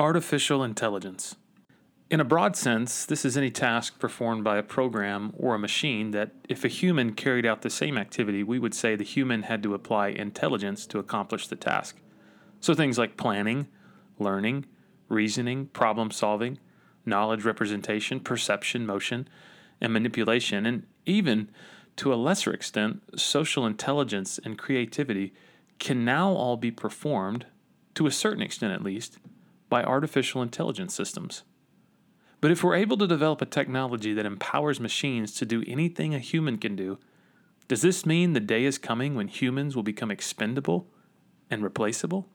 [0.00, 1.34] Artificial intelligence.
[2.08, 6.12] In a broad sense, this is any task performed by a program or a machine
[6.12, 9.60] that, if a human carried out the same activity, we would say the human had
[9.64, 12.00] to apply intelligence to accomplish the task.
[12.60, 13.66] So things like planning,
[14.20, 14.66] learning,
[15.08, 16.60] reasoning, problem solving,
[17.04, 19.28] knowledge representation, perception, motion,
[19.80, 21.50] and manipulation, and even,
[21.96, 25.34] to a lesser extent, social intelligence and creativity
[25.80, 27.46] can now all be performed,
[27.96, 29.18] to a certain extent at least,
[29.68, 31.42] by artificial intelligence systems.
[32.40, 36.20] But if we're able to develop a technology that empowers machines to do anything a
[36.20, 36.98] human can do,
[37.66, 40.86] does this mean the day is coming when humans will become expendable
[41.50, 42.28] and replaceable?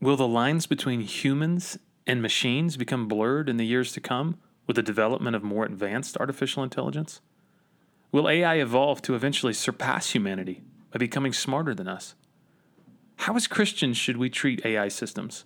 [0.00, 4.76] Will the lines between humans and machines become blurred in the years to come with
[4.76, 7.20] the development of more advanced artificial intelligence?
[8.12, 12.14] Will AI evolve to eventually surpass humanity by becoming smarter than us?
[13.16, 15.44] How, as Christians, should we treat AI systems?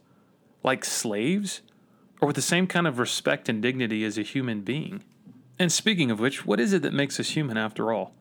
[0.62, 1.62] Like slaves?
[2.21, 5.02] Or with the same kind of respect and dignity as a human being?
[5.59, 8.13] And speaking of which, what is it that makes us human after all?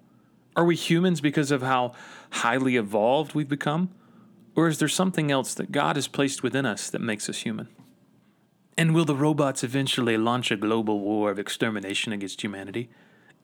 [0.56, 1.94] Are we humans because of how
[2.32, 3.90] highly evolved we've become?
[4.56, 7.70] Or is there something else that God has placed within us that makes us human?
[8.78, 12.90] And will the robots eventually launch a global war of extermination against humanity?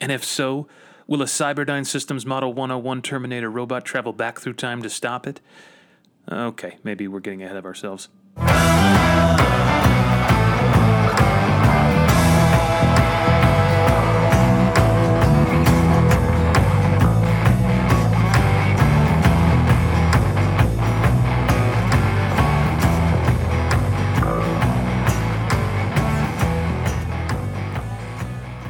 [0.00, 0.68] And if so,
[1.06, 5.40] will a Cyberdyne Systems Model 101 Terminator robot travel back through time to stop it?
[6.30, 8.08] Okay, maybe we're getting ahead of ourselves.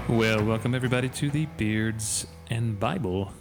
[0.08, 3.32] Well, welcome everybody to the Beards and Bible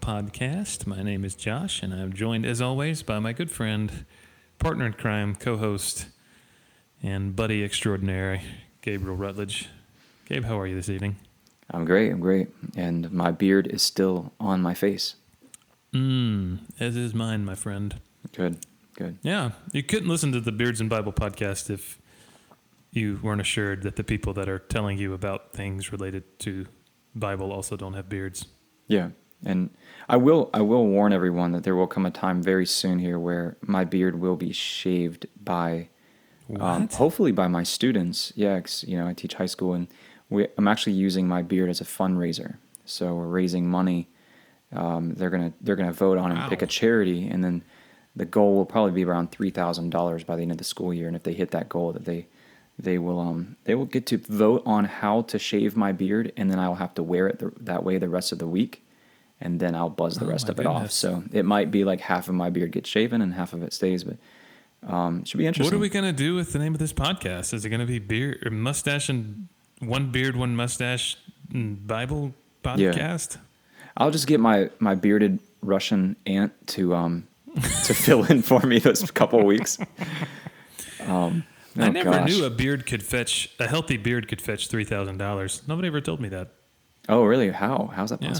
[0.00, 0.86] podcast.
[0.86, 4.06] My name is Josh, and I'm joined, as always, by my good friend,
[4.58, 6.06] partner in crime, co host,
[7.02, 8.42] and buddy extraordinary,
[8.82, 9.68] Gabriel Rutledge.
[10.26, 11.16] Gabe, how are you this evening?
[11.70, 12.10] I'm great.
[12.10, 12.48] I'm great.
[12.76, 15.16] And my beard is still on my face.
[15.92, 18.00] Mmm, as is mine, my friend.
[18.32, 18.58] Good.
[18.94, 19.18] Good.
[19.22, 21.98] Yeah, you couldn't listen to the Beards and Bible podcast if
[22.92, 26.66] you weren't assured that the people that are telling you about things related to
[27.14, 28.46] Bible also don't have beards.
[28.88, 29.10] Yeah.
[29.44, 29.70] And
[30.08, 33.18] I will I will warn everyone that there will come a time very soon here
[33.18, 35.88] where my beard will be shaved by
[36.60, 38.32] um, hopefully by my students.
[38.36, 39.88] Yeah, 'cause, you know, I teach high school and
[40.30, 42.56] we, I'm actually using my beard as a fundraiser.
[42.84, 44.08] So we're raising money.
[44.72, 47.62] Um, they're gonna they're gonna vote on and pick a charity, and then
[48.14, 50.94] the goal will probably be around three thousand dollars by the end of the school
[50.94, 51.08] year.
[51.08, 52.26] And if they hit that goal, that they
[52.78, 56.48] they will um they will get to vote on how to shave my beard, and
[56.50, 58.84] then I will have to wear it the, that way the rest of the week,
[59.40, 60.90] and then I'll buzz the Oh, rest of it off.
[60.90, 63.72] So it might be like half of my beard gets shaven and half of it
[63.72, 64.16] stays, but
[64.86, 65.72] um, it should be interesting.
[65.72, 67.52] What are we gonna do with the name of this podcast?
[67.54, 69.48] Is it gonna be beard or mustache and
[69.80, 71.16] one beard, one mustache
[71.52, 73.38] Bible podcast?
[73.96, 77.26] I'll just get my my bearded Russian aunt to um
[77.84, 79.78] to fill in for me those couple weeks.
[81.06, 81.44] Um,
[81.76, 82.28] I oh never gosh.
[82.28, 85.62] knew a beard could fetch a healthy beard could fetch three thousand dollars.
[85.68, 86.48] Nobody ever told me that.
[87.08, 87.50] Oh, really?
[87.50, 87.90] How?
[87.94, 88.32] How's that Yeah.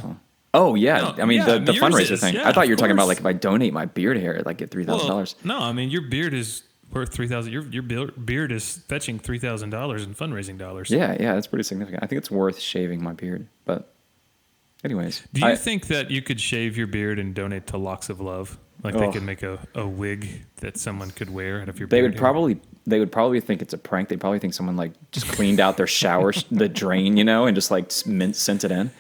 [0.56, 0.98] Oh, yeah.
[1.16, 2.20] No, I mean, yeah, the, the fundraiser is.
[2.20, 2.34] thing.
[2.34, 4.56] Yeah, I thought you were talking about like if I donate my beard hair, like
[4.58, 5.36] get three thousand Well, dollars.
[5.44, 6.62] no, I mean your beard is
[6.92, 7.52] worth three thousand.
[7.52, 10.90] Your your beard is fetching three thousand dollars in fundraising dollars.
[10.90, 12.02] Yeah, yeah, that's pretty significant.
[12.02, 13.46] I think it's worth shaving my beard.
[13.64, 13.92] But,
[14.84, 18.08] anyways, Do you I- think that you could shave your beard and donate to Locks
[18.08, 18.58] of Love?
[18.84, 19.12] Like they Oh.
[19.12, 22.20] could make a, a wig that someone could wear out of your they would hair?
[22.20, 24.08] probably they would probably think it's a prank.
[24.10, 27.54] They'd probably think someone like just cleaned out their shower, the drain, you know, and
[27.54, 28.90] just like mint sent it in.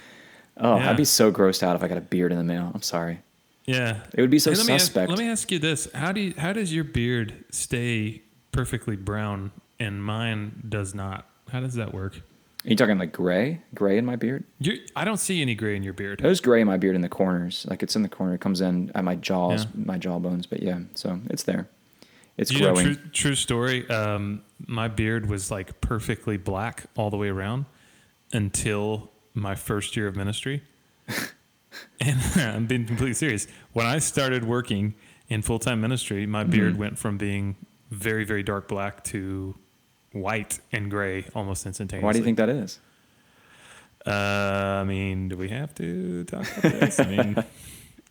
[0.58, 0.90] Oh, Yeah.
[0.90, 2.70] I'd be so grossed out if I got a beard in the mail.
[2.74, 3.20] I'm sorry.
[3.66, 4.00] Yeah.
[4.14, 5.10] It would be so Hey, let me ask- suspect.
[5.10, 8.22] let me ask you this: How do you, how does your beard stay
[8.52, 9.50] perfectly brown
[9.80, 11.26] and mine does not?
[11.50, 12.16] How does that work?
[12.64, 13.60] Are you talking like gray?
[13.74, 14.44] Gray in my beard?
[14.58, 16.20] you I don't see any gray in your beard.
[16.20, 17.64] There's gray in my beard in the corners.
[17.68, 18.34] Like it's in the corner.
[18.34, 19.70] It comes in at my jaws, Yeah.
[19.84, 20.46] my jawbones.
[20.46, 21.68] But yeah, so it's there.
[22.38, 22.94] It's you know, growing.
[22.94, 23.88] true, true story.
[23.88, 27.66] Um, my beard was like perfectly black all the way around
[28.32, 30.62] until my first year of ministry.
[32.00, 33.46] and I'm being completely serious.
[33.72, 34.94] When I started working
[35.28, 36.80] in full time ministry, my beard Mm-hmm.
[36.80, 37.56] went from being
[37.90, 39.54] very, very dark black to
[40.12, 42.04] white and gray almost instantaneously.
[42.06, 42.80] Why do you think that is?
[44.06, 46.98] Uh, I mean, do we have to talk about this?
[47.00, 47.44] I mean,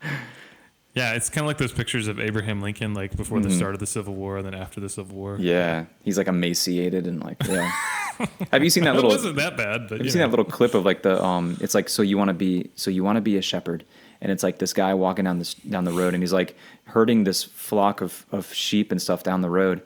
[0.96, 3.80] yeah, it's kind of like those pictures of Abraham Lincoln, like before the start of
[3.80, 5.34] the Civil War and then after the Civil War.
[5.34, 5.44] Mm-hmm.
[5.44, 7.70] Yeah, he's like emaciated and like yeah.
[8.52, 9.12] Have you seen that little?
[9.12, 10.28] It wasn't that bad, but Have you you seen know.
[10.28, 11.58] that little clip of like the um?
[11.60, 13.84] It's like so you want to be so you want to be a shepherd,
[14.22, 16.56] and it's like this guy walking down this down the road, and he's like
[16.86, 19.82] herding this flock of of sheep and stuff down the road,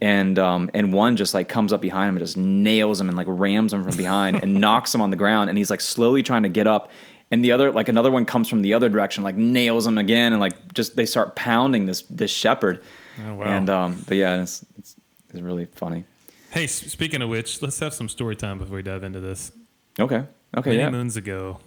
[0.00, 3.16] and um, and one just like comes up behind him and just nails him and
[3.16, 6.22] like rams him from behind and knocks him on the ground and he's like slowly
[6.22, 6.90] trying to get up
[7.30, 10.32] and the other like another one comes from the other direction like nails him again
[10.32, 12.82] and like just they start pounding this this shepherd
[13.26, 13.44] Oh, wow.
[13.46, 14.96] and um but yeah it's, it's
[15.30, 16.04] it's really funny
[16.50, 19.52] Hey, speaking of which, let's have some story time before we dive into this.
[19.98, 20.24] okay
[20.56, 21.58] okay Many yeah moons ago,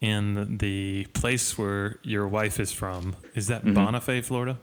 [0.00, 3.78] in the place where your wife is from, is that Mm-hmm.
[3.78, 4.58] Bonifay, Florida?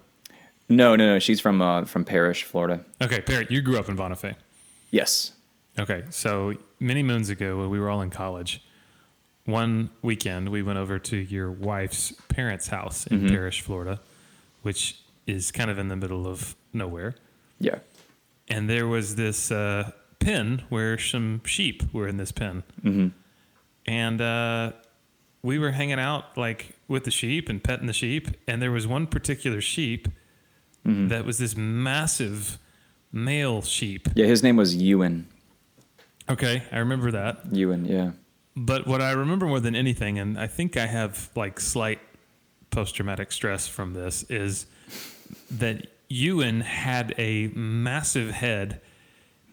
[0.68, 3.96] no no no she's from uh from Parrish Florida Okay, Parrot, you grew up in
[3.98, 4.36] Bonifay.
[4.92, 5.32] yes
[5.80, 8.62] Okay, so many moons ago, when we were all in college,
[9.50, 13.28] one weekend we went over to your wife's parents' house in Mm-hmm.
[13.30, 14.00] Parrish, Florida,
[14.62, 17.16] which is kind of in the middle of nowhere.
[17.60, 17.80] yeah
[18.48, 22.64] And there was this uh, pen where some sheep were in this pen.
[22.84, 23.08] mm-hmm.
[23.86, 24.72] And uh,
[25.42, 28.28] we were hanging out like with the sheep and petting the sheep.
[28.48, 30.08] And there was one particular sheep
[30.88, 31.10] Mm-hmm.
[31.10, 32.58] that was this massive
[33.12, 34.08] male sheep.
[34.16, 35.28] yeah his name was Ewan
[36.30, 37.42] Okay, I remember that.
[37.52, 38.12] Ewan yeah
[38.62, 42.00] But what I remember more than anything, and I think I have like slight
[42.72, 44.66] post traumatic stress from this, is
[45.50, 48.82] that Ewan had a massive head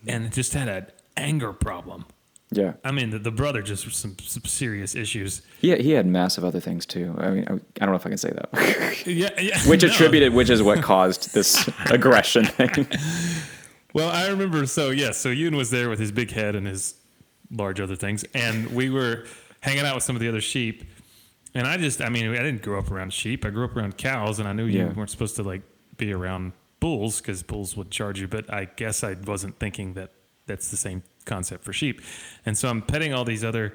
[0.08, 0.86] and just had an
[1.16, 2.04] anger problem.
[2.50, 5.42] yeah I mean, the, the brother just some, some serious issues.
[5.60, 8.08] he he had massive other things too I mean I, I don't know if I
[8.10, 8.48] can say that
[9.06, 9.58] Yeah, yeah.
[9.68, 9.88] which no.
[9.90, 12.86] attributed which is what caused this aggression thing
[13.94, 14.66] Well, I remember.
[14.66, 16.94] So yes, so Ewan was there with his big head and his
[17.50, 19.24] large other things, and we were
[19.60, 20.84] hanging out with some of the other sheep.
[21.54, 23.44] And I just, I mean, I didn't grow up around sheep.
[23.44, 25.62] I grew up around cows, and I knew you weren't supposed to like
[25.96, 28.28] be around bulls because bulls would charge you.
[28.28, 30.10] But I guess I wasn't thinking that
[30.46, 32.00] that's the same concept for sheep.
[32.44, 33.74] And so I'm petting all these other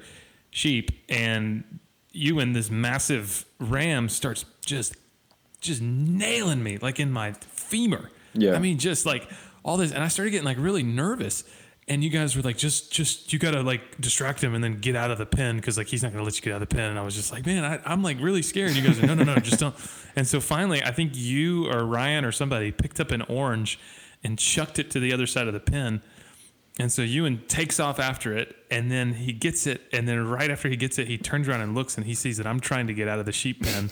[0.50, 1.80] sheep, and
[2.12, 4.96] you and this massive ram, starts just
[5.60, 8.10] just nailing me like in my femur.
[8.34, 8.54] Yeah.
[8.54, 9.28] I mean, just like
[9.64, 11.44] all this, and I started getting like really nervous.
[11.88, 14.94] And you guys were like, just, just you gotta like distract him and then get
[14.94, 16.74] out of the pen because like he's not gonna let you get out of the
[16.74, 16.90] pen.
[16.90, 18.72] And I was just like, man, I, I'm like really scared.
[18.72, 19.74] You guys are no, no, no, just don't.
[20.14, 23.78] And so finally, I think you or Ryan or somebody picked up an orange
[24.22, 26.02] and chucked it to the other side of the pen.
[26.78, 30.50] And so Ewan takes off after it, and then he gets it, and then right
[30.50, 32.86] after he gets it, he turns around and looks, and he sees that I'm trying
[32.86, 33.90] to get out of the sheep pen.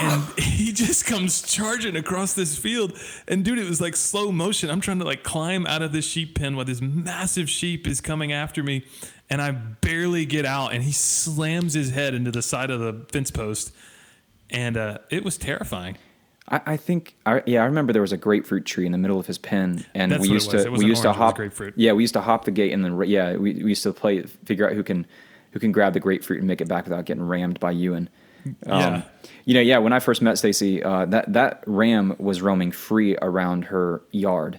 [0.00, 2.98] And he just comes charging across this field.
[3.28, 4.70] And dude, it was like slow motion.
[4.70, 8.00] I'm trying to like climb out of this sheep pen while this massive sheep is
[8.00, 8.84] coming after me.
[9.30, 10.72] And I barely get out.
[10.72, 13.72] And he slams his head into the side of the fence post.
[14.50, 15.96] And uh, it was terrifying.
[16.48, 19.18] I, I think, I, yeah, I remember there was a grapefruit tree in the middle
[19.18, 21.36] of his pen, and That's we used to we used to orange, was hop.
[21.36, 21.74] grapefruit.
[21.76, 24.22] Yeah, we used to hop the gate, and then yeah, we, we used to play
[24.22, 25.06] figure out who can
[25.52, 28.10] who can grab the grapefruit and make it back without getting rammed by Ewan.
[28.44, 29.02] Um, Yeah.
[29.46, 29.78] You know, yeah.
[29.78, 34.58] When I first met Stacy, uh, that that ram was roaming free around her yard,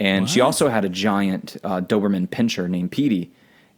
[0.00, 3.30] and she also had a giant uh, Doberman pinscher named Petey,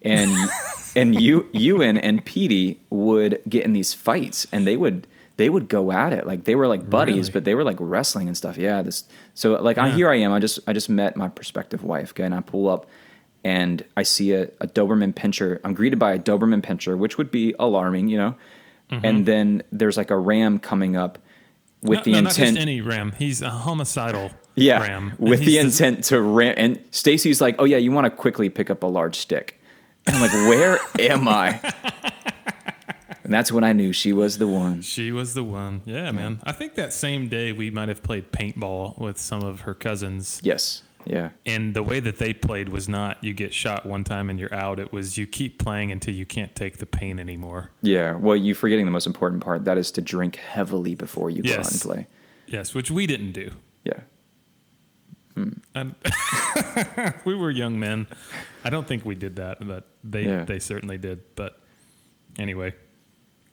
[0.02, 0.30] and
[0.96, 5.68] and you Ewan and Petey would get in these fights, and they would they would
[5.68, 7.30] go at it like they were like buddies, Really?
[7.32, 8.56] but they were like wrestling and stuff.
[8.56, 9.02] Yeah, this
[9.34, 10.32] so like I here I am.
[10.32, 12.86] I just I just met my prospective wife, okay, and I pull up
[13.42, 15.58] and I see a, a Doberman pinscher.
[15.64, 18.36] I'm greeted by a Doberman pinscher, which would be alarming, you know.
[18.90, 19.04] Mm-hmm.
[19.04, 21.19] And then there's like a ram coming up
[21.82, 23.12] with no, the no, not just intent, any ram.
[23.19, 25.14] He's a homicidal yeah, ram.
[25.19, 26.54] With the intent to ram.
[26.56, 29.61] And Stacy's like, "Oh yeah, you want to quickly pick up a large stick."
[30.06, 31.61] And I'm like, "Where am I?"
[33.25, 34.82] And that's when I knew she was the one.
[34.82, 35.80] She was the one.
[35.87, 36.40] Yeah, man.
[36.44, 40.40] I think that same day we might have played paintball with some of her cousins.
[40.44, 44.30] Yes, yeah, And the way that they played was not you get shot one time
[44.30, 44.78] and you're out.
[44.80, 47.70] It was you keep playing until you can't take the pain anymore.
[47.82, 48.14] yeah.
[48.16, 49.64] Well, you're forgetting the most important part.
[49.64, 52.06] That is to drink heavily before you go out and play.
[52.46, 53.50] Yes, which we didn't do.
[53.84, 54.00] Yeah.
[55.34, 55.49] Hmm.
[55.75, 55.94] And
[57.25, 58.06] we were young men.
[58.64, 60.44] I don't think we did that, but they Yeah.
[60.44, 61.23] they certainly did.
[61.34, 61.58] But
[62.38, 62.75] anyway,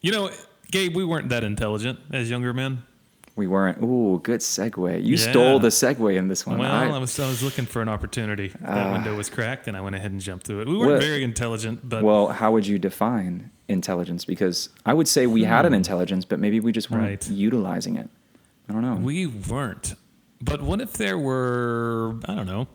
[0.01, 0.29] you know,
[0.72, 2.84] Gabe, we weren't that intelligent as younger men.
[3.36, 3.82] We weren't.
[3.82, 5.04] Ooh, good segue.
[5.04, 5.30] You Yeah.
[5.32, 6.58] stole the segue in this one.
[6.60, 8.50] Well, I- I, was I was looking for an opportunity.
[8.62, 8.92] That Ah.
[8.94, 10.68] window was cracked, and I went ahead and jumped through it.
[10.68, 14.26] We weren't Well- very intelligent, but well, how would you define intelligence?
[14.26, 17.10] Because I would say we had an intelligence, but maybe we just weren't Hmm.
[17.10, 17.30] Right.
[17.32, 18.10] utilizing it.
[18.70, 18.96] I don't know.
[18.96, 19.96] we weren't.
[20.44, 22.68] But what if there were I don't know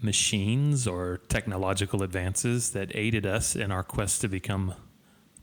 [0.00, 4.74] machines or technological advances that aided us in our quest to become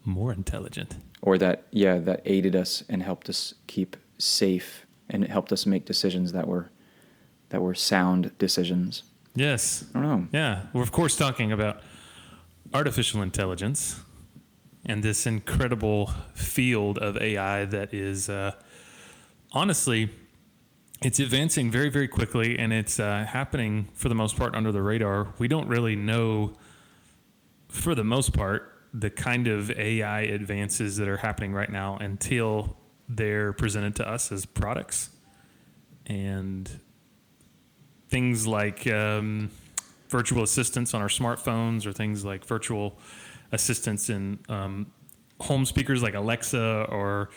[0.05, 0.95] more intelligent?
[1.23, 5.65] or that, yeah, that aided us and helped us keep safe and it helped us
[5.65, 6.71] make decisions that were
[7.49, 9.03] that were sound decisions.
[9.33, 9.85] Yes.
[9.95, 10.27] I don't know.
[10.33, 11.81] Yeah, we're of course talking about
[12.73, 14.01] artificial intelligence
[14.85, 18.51] and this incredible field of AI that is uh,
[19.53, 20.09] honestly
[21.01, 24.81] it's advancing very, very quickly, and it's uh, happening for the most part under the
[24.81, 25.33] radar.
[25.37, 26.53] We don't really know,
[27.67, 32.77] for the most part, the kind of AI advances that are happening right now until
[33.07, 35.09] they're presented to us as products.
[36.05, 36.69] And
[38.09, 39.49] things like um,
[40.09, 42.97] virtual assistants on our smartphones, or things like virtual
[43.51, 44.87] assistants in um,
[45.39, 47.29] home speakers like Alexa or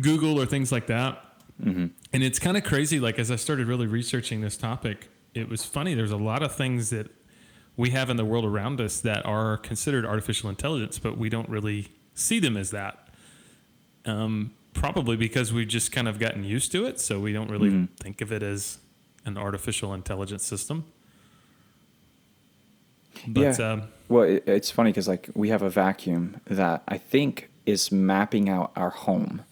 [0.00, 1.22] Google or things like that.
[1.62, 1.86] Mm-hmm.
[2.12, 2.98] And it's kind of crazy.
[2.98, 5.94] Like as I started really researching this topic, it was funny.
[5.94, 7.08] There's a lot of things that
[7.76, 11.48] we have in the world around us that are considered artificial intelligence, but we don't
[11.48, 13.01] really see them as that.
[14.04, 17.70] Um, probably because we've just kind of gotten used to it, so we don't really
[17.70, 17.88] Mhm.
[18.00, 18.78] think of it as
[19.24, 20.84] an artificial intelligence system.
[23.26, 23.72] But Yeah.
[23.72, 27.92] um, Well, it, it's funny because like we have a vacuum that I think is
[27.92, 29.42] mapping out our home,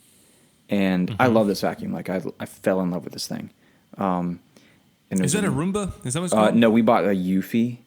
[0.68, 1.34] and I Mm-hmm.
[1.34, 1.92] love this vacuum.
[1.92, 3.50] Like I, I fell in love with this thing.
[3.98, 4.40] Um,
[5.10, 5.92] and is that a Roomba?
[6.04, 6.56] Is that what's Uh, called?
[6.56, 7.78] no, we bought a Eufy,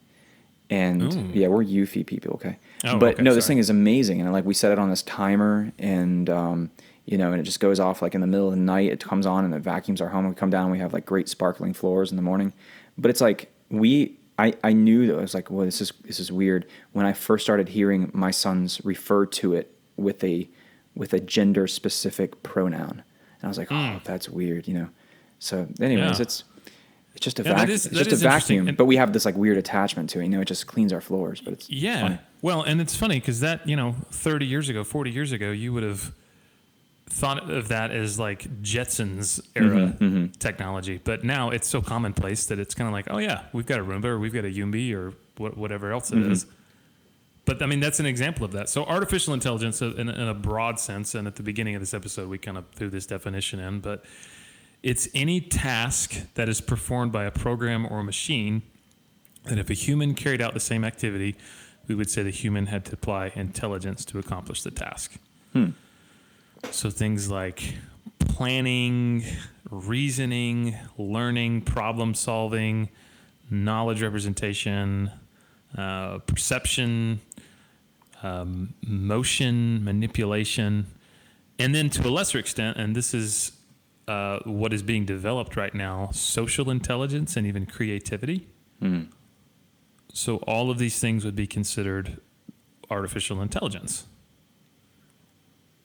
[0.70, 1.30] and Ooh.
[1.38, 2.32] yeah, we're Eufy people.
[2.34, 3.54] Okay, Oh, but okay, no, this sorry.
[3.54, 6.70] thing is amazing, and like we set it on this timer, and um,
[7.06, 8.90] you know, and it just goes off like in the middle of the night.
[8.90, 10.28] It comes on, and it vacuums our home.
[10.28, 12.52] We come down, we have like great sparkling floors in the morning.
[12.98, 16.20] But it's like we, I, I knew that I was like, well, this is this
[16.20, 16.66] is weird.
[16.92, 20.48] When I first started hearing my sons refer to it with a
[20.94, 24.88] with a gender specific pronoun, and I was like, oh, that's weird, you know.
[25.40, 26.14] So, anyways, Hmm.
[26.16, 26.22] Yeah.
[26.22, 26.44] it's
[27.16, 27.70] it's just a Yeah, vacuum.
[27.70, 30.24] is- it's just a vacuum, but we have this like weird attachment to it.
[30.24, 32.00] You know, it just cleans our floors, but it's Yeah.
[32.00, 32.18] funny.
[32.44, 35.72] Well, and it's funny because that, you know, 30 years ago, 40 years ago, you
[35.72, 36.12] would have
[37.06, 41.00] thought of that as like Jetsons era Mm-hmm, technology.
[41.02, 43.82] But now it's so commonplace that it's kind of like, oh, yeah, we've got a
[43.82, 46.44] Roomba or we've got a Yumbi or what, whatever else it is.
[46.44, 46.54] Mm-hmm.
[47.46, 48.68] But I mean, that's an example of that.
[48.68, 51.94] So, artificial intelligence, uh, in, in a broad sense, and at the beginning of this
[51.94, 54.04] episode, we kind of threw this definition in, but
[54.82, 58.60] it's any task that is performed by a program or a machine
[59.44, 61.36] that if a human carried out the same activity,
[61.86, 65.14] we would say the human had to apply intelligence to accomplish the task.
[66.70, 67.74] So things like
[68.18, 69.24] planning,
[69.70, 72.88] reasoning, learning, problem solving,
[73.50, 75.10] knowledge representation,
[75.76, 77.20] uh, perception,
[78.22, 80.86] um, motion, manipulation,
[81.58, 83.52] and then to a lesser extent, and this is
[84.08, 88.46] uh, what is being developed right now, social intelligence and even creativity.
[90.14, 92.18] So all of these things would be considered
[92.88, 94.06] artificial intelligence.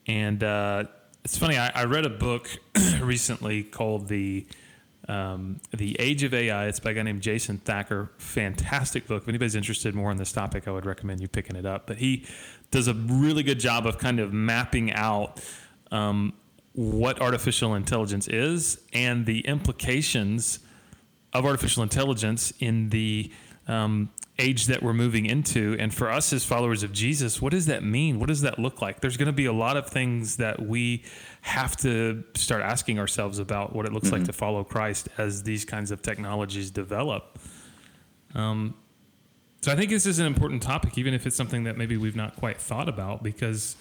[0.05, 0.83] And uh,
[1.25, 1.57] it's funny.
[1.57, 2.47] I, I read a book
[3.01, 4.45] recently called the
[5.07, 6.67] um, the Age of AI.
[6.67, 8.11] It's by a guy named Jason Thacker.
[8.19, 9.23] Fantastic book.
[9.23, 11.87] If anybody's interested more in this topic, I would recommend you picking it up.
[11.87, 12.27] But he
[12.69, 15.43] does a really good job of kind of mapping out
[15.91, 16.33] um,
[16.73, 20.59] what artificial intelligence is and the implications
[21.33, 23.31] of artificial intelligence in the
[23.67, 25.75] um, age that we're moving into.
[25.79, 28.19] And for us as followers of Jesus, what does that mean?
[28.19, 29.01] What does that look like?
[29.01, 31.03] There's going to be a lot of things that we
[31.41, 35.65] have to start asking ourselves about what it looks like to follow Christ as these
[35.65, 37.37] kinds of technologies develop.
[38.33, 38.75] Um,
[39.61, 42.15] so I think this is an important topic, even if it's something that maybe we've
[42.15, 43.75] not quite thought about, because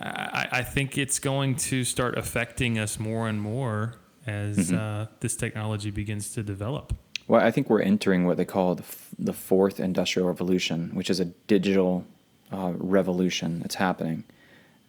[0.00, 3.94] I, I think it's going to start affecting us more and more
[4.26, 6.92] as uh, this technology begins to develop.
[7.28, 11.10] Well, I think we're entering what they call the, f- the fourth industrial revolution, which
[11.10, 12.06] is a digital
[12.50, 14.24] uh, revolution that's happening.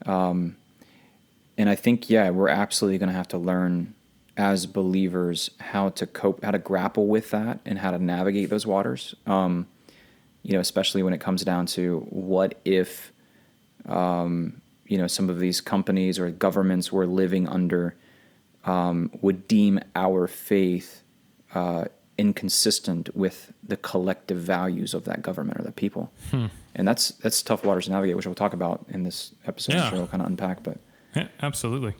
[0.05, 0.55] Um,
[1.57, 3.93] and I think, yeah, we're absolutely going to have to learn
[4.37, 8.65] as believers how to cope, how to grapple with that, and how to navigate those
[8.65, 9.13] waters.
[9.27, 9.67] Um,
[10.41, 13.11] you know, especially when it comes down to what if,
[13.85, 17.97] um, you know, some of these companies or governments we're living under
[18.63, 21.03] um, would deem our faith
[21.53, 21.85] uh,
[22.19, 26.11] inconsistent with the collective values of that government or the people.
[26.75, 29.73] And that's that's tough waters to navigate, which we'll talk about in this episode.
[29.73, 29.89] Yeah.
[29.89, 30.77] Sure we'll kind of unpack, but
[31.15, 31.95] Yeah, absolutely.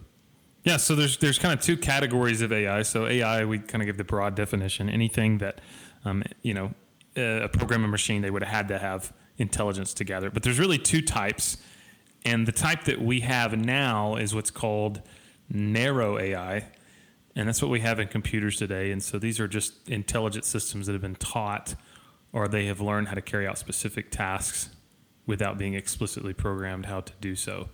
[0.65, 2.81] Yeah, so there's there's kind of two categories of AI.
[2.81, 5.61] So AI, we kind of give the broad definition: anything that,
[6.03, 6.73] um, you know,
[7.15, 10.29] a programming machine they would have had to have intelligence to gather.
[10.29, 11.57] But there's really two types,
[12.25, 15.01] and the type that we have now is what's called
[15.49, 16.65] narrow AI,
[17.35, 18.91] and that's what we have in computers today.
[18.91, 21.75] And so these are just intelligent systems that have been taught,
[22.33, 24.69] or they have learned how to carry out specific tasks
[25.25, 27.69] without being explicitly programmed how to do so.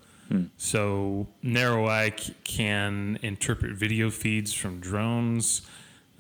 [0.58, 2.12] So narrow AI
[2.44, 5.62] can interpret video feeds from drones.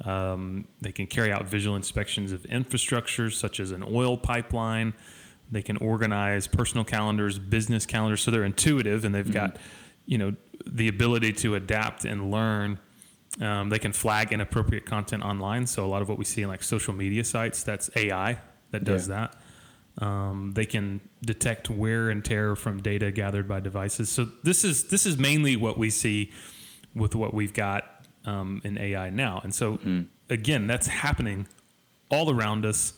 [0.04, 4.94] Um, they can carry out visual inspections of infrastructure such as an oil pipeline.
[5.52, 8.22] They can organize personal calendars, business calendars.
[8.22, 9.58] So they're intuitive and they've got,
[10.06, 12.80] you know, the ability to adapt and learn
[13.42, 15.68] Um, they can flag inappropriate content online.
[15.68, 18.38] So a lot of what we see in like social media sites, that's AI
[18.72, 19.28] that does Yeah.
[19.98, 20.06] that.
[20.06, 24.10] Um, they can detect wear and tear from data gathered by devices.
[24.10, 26.32] So this is this is mainly what we see
[26.94, 29.40] with what we've got um, in AI now.
[29.44, 29.80] And so
[30.30, 31.48] again, that's happening
[32.10, 32.94] all around us.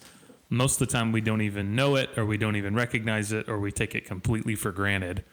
[0.49, 3.49] Most of the time, we don't even know it, or we don't even recognize it,
[3.49, 5.23] or we take it completely for granted.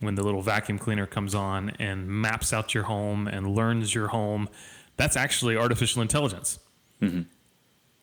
[0.00, 4.08] When the little vacuum cleaner comes on and maps out your home and learns your
[4.08, 4.48] home,
[4.96, 6.60] that's actually artificial intelligence.
[7.02, 7.22] Mm-hmm.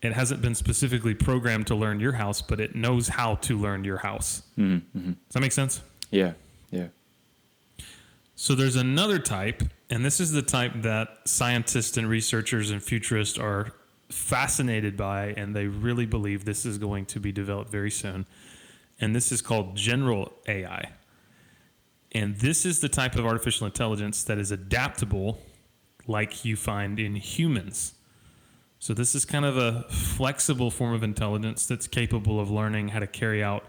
[0.01, 3.83] It hasn't been specifically programmed to learn your house, but it knows how to learn
[3.83, 4.43] your house.
[4.57, 5.11] Mm-hmm, mm-hmm.
[5.11, 5.81] Does that make sense?
[6.11, 6.33] Yeah.
[6.69, 6.87] Yeah.
[8.35, 13.37] So there's another type, and this is the type that scientists and researchers and futurists
[13.37, 13.71] are
[14.09, 18.25] fascinated by, and they really believe this is going to be developed very soon.
[18.99, 20.91] And this is called general AI.
[22.15, 25.37] And this is the type of artificial intelligence that is adaptable,
[26.07, 27.93] like you find in humans.
[28.79, 32.99] So this is kind of a flexible form of intelligence that's capable of learning how
[32.99, 33.65] to carry out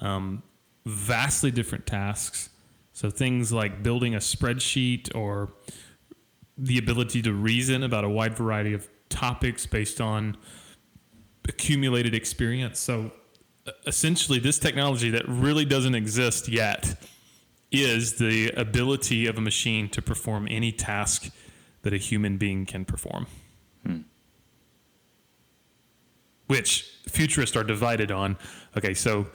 [0.00, 0.44] um,
[0.86, 2.50] vastly different tasks.
[2.92, 5.52] So things like building a spreadsheet or
[6.56, 10.36] the ability to reason about a wide variety of topics based on
[11.48, 12.78] accumulated experience.
[12.78, 13.10] So
[13.88, 16.94] essentially, this technology that really doesn't exist yet
[17.72, 21.30] is the ability of a machine to perform any task
[21.82, 23.26] that a human being can perform.
[23.84, 24.00] Hmm.
[26.46, 28.36] Which futurists are divided on.
[28.76, 29.28] Okay, so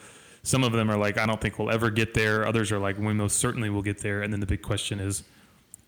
[0.44, 2.48] some of them are like, I don't think we'll ever get there.
[2.48, 4.22] Others are like, we most certainly will get there.
[4.22, 5.24] And then the big question is,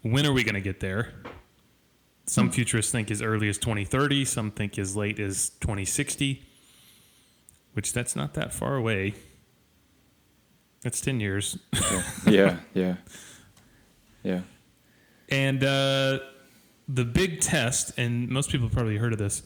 [0.01, 1.13] when are we going to get there?
[2.25, 2.53] Some hmm.
[2.53, 4.25] futurists think as early as 2030.
[4.25, 6.43] Some think as late as 2060,
[7.73, 9.13] which that's not that far away.
[10.81, 11.57] That's 10 years.
[12.27, 12.57] Yeah.
[12.73, 12.95] Yeah.
[14.23, 14.41] Yeah.
[15.29, 16.19] And uh,
[16.87, 19.43] the big test, and most people probably heard of this,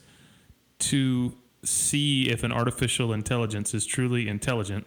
[0.80, 4.86] to see if an artificial intelligence is truly intelligent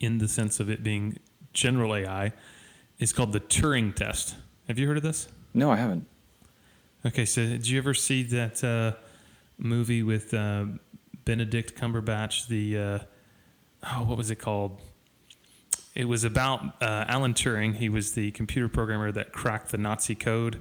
[0.00, 1.18] in the sense of it being
[1.52, 2.32] general AI
[2.98, 4.36] is called the Turing test.
[4.68, 5.28] Have you heard of this?
[5.54, 6.06] No, I haven't.
[7.04, 8.98] Okay, so did you ever see that uh,
[9.58, 10.66] movie with uh,
[11.24, 12.48] Benedict Cumberbatch?
[12.48, 12.98] The uh,
[13.84, 14.80] oh, what was it called?
[15.96, 17.74] It was about uh, Alan Turing.
[17.74, 20.60] He was the computer programmer that cracked the Nazi code.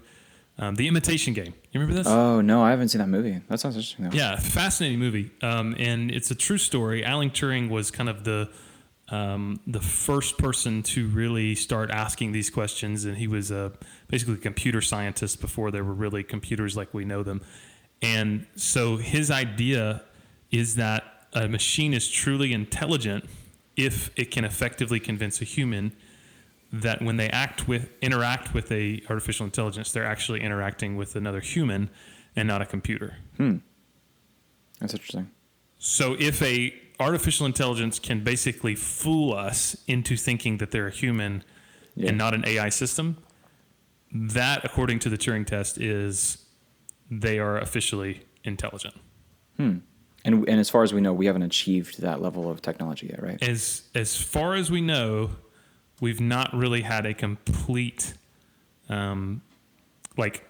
[0.58, 1.54] Um, the Imitation Game.
[1.71, 2.08] You remember this?
[2.08, 3.41] Oh no, I haven't seen that movie.
[3.50, 4.15] That sounds interesting though.
[4.15, 5.32] Yeah, fascinating movie.
[5.41, 7.04] Um, and it's a true story.
[7.04, 8.50] Alan Turing was kind of the
[9.10, 13.74] um, the first person to really start asking these questions, and he was a
[14.08, 17.41] basically a computer scientist before there were really computers like we know them.
[18.02, 20.04] And so his idea
[20.52, 23.26] is that a machine is truly intelligent
[23.78, 25.94] if it can effectively convince a human
[26.72, 31.40] that when they act with interact with a artificial intelligence, they're actually interacting with another
[31.40, 31.90] human
[32.36, 33.18] and not a computer.
[33.38, 33.58] Hmm.
[34.80, 35.30] That's interesting.
[35.78, 41.44] So if a artificial intelligence can basically fool us into thinking that they're a human
[41.96, 42.10] Yeah.
[42.10, 43.18] and not an AI system,
[44.12, 46.46] that according to the Turing test is
[47.10, 48.96] they are officially intelligent.
[49.58, 49.78] Hmm.
[50.26, 53.22] And and as far as we know, we haven't achieved that level of technology yet,
[53.24, 53.42] right?
[53.42, 55.30] As as far as we know,
[56.02, 58.14] we've not really had a complete
[58.90, 59.42] um
[60.18, 60.44] like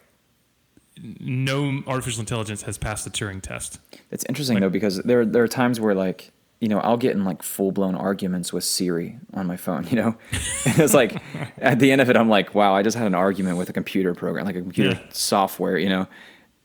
[1.01, 3.79] no artificial intelligence has passed the Turing test.
[4.11, 7.11] It's interesting Like- though because there there are times where like you know I'll get
[7.15, 9.85] in like full blown arguments with Siri on my phone.
[9.89, 10.17] You know,
[10.65, 11.21] and it's like
[11.57, 13.73] at the end of it, I'm like, wow, I just had an argument with a
[13.73, 15.09] computer program, like a computer Yeah.
[15.11, 15.77] software.
[15.77, 16.07] You know,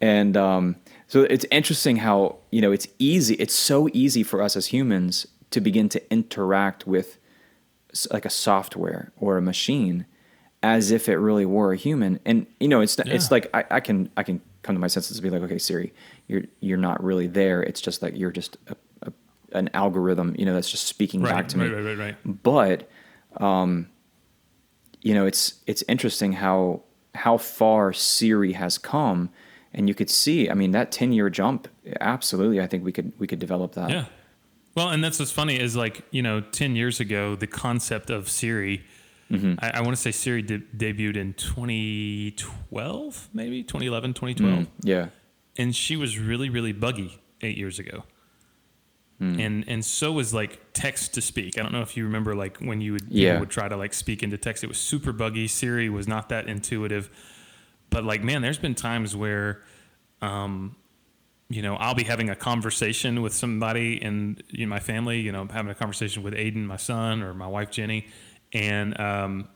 [0.01, 0.77] and um,
[1.11, 3.35] so it's interesting how you know it's easy.
[3.35, 7.19] It's so easy for us as humans to begin to interact with
[8.13, 10.07] like a software or a machine
[10.63, 13.29] as if it really were a human and you know it's it's Yeah.
[13.37, 15.93] like I, I can i can come to my senses and be like okay siri
[16.29, 18.77] you're you're not really there it's just like you're just a,
[19.09, 19.13] a,
[19.59, 22.43] an algorithm you know that's just speaking Right, back to right, me right, right, right.
[22.43, 22.89] but
[23.39, 23.89] um
[25.01, 26.83] you know it's it's interesting how
[27.15, 29.31] how far siri has come
[29.75, 31.69] and you could see i mean that 10 year jump
[32.01, 34.05] absolutely i think we could we could develop that Yeah.
[34.77, 38.29] Well, and that's what's funny is like, you know, 10 years ago, the concept of
[38.31, 38.85] Siri,
[39.29, 39.55] Mm-hmm.
[39.59, 44.59] I, I want to say Siri de- debuted in 2012, maybe 2011, 2012.
[44.61, 45.07] Mm, yeah
[45.57, 48.05] And she was really, really buggy eight years ago.
[49.21, 49.39] Mm.
[49.47, 51.59] And and so was like text to speak.
[51.59, 53.39] I don't know if you remember like when you would Yeah.
[53.39, 54.65] would try to like speak into text.
[54.65, 55.47] It was super buggy.
[55.47, 57.11] Siri was not that intuitive.
[57.91, 59.63] But like man, there's been times where
[60.23, 60.77] um,
[61.49, 65.33] you know, I'll be having a conversation with somebody in you know, my family, you
[65.33, 68.07] know, having a conversation with Aiden, my son, or my wife Jenny,
[68.53, 69.49] and um,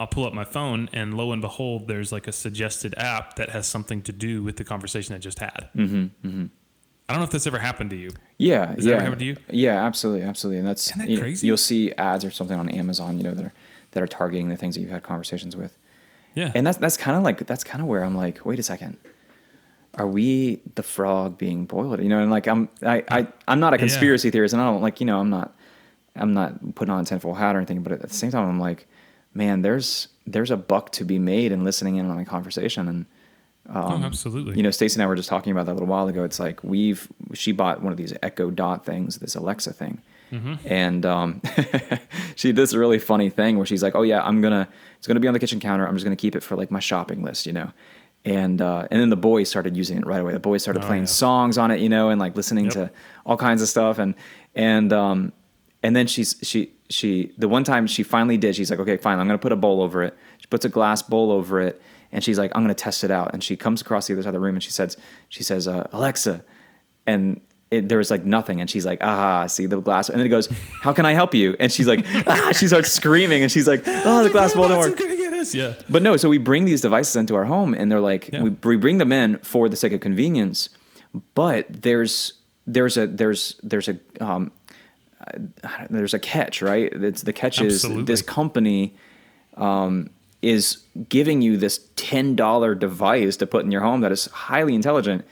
[0.00, 3.50] I'll pull up my phone, and lo and behold, there's like a suggested app that
[3.50, 5.68] has something to do with the conversation I just had.
[5.76, 6.46] Mm-hmm, mm-hmm.
[7.08, 8.10] I don't know if this ever happened to you.
[8.36, 9.36] Yeah, Has yeah, that ever happened to you?
[9.48, 10.58] Yeah, absolutely, absolutely.
[10.58, 11.46] And that's Isn't that you- crazy?
[11.46, 13.52] You'll see ads or something on Amazon, you know, that are
[13.92, 15.78] that are targeting the things that you've had conversations with.
[16.36, 16.52] Yeah.
[16.54, 18.96] And that's that's kind of like that's kind of where I'm like, wait a second,
[19.94, 22.00] are we the frog being boiled?
[22.02, 23.80] You know, and like I'm I, I I'm not a Yeah.
[23.80, 25.56] conspiracy theorist, and I don't like you know I'm not
[26.14, 28.60] I'm not putting on a tinfoil hat or anything, but at the same time I'm
[28.60, 28.86] like,
[29.34, 33.06] man, there's there's a buck to be made in listening in on a conversation and.
[33.74, 34.56] oh, um, absolutely.
[34.56, 36.22] You know, Stacey and I were just talking about that a little while ago.
[36.24, 41.06] It's like we've she bought one of these Echo Dot things, this Alexa thing, and
[41.06, 41.40] um,
[42.36, 45.20] she did this really funny thing where she's like, "Oh yeah, I'm gonna it's gonna
[45.20, 45.86] be on the kitchen counter.
[45.86, 47.72] I'm just gonna keep it for like my shopping list," you know.
[48.24, 50.32] And uh, and then the boys started using it right away.
[50.32, 51.08] The boys started Oh, playing yeah.
[51.08, 52.72] songs on it, you know, and like listening Yep.
[52.74, 52.90] to
[53.24, 53.98] all kinds of stuff.
[53.98, 54.14] And
[54.54, 55.32] and um,
[55.82, 59.18] and then she's she she the one time she finally did, she's like, okay, fine,
[59.20, 60.16] I'm gonna put a bowl over it.
[60.38, 63.32] She puts a glass bowl over it, and she's like, I'm gonna test it out.
[63.32, 64.96] And she comes across the other side of the room and she says,
[65.28, 66.44] she says, uh, Alexa,
[67.06, 70.26] and it, there was like nothing, and she's like, ah, see the glass, and then
[70.26, 70.48] it goes,
[70.82, 71.56] how can I help you?
[71.58, 74.98] And she's like, ah, she starts screaming, and she's like, oh, the glass didn't work.
[75.52, 75.74] Yeah.
[75.88, 78.42] But no, so we bring these devices into our home, and they're like Yeah.
[78.42, 80.68] we, we bring them in for the sake of convenience.
[81.34, 82.32] But there's
[82.66, 84.50] there's a there's there's a um,
[85.90, 86.92] there's a catch, right?
[86.92, 88.94] It's the catch is this company
[89.56, 90.10] um,
[90.42, 94.74] is giving you this ten dollar device to put in your home that is highly
[94.74, 95.24] intelligent,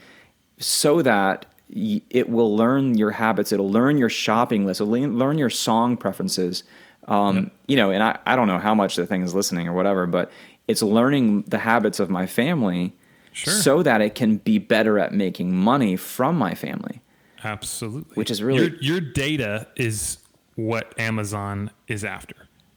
[0.59, 3.53] so that it will learn your habits.
[3.53, 4.81] It'll learn your shopping list.
[4.81, 6.63] It'll learn your song preferences.
[7.09, 9.73] Um, You know, and I, I don't know how much the thing is listening or
[9.73, 10.31] whatever, but
[10.69, 12.95] it's learning the habits of my family
[13.33, 13.53] Sure.
[13.53, 17.01] so that it can be better at making money from my family.
[17.43, 18.15] Absolutely.
[18.15, 20.19] Which is really- your, your data is
[20.55, 22.37] what Amazon is after.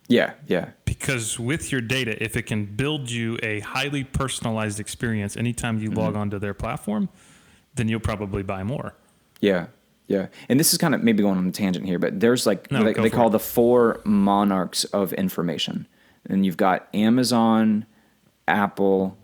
[0.10, 5.36] Yeah, yeah, Because with your data, if it can build you a highly personalized experience
[5.38, 6.00] anytime you Mm-hmm.
[6.00, 7.10] log onto their platform,
[7.78, 8.94] then you'll probably buy more.
[9.42, 9.68] yeah,
[10.08, 10.28] yeah.
[10.50, 12.84] And this is kind of maybe going on a tangent here, but there's like No,
[12.84, 13.32] they, they call it.
[13.32, 15.88] the four monarchs of information,
[16.30, 17.86] and you've got Amazon,
[18.48, 19.18] Apple,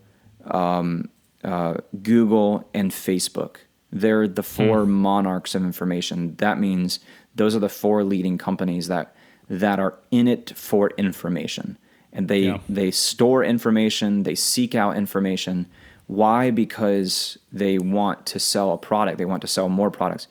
[0.45, 1.09] um,
[1.43, 3.57] uh, Google, and Facebook.
[3.91, 6.35] They're the four monarchs of information.
[6.37, 6.99] That means
[7.35, 9.15] those are the four leading companies that
[9.49, 11.77] that are in it for information,
[12.11, 12.59] and they Yeah.
[12.67, 14.23] they store information.
[14.23, 15.67] They seek out information.
[16.07, 16.51] Why?
[16.51, 19.17] Because they want to sell a product.
[19.17, 20.27] They want to sell more products,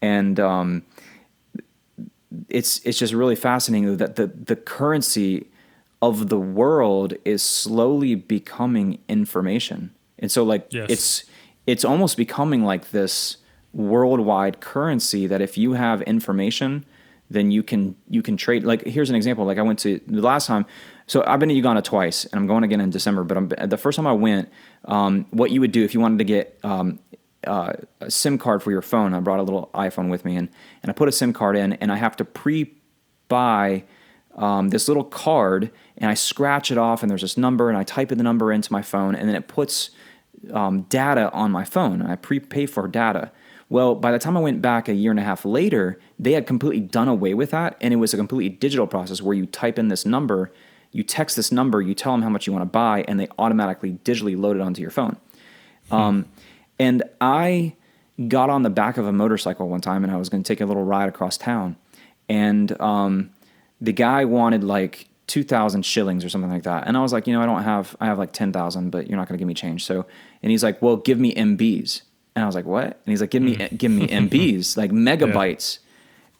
[0.00, 0.82] and um,
[2.48, 5.46] it's it's just really fascinating that the the currency
[6.00, 9.92] of the world is slowly becoming information.
[10.18, 10.90] And so like Yes.
[10.90, 11.24] it's
[11.66, 13.36] it's almost becoming like this
[13.72, 16.84] worldwide currency that if you have information
[17.30, 20.20] then you can you can trade like here's an example like I went to the
[20.20, 20.66] last time
[21.06, 23.78] so I've been to Uganda twice and I'm going again in December but I'm, the
[23.78, 24.50] first time I went
[24.84, 26.98] um, what you would do if you wanted to get um,
[27.46, 29.14] uh, a SIM card for your phone.
[29.14, 30.48] I brought a little iPhone with me, and
[30.82, 33.84] and I put a SIM card in, and I have to pre-buy
[34.36, 37.84] um, this little card, and I scratch it off, and there's this number, and I
[37.84, 39.90] type in the number into my phone, and then it puts
[40.50, 43.30] um, data on my phone, I prepay for data.
[43.68, 46.46] Well, by the time I went back a year and a half later, they had
[46.46, 49.78] completely done away with that, and it was a completely digital process where you type
[49.78, 50.52] in this number,
[50.92, 53.28] you text this number, you tell them how much you want to buy, and they
[53.38, 55.16] automatically digitally load it onto your phone.
[55.90, 56.26] Um,
[56.78, 57.74] and I
[58.28, 60.60] got on the back of a motorcycle one time, and I was going to take
[60.60, 61.76] a little ride across town,
[62.28, 63.30] and um,
[63.80, 67.26] the guy wanted like two thousand shillings or something like that, and I was like,
[67.26, 69.40] you know, I don't have, I have like ten thousand, but you're not going to
[69.40, 69.84] give me change.
[69.84, 70.06] So,
[70.42, 72.02] and he's like, well, give me MBs,
[72.36, 72.84] and I was like, what?
[72.84, 75.78] And he's like, give me, give me MBs, like megabytes.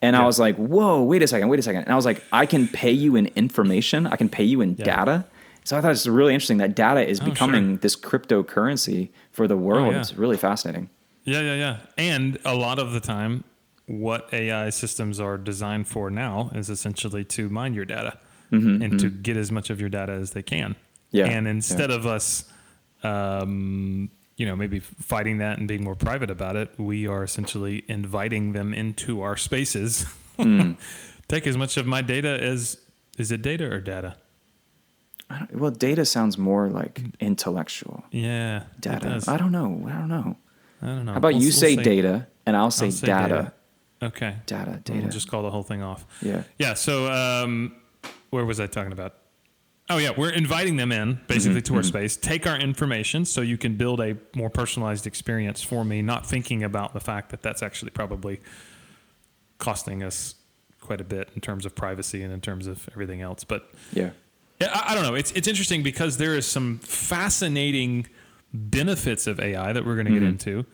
[0.02, 1.82] And I was like, whoa, wait a second, wait a second.
[1.84, 4.74] And I was like, I can pay you in information, I can pay you in
[4.76, 4.84] Yeah.
[4.84, 5.24] data.
[5.64, 7.76] So I thought it's really interesting that data is Oh, becoming sure.
[7.78, 9.92] this cryptocurrency for the world.
[9.92, 10.00] yeah.
[10.00, 10.90] It's really fascinating.
[11.24, 11.76] Yeah, yeah, yeah.
[11.96, 13.44] And a lot of the time,
[13.86, 18.18] what AI systems are designed for now is essentially to mine your data
[18.50, 20.70] and to get as much of your data as they can.
[20.72, 22.44] Mm-hmm, Yeah, And instead of us,
[23.04, 27.84] um, you know, maybe fighting that and being more private about it, we are essentially
[27.88, 30.06] inviting them into our spaces.
[30.38, 30.76] Mm.
[31.28, 32.78] Take as much of my data as
[33.18, 34.16] is it data or data?
[35.30, 38.04] I don't, well, data sounds more like intellectual.
[38.10, 39.20] Yeah, Data.
[39.28, 39.86] I don't know.
[39.88, 40.36] I don't know.
[40.82, 41.12] I don't know.
[41.12, 43.52] How about We'll- you we'll say, data and I'll say, I'll say data.
[44.02, 44.34] Okay.
[44.46, 45.12] Data, data We'll data.
[45.12, 46.04] just call the whole thing off.
[46.20, 46.42] Yeah.
[46.58, 46.74] Yeah.
[46.74, 47.76] So, um,
[48.30, 49.14] where was I talking about?
[49.90, 50.10] Oh, yeah.
[50.16, 52.16] We're inviting them in basically Mm-hmm, to our space.
[52.16, 56.62] Take our information so you can build a more personalized experience for me, not thinking
[56.62, 58.40] about the fact that that's actually probably
[59.58, 60.34] costing us
[60.80, 63.44] quite a bit in terms of privacy and in terms of everything else.
[63.44, 64.10] But Yeah.
[64.60, 65.14] Yeah, I, I don't know.
[65.14, 68.06] It's it's interesting because there is some fascinating
[68.54, 70.64] benefits of AI that we're going to get into,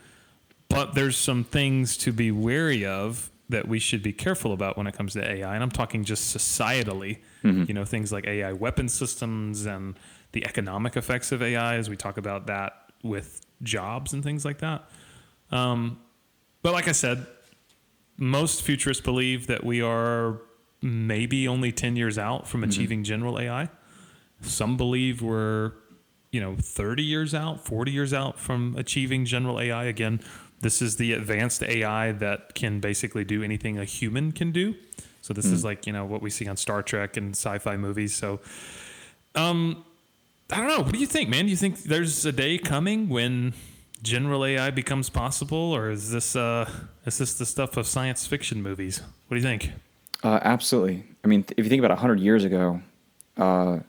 [0.69, 4.87] but there's some things to be wary of that we should be careful about when
[4.87, 5.55] it comes to AI.
[5.55, 9.99] And I'm talking just societally, you know, things like AI weapon systems and
[10.33, 12.73] the economic effects of AI as we talk about that
[13.03, 14.89] with jobs and things like that.
[15.51, 16.01] Um,
[16.63, 17.27] but like I said,
[18.17, 20.41] most futurists believe that we are
[20.83, 23.69] maybe only 10 years out from achieving general AI.
[24.43, 25.73] Some believe we're,
[26.31, 29.85] you know, 30 years out, 40 years out from achieving general AI.
[29.85, 30.21] Again,
[30.61, 34.75] this is the advanced AI that can basically do anything a human can do.
[35.29, 38.15] So this is like, you know, what we see on Star Trek and sci-fi movies.
[38.15, 38.41] So
[39.35, 39.85] um
[40.51, 40.81] I don't know.
[40.81, 41.45] What do you think, man?
[41.45, 43.53] Do you think there's a day coming when
[44.03, 46.71] general AI becomes possible or is this uh
[47.05, 49.03] is this the stuff of science fiction movies?
[49.27, 49.73] What do you think?
[50.25, 51.05] Uh, absolutely.
[51.23, 52.81] I mean, if you think about 100 years ago,
[53.37, 53.81] uh,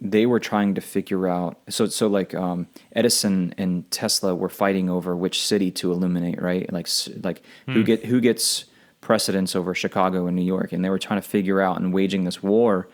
[0.00, 1.58] they were trying to figure out.
[1.68, 6.70] So, so like um, Edison and Tesla were fighting over which city to illuminate, right?
[6.72, 6.88] Like,
[7.22, 8.66] like who get who gets
[9.06, 12.24] precedence over Chicago and New York, and they were trying to figure out and waging
[12.24, 12.88] this war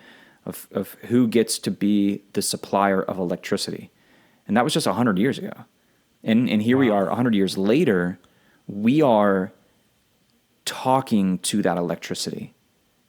[0.44, 3.90] of of who gets to be the supplier of electricity,
[4.46, 5.52] and that was just 100 years ago.
[6.22, 8.18] And and here we are 100 years later,
[8.66, 9.52] we are
[10.64, 12.52] talking to that electricity.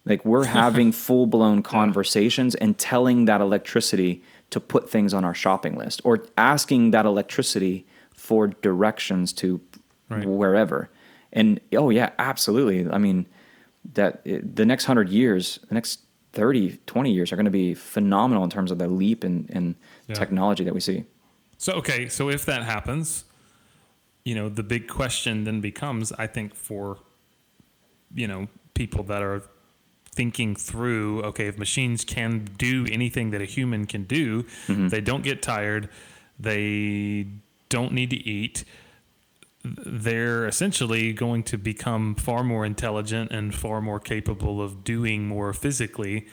[0.06, 5.34] Like we're having full blown conversations and telling that electricity to put things on our
[5.34, 9.60] shopping list or asking that electricity for directions to
[10.10, 10.26] Right.
[10.28, 10.90] wherever.
[11.34, 12.90] And oh yeah, absolutely.
[12.90, 13.26] I mean
[13.94, 16.00] that it, the next 100 years, the next
[16.32, 19.76] 30, 20 years are going to be phenomenal in terms of the leap in, in
[20.08, 20.16] Yeah.
[20.16, 21.04] technology that we see.
[21.58, 23.26] So okay, so if that happens,
[24.26, 27.00] you know, the big question then becomes, I think, for
[28.14, 29.44] you know people that are
[30.16, 34.90] thinking through, okay, if machines can do anything that a human can do, mm-hmm.
[34.90, 35.90] they don't get tired,
[36.40, 37.26] they
[37.70, 38.64] don't need to eat.
[39.64, 45.54] They're essentially going to become far more intelligent and far more capable of doing more
[45.54, 46.28] physically.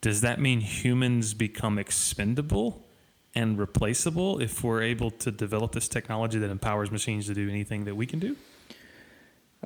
[0.00, 2.86] Does that mean humans become expendable
[3.34, 7.84] and replaceable if we're able to develop this technology that empowers machines to do anything
[7.84, 8.36] that we can do?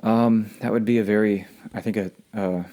[0.03, 2.65] That would be a very, I think, a, a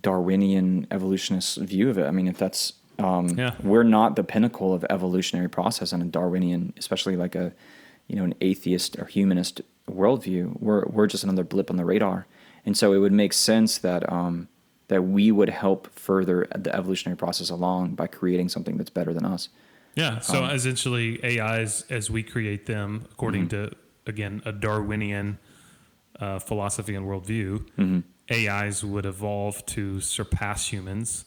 [0.00, 2.06] Darwinian evolutionist view of it.
[2.06, 3.54] I mean, if that's, um, Yeah.
[3.62, 7.52] we're not the pinnacle of evolutionary process in a Darwinian, especially like a,
[8.08, 10.60] you know, an atheist or humanist worldview.
[10.60, 12.26] We're we're just another blip on the radar,
[12.66, 14.48] and so it would make sense that um,
[14.88, 19.24] that we would help further the evolutionary process along by creating something that's better than
[19.24, 19.48] us.
[19.94, 20.18] Yeah.
[20.20, 23.70] So Um, essentially, AIs as we create them, according Mm-hmm.
[23.70, 25.38] to again a Darwinian
[26.20, 28.00] uh, philosophy and worldview, Mm-hmm.
[28.30, 31.24] AIs would evolve to surpass humans.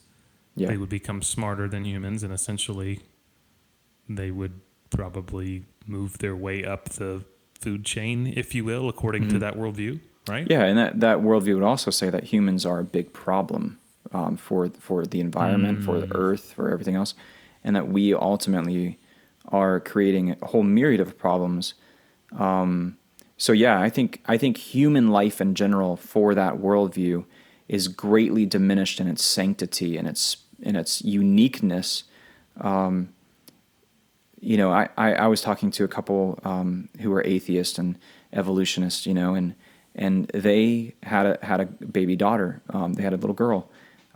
[0.56, 0.70] Yeah.
[0.70, 3.02] They would become smarter than humans, and essentially,
[4.10, 4.60] they would
[4.90, 7.24] probably move their way up the
[7.60, 10.00] food chain, if you will, according to that worldview.
[10.28, 10.44] Right.
[10.44, 10.52] Mm-hmm.
[10.52, 13.80] Yeah, and that, that worldview would also say that humans are a big problem
[14.14, 17.14] um, for for the environment, for the earth, for everything else,
[17.64, 19.00] and that we ultimately
[19.50, 21.74] are creating a whole myriad of problems.
[22.38, 22.98] Um,
[23.38, 27.26] so yeah, I think I think human life in general for that worldview
[27.68, 32.04] is greatly diminished in its sanctity and its in its uniqueness
[34.40, 37.98] you know, I, I, I was talking to a couple um, who were atheists and
[38.34, 39.56] evolutionists, you know, and
[39.96, 42.62] and they had a had a baby daughter.
[42.70, 43.70] Um, they had a little girl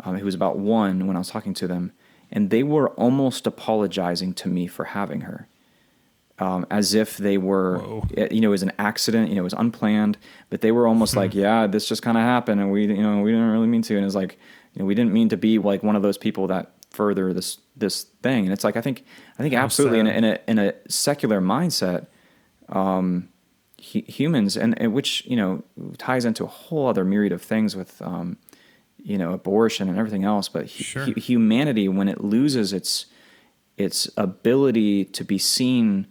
[0.04, 1.92] um, who was about one when I was talking to them,
[2.32, 5.48] and they were almost apologizing to me for having her,
[6.40, 8.04] um, as if they were, Whoa.
[8.12, 10.18] it- you know, it was an accident, you know, it was unplanned,
[10.50, 13.22] but they were almost like, yeah, this just kind of happened, and we, you know,
[13.22, 14.38] we didn't really mean to, and it's like,
[14.74, 17.58] you know, we didn't mean to be like one of those people that further this
[17.76, 19.04] this thing, and it's like I think
[19.40, 22.08] I think absolutely in a, in a in a secular mindset,
[22.70, 23.30] um,
[23.94, 25.64] hu- humans and, and which you know
[25.98, 28.38] ties into a whole other myriad of things with um,
[28.98, 30.50] you know abortion and everything else.
[30.50, 31.04] But Sure.
[31.06, 33.08] hu- humanity, when it loses its
[33.78, 36.08] its ability to be seen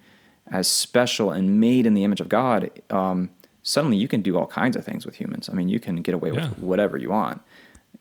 [0.51, 3.31] as special and made in the image of God, um,
[3.63, 5.49] suddenly you can do all kinds of things with humans.
[5.49, 6.49] I mean, you can get away Yeah.
[6.49, 7.41] with whatever you want.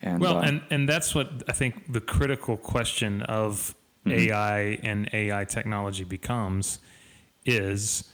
[0.01, 4.31] And Well, uh, and and that's what I think the critical question of Mm-hmm.
[4.31, 6.79] AI and AI technology becomes
[7.45, 8.05] is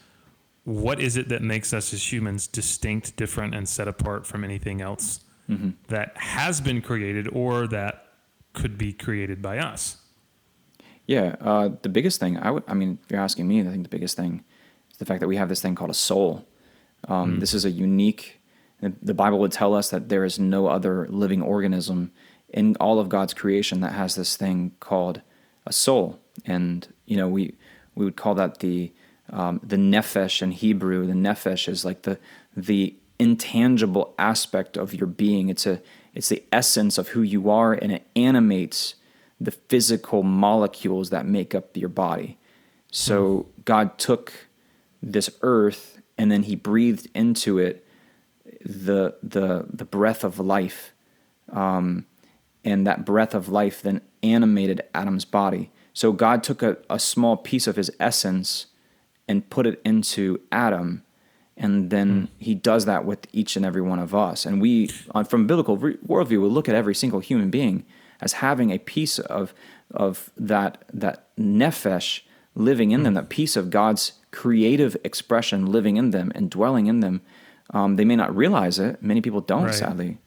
[0.63, 4.81] what is it that makes us as humans distinct, different, and set apart from anything
[4.81, 5.69] else Mm-hmm.
[5.89, 8.07] that has been created or that
[8.53, 9.97] could be created by us?
[11.05, 13.83] Yeah, uh, the biggest thing I would, I mean, if you're asking me, I think
[13.83, 14.43] the biggest thing
[14.91, 16.47] is the fact that we have this thing called a soul.
[17.07, 17.39] Um, Hmm.
[17.39, 18.41] This is a unique.
[18.81, 22.11] The the Bible would tell us that there is no other living organism
[22.49, 25.21] in all of God's creation that has this thing called
[25.65, 27.55] a soul, and you know we
[27.95, 28.91] we would call that the
[29.31, 31.05] um, the nefesh in Hebrew.
[31.05, 32.19] The nefesh is like the
[32.55, 35.49] the intangible aspect of your being.
[35.49, 35.81] It's a
[36.13, 38.95] it's the essence of who you are, and it animates
[39.39, 42.37] the physical molecules that make up your body.
[42.91, 44.47] So God took
[45.01, 47.84] this earth and then he breathed into it
[48.65, 50.91] the the the breath of life.
[51.51, 52.05] Um,
[52.65, 55.71] and that breath of life then animated Adam's body.
[55.93, 58.65] So God took a, a small piece of his essence
[59.27, 61.03] and put it into Adam,
[61.55, 64.45] and then he does that with each and every one of us.
[64.45, 67.85] And we, on, from biblical re- worldview, will look at every single human being
[68.19, 69.53] as having a piece of
[69.91, 72.21] of that that nefesh
[72.55, 76.99] living in them, that piece of God's creative expression living in them and dwelling in
[76.99, 77.21] them.
[77.71, 79.01] Um, they may not realize it.
[79.01, 79.73] Many people don't, Right.
[79.73, 80.19] sadly.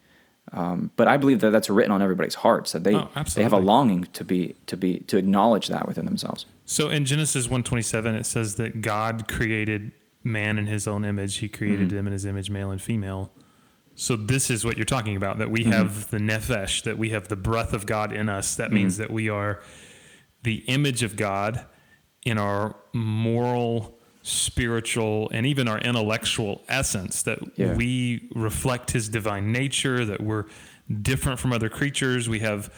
[0.52, 3.52] Um, but I believe that that's written on everybody's hearts that they Oh, they have
[3.52, 6.46] a longing to be to be to acknowledge that within themselves.
[6.64, 9.92] So in Genesis 127 it says that God created
[10.24, 11.36] man in his own image.
[11.36, 13.30] He created them in his image male and female.
[13.94, 17.28] So this is what you're talking about that we have the nefesh, that we have
[17.28, 18.54] the breath of God in us.
[18.56, 19.60] That means that we are
[20.44, 21.66] the image of God
[22.24, 23.97] in our moral,
[24.28, 27.74] spiritual, and even our intellectual essence, that Yeah.
[27.74, 30.44] we reflect his divine nature, that we're
[31.02, 32.28] different from other creatures.
[32.28, 32.70] We have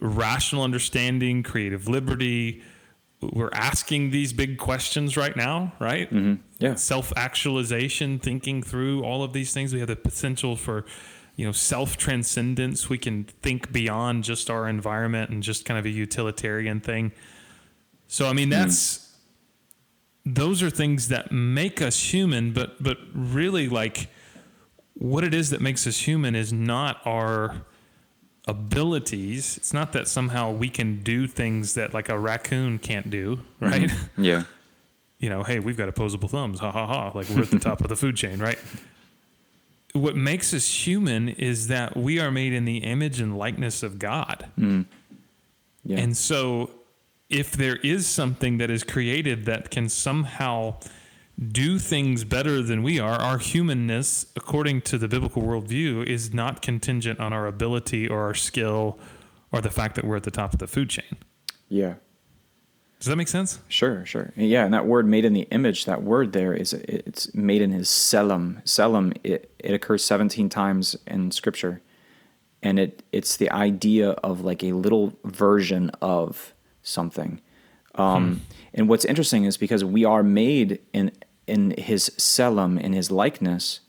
[0.00, 2.62] rational understanding, creative liberty.
[3.20, 6.12] We're asking these big questions right now, right?
[6.12, 6.34] Mm-hmm.
[6.58, 6.74] Yeah.
[6.74, 9.72] Self actualization, thinking through all of these things.
[9.72, 10.84] We have the potential for,
[11.36, 12.88] you know, self transcendence.
[12.88, 17.12] We can think beyond just our environment and just kind of a utilitarian thing.
[18.08, 18.50] So, I mean, hmm.
[18.50, 19.03] that's
[20.26, 24.08] those are things that make us human, but but really like
[24.94, 27.62] what it is that makes us human is not our
[28.46, 29.56] abilities.
[29.56, 33.64] It's not that somehow we can do things that like a raccoon can't do, mm-hmm.
[33.64, 33.90] right?
[34.16, 34.44] Yeah.
[35.18, 37.80] you know, hey, we've got opposable thumbs, ha ha ha, like we're at the top
[37.80, 38.58] of the food chain, right?
[39.92, 43.98] What makes us human is that we are made in the image and likeness of
[43.98, 44.46] God.
[44.58, 44.86] Mm.
[45.84, 45.98] Yeah.
[45.98, 46.70] And so,
[47.28, 50.76] if there is something that is created that can somehow
[51.48, 56.62] do things better than we are, our humanness, according to the biblical worldview, is not
[56.62, 58.98] contingent on our ability or our skill
[59.50, 61.16] or the fact that we're at the top of the food chain.
[61.68, 61.94] yeah.
[63.00, 63.60] Does that make sense?
[63.68, 64.32] Sure, sure.
[64.34, 67.70] Yeah, and that word made in the image, that word there is it's made in
[67.70, 68.62] his selim.
[68.64, 71.82] Selim it, it occurs 17 times in scripture.
[72.62, 76.53] And it it's the idea of like a little version of
[76.84, 77.40] something.
[77.96, 78.42] Um,
[78.72, 81.10] and what's interesting is because we are made in
[81.46, 83.80] in his selim, in his likeness,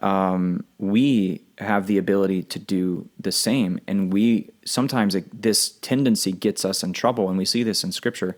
[0.00, 3.78] um, we have the ability to do the same.
[3.86, 7.92] And we sometimes like, this tendency gets us in trouble, and we see this in
[7.92, 8.36] Scripture.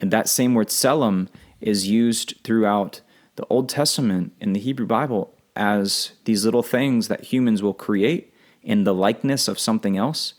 [0.00, 1.28] And that same word selim
[1.60, 3.00] is used throughout
[3.36, 8.32] the Old Testament in the Hebrew Bible as these little things that humans will create
[8.62, 10.34] in the likeness of something else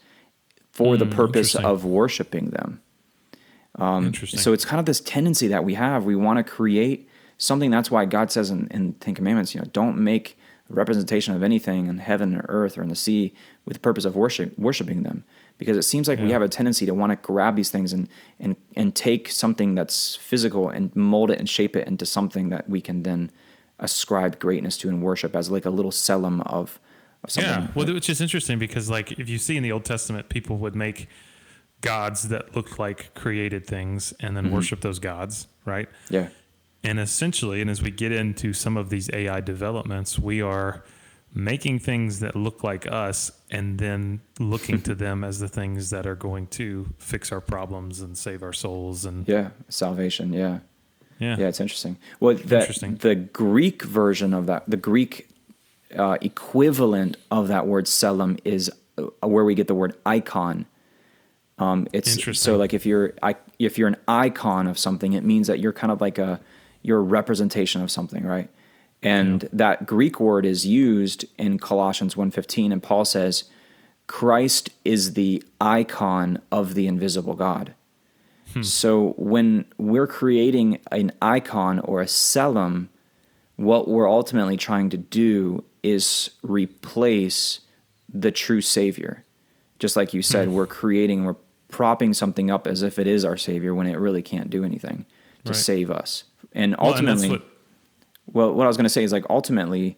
[0.80, 2.82] for the hmm, purpose of worshiping them.
[3.76, 4.40] Um, interesting.
[4.40, 6.06] So it's kind of this tendency that we have.
[6.06, 7.70] We want to create something.
[7.70, 10.38] That's why God says in, in Ten Commandments, you know, don't make
[10.70, 13.34] a representation of anything in heaven or earth or in the sea
[13.66, 15.26] with the purpose of worship, worshiping them.
[15.58, 18.08] Because it seems like we have a tendency to want to grab these things and,
[18.40, 22.70] and, and take something that's physical and mold it and shape it into something that
[22.70, 23.30] we can then
[23.78, 26.80] ascribe greatness to and worship as like a little selim of.
[27.38, 30.58] Yeah, well, which is interesting because, like, if you see in the Old Testament, people
[30.58, 31.08] would make
[31.82, 34.56] gods that looked like created things and then mm-hmm.
[34.56, 35.90] worship those gods, right?
[36.10, 36.30] yeah.
[36.84, 40.86] And essentially, and as we get into some of these AI developments, we are
[41.34, 46.08] making things that look like us and then looking to them as the things that
[46.08, 49.06] are going to fix our problems and save our souls.
[49.06, 49.50] And Yeah.
[49.68, 50.34] Salvation.
[50.34, 50.60] Yeah.
[51.20, 51.98] yeah, Yeah, it's interesting.
[52.20, 52.96] Well, the, Interesting.
[52.96, 55.29] the Greek version of that, the Greek
[55.98, 60.66] uh, equivalent of that word selim is uh, where we get the word icon.
[61.58, 62.54] Um, it's Interesting.
[62.54, 65.74] so like if you're I, if you're an icon of something, it means that you're
[65.74, 66.40] kind of like a
[66.82, 68.50] you're a representation of something, right?
[69.02, 73.46] And that Greek word is used in Colossians 1:15 and Paul says
[74.08, 77.74] Christ is the icon of the invisible God.
[78.64, 82.90] So when we're creating an icon or a selim,
[83.60, 87.60] what we're ultimately trying to do is replace
[88.08, 89.26] the true Savior.
[89.80, 90.54] Just like you said, hmm.
[90.54, 91.36] we're creating, we're
[91.68, 95.06] propping something up as if it is our Savior when it really can't do anything
[95.44, 95.58] to Right.
[95.60, 96.24] save us.
[96.54, 97.42] And Well, and ultimately, what
[98.32, 99.98] well, what I was going to say is like ultimately,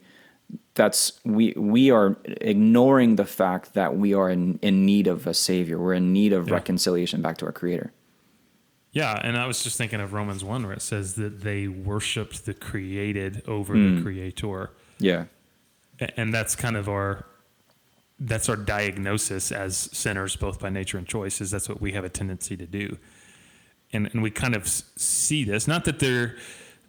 [0.74, 5.36] that's we we are ignoring the fact that we are in, in need of a
[5.36, 5.78] savior.
[5.78, 6.55] We're in need of Yeah.
[6.55, 7.93] reconciliation back to our creator.
[8.94, 12.46] Yeah, and I was just thinking of Romans 1 where it says that they worshiped
[12.46, 13.96] the created over Hmm.
[13.96, 14.72] the creator.
[15.00, 15.26] Yeah.
[16.18, 17.26] And that's kind of our
[18.24, 22.04] that's our diagnosis as sinners both by nature and choice is that's what we have
[22.04, 22.98] a tendency to do.
[23.94, 26.36] And and we kind of see this not that there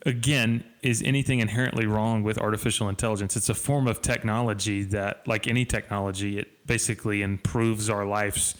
[0.04, 3.36] again is anything inherently wrong with artificial intelligence.
[3.36, 8.54] It's a form of technology that like any technology it basically improves our lives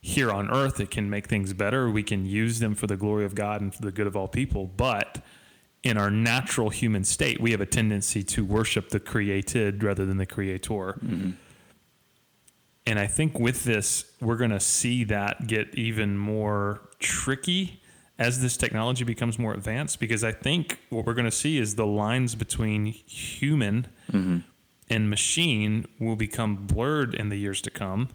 [0.00, 1.90] here on earth it can make things better.
[1.90, 4.28] We can use them for the glory of god and for the good of all
[4.28, 4.66] people.
[4.66, 5.22] But
[5.82, 10.16] in our natural human state we have a tendency to worship the created rather than
[10.16, 10.98] the creator.
[11.04, 11.30] Mm-hmm.
[12.86, 17.82] And i think with this we're going to see that get even more tricky
[18.18, 21.74] as this technology becomes more advanced because i think what we're going to see is
[21.74, 24.38] the lines between human mm-hmm.
[24.88, 28.08] and machine will become blurred in the years to come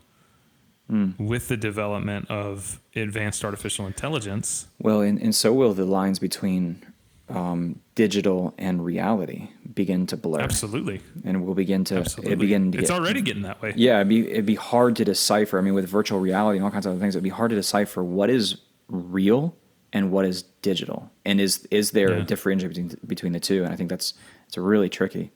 [1.17, 4.67] with the development of advanced artificial intelligence.
[4.79, 6.81] Well, and, and so will the lines between
[7.29, 11.01] um, digital and reality begin to blur, Absolutely.
[11.23, 12.33] and we'll begin to Absolutely.
[12.33, 13.73] it begin to it's get, already getting that way.
[13.75, 15.57] Yeah, it'd be it'd be hard to decipher.
[15.57, 17.55] I mean, with virtual reality and all kinds of other things, it'd be hard to
[17.55, 19.55] decipher what is real
[19.93, 22.25] and what is digital, and is is there a Yeah.
[22.25, 23.63] differentiation between, between the two?
[23.63, 24.13] And I think that's
[24.47, 25.31] it's really tricky.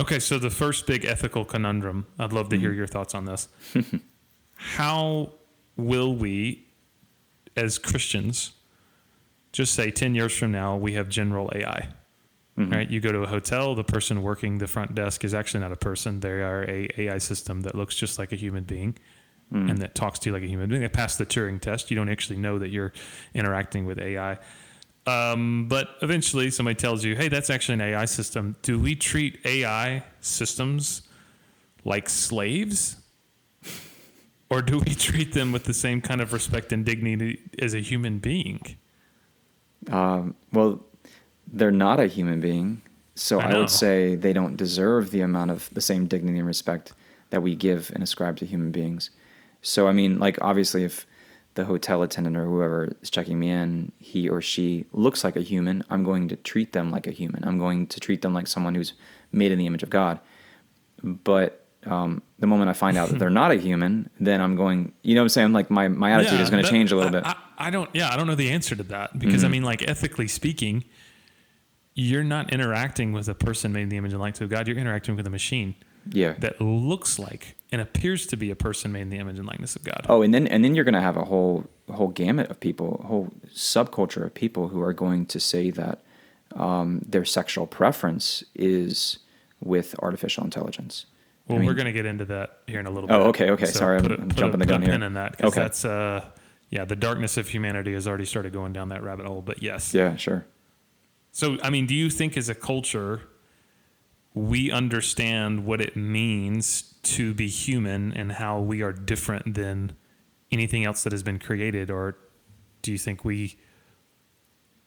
[0.00, 2.78] Okay, so the first big ethical conundrum, I'd love to hear Mm-hmm.
[2.78, 3.48] your thoughts on this.
[4.76, 5.32] How
[5.76, 6.66] will we,
[7.56, 8.52] as Christians,
[9.52, 11.88] just say 10 years from now, we have general AI?
[12.58, 12.72] Mm-hmm.
[12.72, 12.90] Right?
[12.90, 15.76] You go to a hotel, the person working the front desk is actually not a
[15.76, 16.20] person.
[16.20, 18.96] They are a AI system that looks just like a human being
[19.52, 19.70] Mm.
[19.70, 20.80] and that talks to you like a human being.
[20.80, 21.90] They pass the Turing test.
[21.90, 22.94] You don't actually know that you're
[23.34, 24.38] interacting with AI.
[25.06, 28.56] Um, but eventually somebody tells you, hey, that's actually an AI system.
[28.62, 31.02] Do we treat AI systems
[31.84, 32.96] like slaves?
[34.50, 37.80] Or do we treat them with the same kind of respect and dignity as a
[37.80, 38.76] human being?
[39.90, 40.84] Um, well,
[41.52, 42.82] they're not a human being,
[43.14, 46.46] so I I, would say they don't deserve the amount of the same dignity and
[46.46, 46.92] respect
[47.30, 49.10] that we give and ascribe to human beings.
[49.62, 51.06] So I mean, like obviously, if
[51.54, 55.40] the hotel attendant or whoever is checking me in, he or she looks like a
[55.40, 57.44] human, I'm going to treat them like a human.
[57.44, 58.94] I'm going to treat them like someone who's
[59.32, 60.20] made in the image of God.
[61.02, 64.92] But um, the moment I find out that they're not a human, then I'm going.
[65.02, 65.52] You know what I'm saying?
[65.52, 67.26] Like my my attitude Yeah, is going to change a little I, bit.
[67.26, 67.90] I, I don't.
[67.92, 70.84] Yeah, I don't know the answer to that because I mean, like ethically speaking,
[71.94, 74.66] you're not interacting with a person made in the image and likeness of God.
[74.66, 75.74] You're interacting with a machine
[76.10, 76.34] yeah.
[76.38, 79.76] that looks like and appears to be a person made in the image and likeness
[79.76, 80.06] of God.
[80.08, 83.00] Oh, and then and then you're going to have a whole whole gamut of people,
[83.04, 86.02] a whole subculture of people who are going to say that
[86.54, 89.18] um, their sexual preference is
[89.60, 91.06] with artificial intelligence.
[91.46, 93.14] Well, I mean- we're going to get into that here in a little bit.
[93.14, 93.66] Oh, okay, okay.
[93.66, 94.94] Sorry, I'm- I'm jumping the put gun a here.
[94.94, 95.60] pin in that because Okay.
[95.60, 96.24] that's uh,
[96.70, 99.42] yeah, the darkness of humanity has already started going down that rabbit hole.
[99.42, 100.46] But yes, Yeah, sure.
[101.32, 103.22] So, I mean, do you think as a culture,
[104.34, 109.92] we understand what it means to be human and how we are different than
[110.50, 111.90] anything else that has been created?
[111.90, 112.16] Or
[112.82, 113.56] do you think we,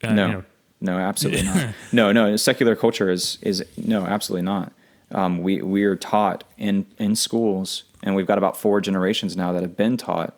[0.03, 0.43] uh, no, you know,
[0.81, 1.73] no, absolutely not.
[1.91, 2.35] No, no.
[2.35, 4.71] Secular culture is is no, absolutely not.
[5.11, 9.51] Um, we we are taught in in schools, and we've got about four generations now
[9.53, 10.37] that have been taught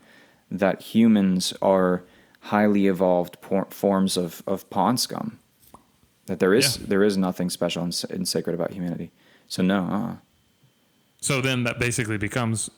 [0.51, 2.03] that humans are
[2.41, 5.39] highly evolved por- forms of of pond scum.
[6.27, 6.85] That there is Yeah.
[6.89, 9.11] there is nothing special and, and sacred about humanity.
[9.47, 10.15] So no, uh,
[11.19, 12.69] so then that basically becomes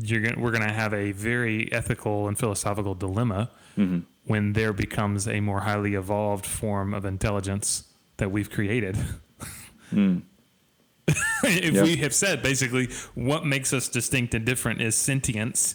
[0.00, 3.98] you're gonna, we're going to have a very ethical and philosophical dilemma Mm-hmm.
[4.24, 7.84] when there becomes a more highly evolved form of intelligence
[8.16, 8.96] that we've created.
[11.44, 11.82] if Yeah.
[11.82, 15.74] we have said basically what makes us distinct and different is sentience,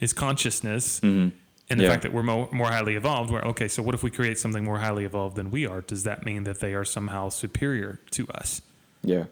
[0.00, 1.32] is consciousness, and
[1.68, 1.88] the Yeah.
[1.90, 3.30] fact that we're more, more highly evolved.
[3.30, 5.82] Where okay, so what if we create something more highly evolved than we are?
[5.82, 8.62] Does that mean that they are somehow superior to us?
[9.02, 9.24] yeah.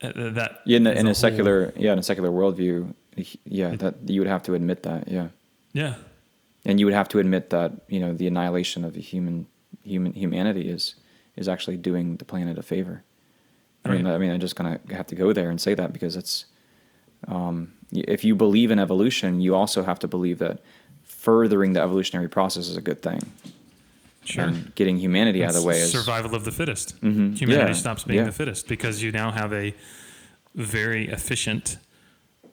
[0.00, 2.94] Uh, that Yeah, in, a, in a a whole- secular yeah in a secular worldview,
[3.44, 5.08] yeah, that you would have to admit that.
[5.08, 5.28] Yeah.
[5.72, 5.94] yeah.
[6.64, 9.46] and you would have to admit that you know the annihilation of the human
[9.82, 10.94] human humanity is
[11.36, 13.02] is actually doing the planet a favor.
[13.88, 14.14] I mean, Right.
[14.14, 16.46] I mean, I'm just gonna have to go there and say that because it's
[17.26, 20.60] um, if you believe in evolution, you also have to believe that
[21.04, 23.20] furthering the evolutionary process is a good thing.
[24.24, 24.44] Sure.
[24.44, 27.00] And getting humanity out of the way is survival of the fittest.
[27.00, 27.36] Mhm.
[27.38, 27.72] Humanity Yeah.
[27.72, 28.24] stops being Yeah.
[28.26, 29.74] the fittest because you now have a
[30.54, 31.78] very efficient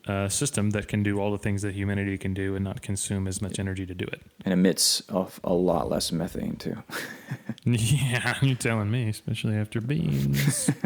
[0.08, 3.28] uh, system that can do all the things that humanity can do and not consume
[3.28, 4.22] as much energy to do it.
[4.44, 6.78] and emits of a lot less methane too.
[7.68, 10.70] Yeah, you're telling me, especially after beans.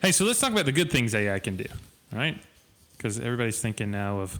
[0.00, 1.64] Hey, so let's talk about the good things AI can do,
[2.12, 2.40] right?
[2.96, 4.38] Because everybody's thinking now of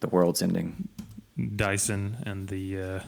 [0.00, 0.88] The world's ending.
[1.54, 3.00] Dyson and the uh,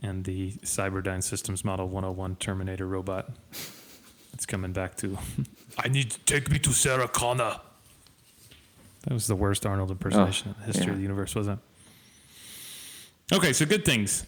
[0.00, 3.30] and the Cyberdyne Systems Model 101 Terminator robot.
[4.32, 5.18] It's coming back to.
[5.76, 7.56] I need to take me to Sarah Connor.
[9.02, 10.90] That was the worst Arnold impersonation in the history yeah.
[10.92, 13.36] of the universe, wasn't it?
[13.36, 14.26] Okay, so good things.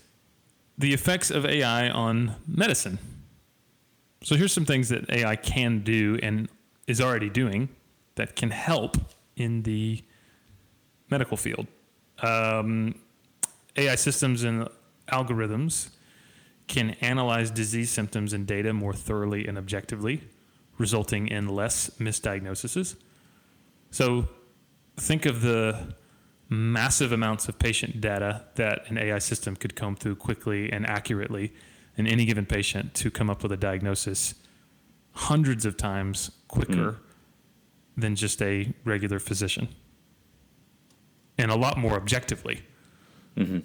[0.79, 2.99] The effects of AI on medicine.
[4.23, 6.49] So here's some things that AI can do and
[6.87, 7.71] is already doing
[8.17, 8.97] that can help
[9.37, 10.03] in the
[11.11, 11.67] medical field.
[12.23, 12.95] Um,
[13.77, 14.69] AI systems and
[15.09, 15.91] algorithms
[16.69, 20.23] can analyze disease symptoms and data more thoroughly and objectively,
[20.79, 22.97] resulting in less misdiagnoses.
[23.91, 24.29] So
[24.97, 25.95] think of the
[26.49, 31.53] massive amounts of patient data that an AI system could comb through quickly and accurately
[31.97, 34.35] in any given patient to come up with a diagnosis
[35.13, 36.99] hundreds of times quicker mm.
[37.97, 39.69] than just a regular physician.
[41.39, 42.63] And a lot more objectively.
[43.37, 43.61] Mm-hmm.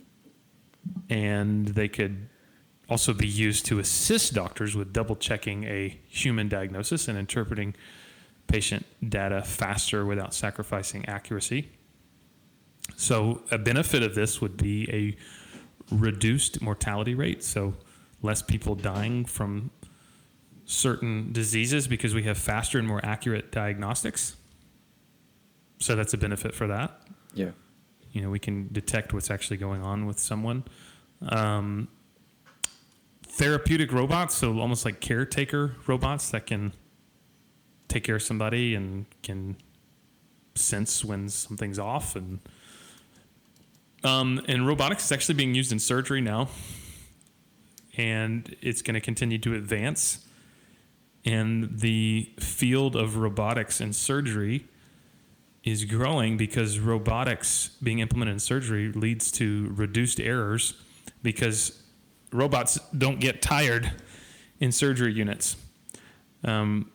[1.09, 2.29] And they could
[2.89, 7.75] also be used to assist doctors with double checking a human diagnosis and interpreting
[8.47, 11.69] patient data faster without sacrificing accuracy.
[12.95, 17.43] So, a benefit of this would be a reduced mortality rate.
[17.43, 17.73] So,
[18.21, 19.71] less people dying from
[20.65, 24.35] certain diseases because we have faster and more accurate diagnostics.
[25.79, 27.01] So, that's a benefit for that
[27.33, 27.51] Yeah.
[28.11, 30.63] you know we can detect what's actually going on with someone
[31.29, 31.87] um,
[33.27, 36.71] therapeutic robots so almost like caretaker robots that can
[37.87, 39.55] take care of somebody and can
[40.55, 42.39] sense when something's off and
[44.03, 46.47] um, and robotics is actually being used in surgery now
[47.97, 50.25] and it's going to continue to advance
[51.25, 54.65] and the field of robotics and surgery
[55.63, 60.75] is growing because robotics being implemented in surgery leads to reduced errors
[61.23, 61.81] because
[62.31, 63.91] robots don't get tired
[64.59, 65.55] in surgery units.
[66.43, 66.91] Um,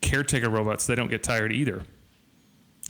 [0.00, 1.84] caretaker robots, they don't get tired either.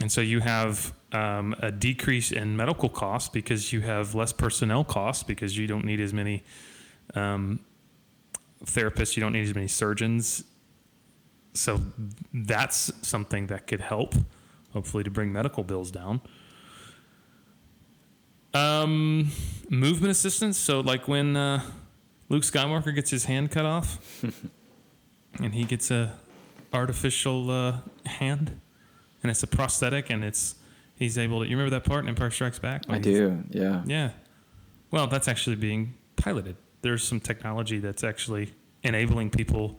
[0.00, 4.84] And so you have um, a decrease in medical costs because you have less personnel
[4.84, 6.44] costs because you don't need as many
[7.14, 7.60] um,
[8.64, 10.44] therapists, you don't need as many surgeons.
[11.54, 11.80] So
[12.32, 14.14] that's something that could help
[14.72, 16.20] hopefully to bring medical bills down.
[18.54, 19.30] Um,
[19.68, 20.58] movement assistance.
[20.58, 21.62] So like when uh,
[22.28, 24.22] Luke Skywalker gets his hand cut off,
[25.42, 26.12] and he gets a
[26.72, 28.60] artificial uh, hand,
[29.22, 30.56] and it's a prosthetic, and it's
[30.96, 31.48] he's able to.
[31.48, 32.84] You remember that part in Empire Strikes Back?
[32.88, 33.44] I do.
[33.50, 33.82] Yeah.
[33.86, 34.10] yeah.
[34.90, 36.56] Well, that's actually being piloted.
[36.82, 39.78] There's some technology that's actually enabling people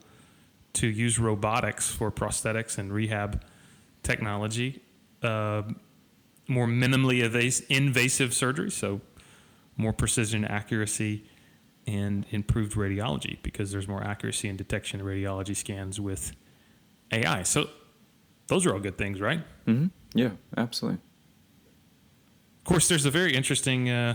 [0.74, 3.42] to use robotics for prosthetics and rehab
[4.02, 4.82] technology,
[5.22, 5.62] uh,
[6.46, 9.00] more minimally evas- invasive surgery, so
[9.76, 11.24] more precision, accuracy,
[11.86, 16.32] and improved radiology because there's more accuracy in detection of radiology scans with
[17.12, 17.42] AI.
[17.42, 17.68] So
[18.48, 19.40] those are all good things, right?
[19.66, 19.86] Mm-hmm.
[20.14, 20.30] Yeah.
[20.56, 21.00] Absolutely.
[22.58, 24.14] Of course, there's a very interesting uh,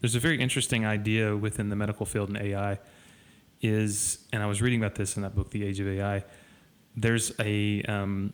[0.00, 2.78] there's a very interesting idea within the medical field and AI
[3.60, 6.24] is, and I was reading about this in that book, The Age of AI.
[6.94, 8.32] There's a um,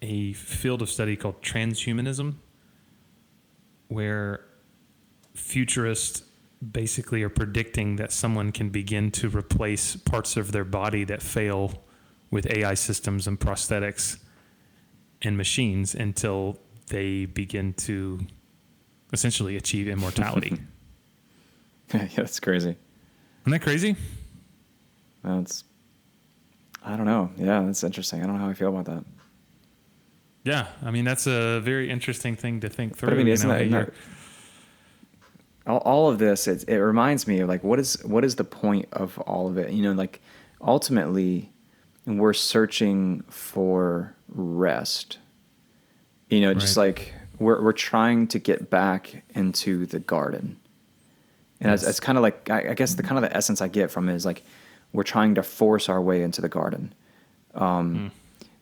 [0.00, 2.34] a field of study called transhumanism,
[3.88, 4.44] where
[5.34, 6.22] futurists
[6.70, 11.82] basically are predicting that someone can begin to replace parts of their body that fail
[12.32, 14.18] with AI systems and prosthetics
[15.22, 16.58] and machines until
[16.88, 18.18] they begin to
[19.12, 20.58] essentially achieve immortality.
[21.94, 22.76] yeah, that's crazy.
[23.42, 23.94] Isn't that crazy?
[25.22, 25.62] That's.
[26.84, 27.30] I don't know.
[27.36, 28.22] Yeah, that's interesting.
[28.22, 29.04] I don't know how I feel about that.
[30.42, 33.10] Yeah, I mean that's a very interesting thing to think through.
[33.10, 33.94] But I mean, isn't know, that, hey, isn't that
[35.66, 36.48] all, all of this?
[36.48, 39.58] It, it reminds me of like what is what is the point of all of
[39.58, 39.70] it?
[39.70, 40.20] You know, like
[40.60, 41.51] ultimately,
[42.06, 45.18] we're searching for rest.
[46.28, 46.86] You know, just Right.
[46.96, 50.58] like we're we're trying to get back into the garden,
[51.60, 51.90] and it's, Yes.
[51.90, 54.08] it's kind of like I, I guess the kind of the essence I get from
[54.08, 54.42] it is like
[54.92, 56.92] we're trying to force our way into the garden.
[57.54, 58.10] Um,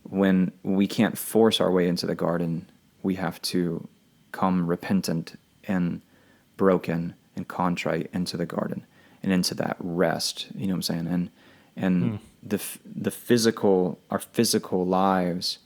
[0.09, 2.69] When we can't force our way into the garden,
[3.03, 3.87] we have to
[4.33, 5.39] come repentant
[5.69, 6.01] and
[6.57, 8.85] broken and contrite into the garden
[9.23, 10.49] and into that rest.
[10.57, 11.07] You know what I'm saying?
[11.07, 11.31] And
[11.77, 15.59] and the the physical our physical lives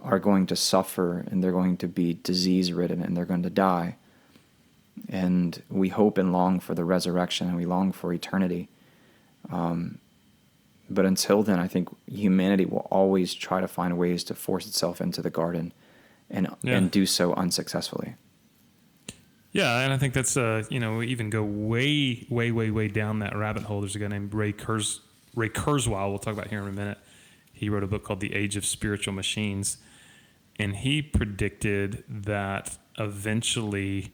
[0.00, 3.50] are going to suffer and they're going to be disease ridden and they're going to
[3.50, 3.96] die.
[5.08, 8.68] And we hope and long for the resurrection and we long for eternity.
[9.50, 9.98] Um,
[10.88, 15.00] but until then, I think humanity will always try to find ways to force itself
[15.00, 15.72] into the garden,
[16.28, 16.76] and Yeah.
[16.78, 18.14] and do so unsuccessfully.
[19.52, 22.88] Yeah, and I think that's uh, you know, we even go way, way, way, way
[22.88, 23.80] down that rabbit hole.
[23.80, 25.00] There's a guy named Ray Kurz,
[25.34, 26.08] Ray Kurzweil.
[26.10, 26.98] We'll talk about here in a minute.
[27.52, 29.78] He wrote a book called The Age of Spiritual Machines,
[30.58, 34.12] and he predicted that eventually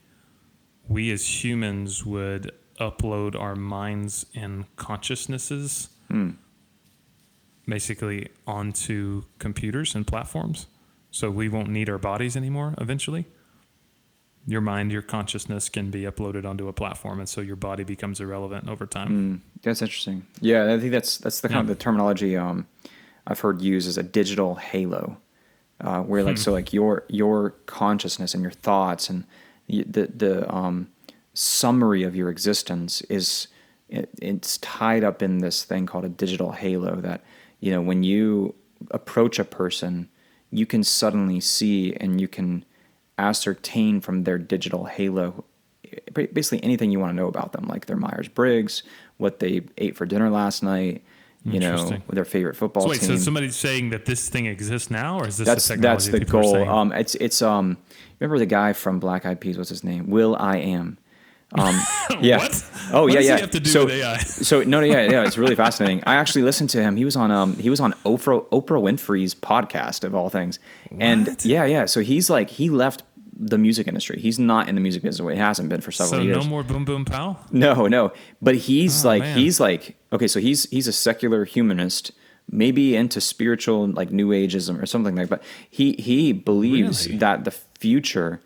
[0.89, 6.31] we as humans would upload our minds and consciousnesses hmm.
[7.67, 10.67] basically onto computers and platforms.
[11.11, 13.27] So we won't need our bodies anymore eventually
[14.47, 18.20] your mind, your consciousness can be uploaded onto a platform, and so your body becomes
[18.20, 19.09] irrelevant over time.
[19.09, 20.26] Mm, that's interesting.
[20.40, 22.66] Yeah, I think that's that's the kind of the terminology um,
[23.26, 25.18] I've heard used as a digital halo,
[25.80, 29.24] uh, where like so like your your consciousness and your thoughts and
[29.68, 30.88] the the um,
[31.34, 33.49] summary of your existence is
[33.88, 37.22] it, it's tied up in this thing called a digital halo that
[37.61, 38.55] you know when you
[38.90, 40.09] approach a person,
[40.51, 42.64] you can suddenly see and you can
[43.19, 45.45] ascertain from their digital halo
[46.12, 48.83] basically anything you want to know about them, like their Myers Briggs,
[49.19, 51.03] what they ate for dinner last night,
[51.45, 53.11] you know, their favorite football So wait, team.
[53.11, 56.12] so somebody's saying that this thing exists now, or is this that's the that's the
[56.12, 56.69] that people are goal.
[56.69, 57.77] Um, it's it's um,
[58.19, 59.57] remember the guy from Black Eyed Peas?
[59.57, 60.11] What's his name?
[60.11, 60.99] will.i.am.
[61.53, 61.80] Um,
[62.20, 62.38] yeah.
[62.38, 62.64] What?
[62.92, 63.36] Oh What yeah, yeah.
[63.38, 64.18] have to do so, with AI?
[64.18, 65.24] so no, no, yeah, yeah.
[65.24, 66.03] It's really fascinating.
[66.07, 66.97] I actually listened to him.
[66.97, 70.59] He was on um, he was on Oprah Oprah Winfrey's podcast of all things.
[71.01, 71.84] And yeah, yeah.
[71.86, 73.03] So he's like he left
[73.38, 74.18] the music industry.
[74.18, 75.30] He's not in the music business.
[75.32, 76.36] He hasn't been for several so years.
[76.38, 77.36] no more boom boom pow.
[77.53, 78.12] No, no.
[78.42, 79.38] But he's Oh, like man.
[79.38, 82.11] he's like okay, so he's he's a secular humanist,
[82.51, 85.28] maybe into spiritual like new ageism or something like.
[85.28, 85.40] That.
[85.40, 87.18] But he he believes Really?
[87.18, 88.40] that the future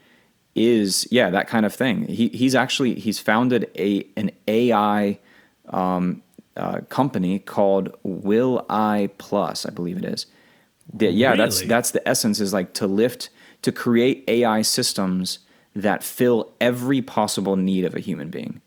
[0.54, 2.06] is yeah that kind of thing.
[2.06, 5.18] He he's actually he's founded a an AI
[5.68, 6.22] um,
[6.56, 10.26] uh, company called Will I Plus, I believe it is.
[10.94, 13.30] That- yeah, that's that's the essence is like to lift
[13.62, 15.40] to create AI systems
[15.76, 18.60] that fill every possible need of a human being.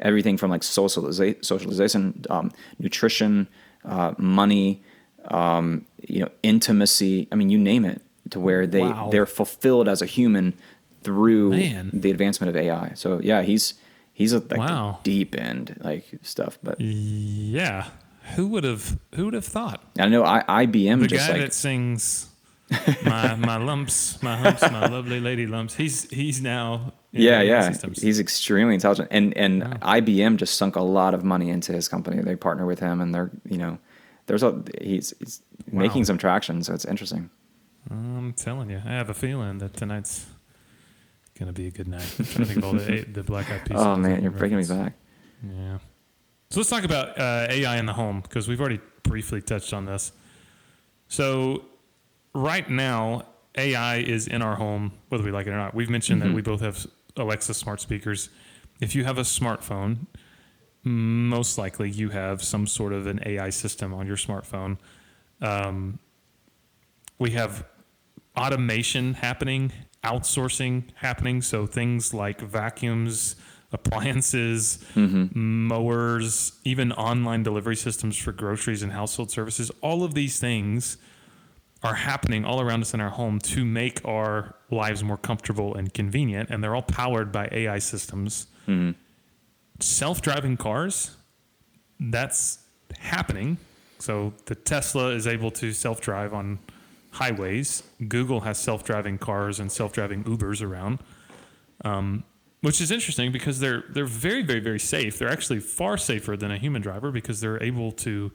[0.00, 3.46] Everything from like socializa- socialization, um, nutrition,
[3.84, 4.82] uh, money,
[5.26, 7.28] um, you know, intimacy.
[7.30, 9.08] I mean, you name it, to where they Wow.
[9.12, 10.54] they're fulfilled as a human
[11.02, 11.90] through Man.
[11.92, 12.92] the advancement of AI.
[12.94, 13.74] So yeah, he's
[14.12, 14.98] he's a like Wow.
[15.02, 16.58] deep end like stuff.
[16.62, 17.88] But Yeah,
[18.36, 19.82] who would have who would have thought?
[19.98, 22.26] I know I, IBM The just guy like that sings
[23.04, 25.74] my my lumps, my humps, my lovely lady lumps.
[25.74, 28.02] He's he's now in yeah yeah systems.
[28.02, 32.20] he's extremely intelligent and and IBM just sunk a lot of money into his company.
[32.22, 33.78] They partner with him and they're you know
[34.26, 35.42] there's a he's, he's
[35.72, 35.80] Wow.
[35.80, 36.62] making some traction.
[36.62, 37.28] So it's interesting.
[37.90, 40.26] I'm telling you, I have a feeling that tonight's
[41.38, 42.14] gonna be a good night.
[42.18, 43.78] I'm trying to think of all the the Black Eyed Peas.
[43.78, 44.94] Oh man, you're bringing me back.
[45.42, 45.78] Yeah.
[46.50, 49.84] So let's talk about uh, AI in the home because we've already briefly touched on
[49.84, 50.12] this.
[51.08, 51.64] So
[52.34, 53.26] right now,
[53.56, 55.74] AI is in our home, whether we like it or not.
[55.74, 56.86] We've mentioned that we both have
[57.16, 58.30] Alexa smart speakers.
[58.80, 60.06] If you have a smartphone,
[60.84, 64.78] most likely you have some sort of an AI system on your smartphone.
[65.40, 65.98] Um,
[67.18, 67.64] we have
[68.36, 69.72] automation happening,
[70.04, 71.42] outsourcing happening.
[71.42, 73.36] So things like vacuums,
[73.72, 75.66] appliances, mm-hmm.
[75.68, 79.70] mowers, even online delivery systems for groceries and household services.
[79.82, 80.96] All of these things
[81.82, 85.92] are happening all around us in our home to make our lives more comfortable and
[85.92, 86.50] convenient.
[86.50, 88.46] And they're all powered by AI systems.
[88.66, 88.92] Mm-hmm.
[89.80, 91.16] Self driving cars,
[92.00, 92.58] that's
[92.98, 93.58] happening.
[93.98, 96.58] So the Tesla is able to self drive on
[97.12, 97.82] highways.
[98.06, 100.98] Google has self driving cars and self driving Ubers around,
[101.84, 102.24] um,
[102.60, 105.18] which is interesting because they're they're very very very safe.
[105.18, 108.32] They're actually far safer than a human driver because they're able to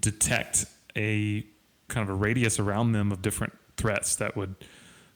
[0.00, 1.44] detect a
[1.88, 4.54] kind of a radius around them of different threats that would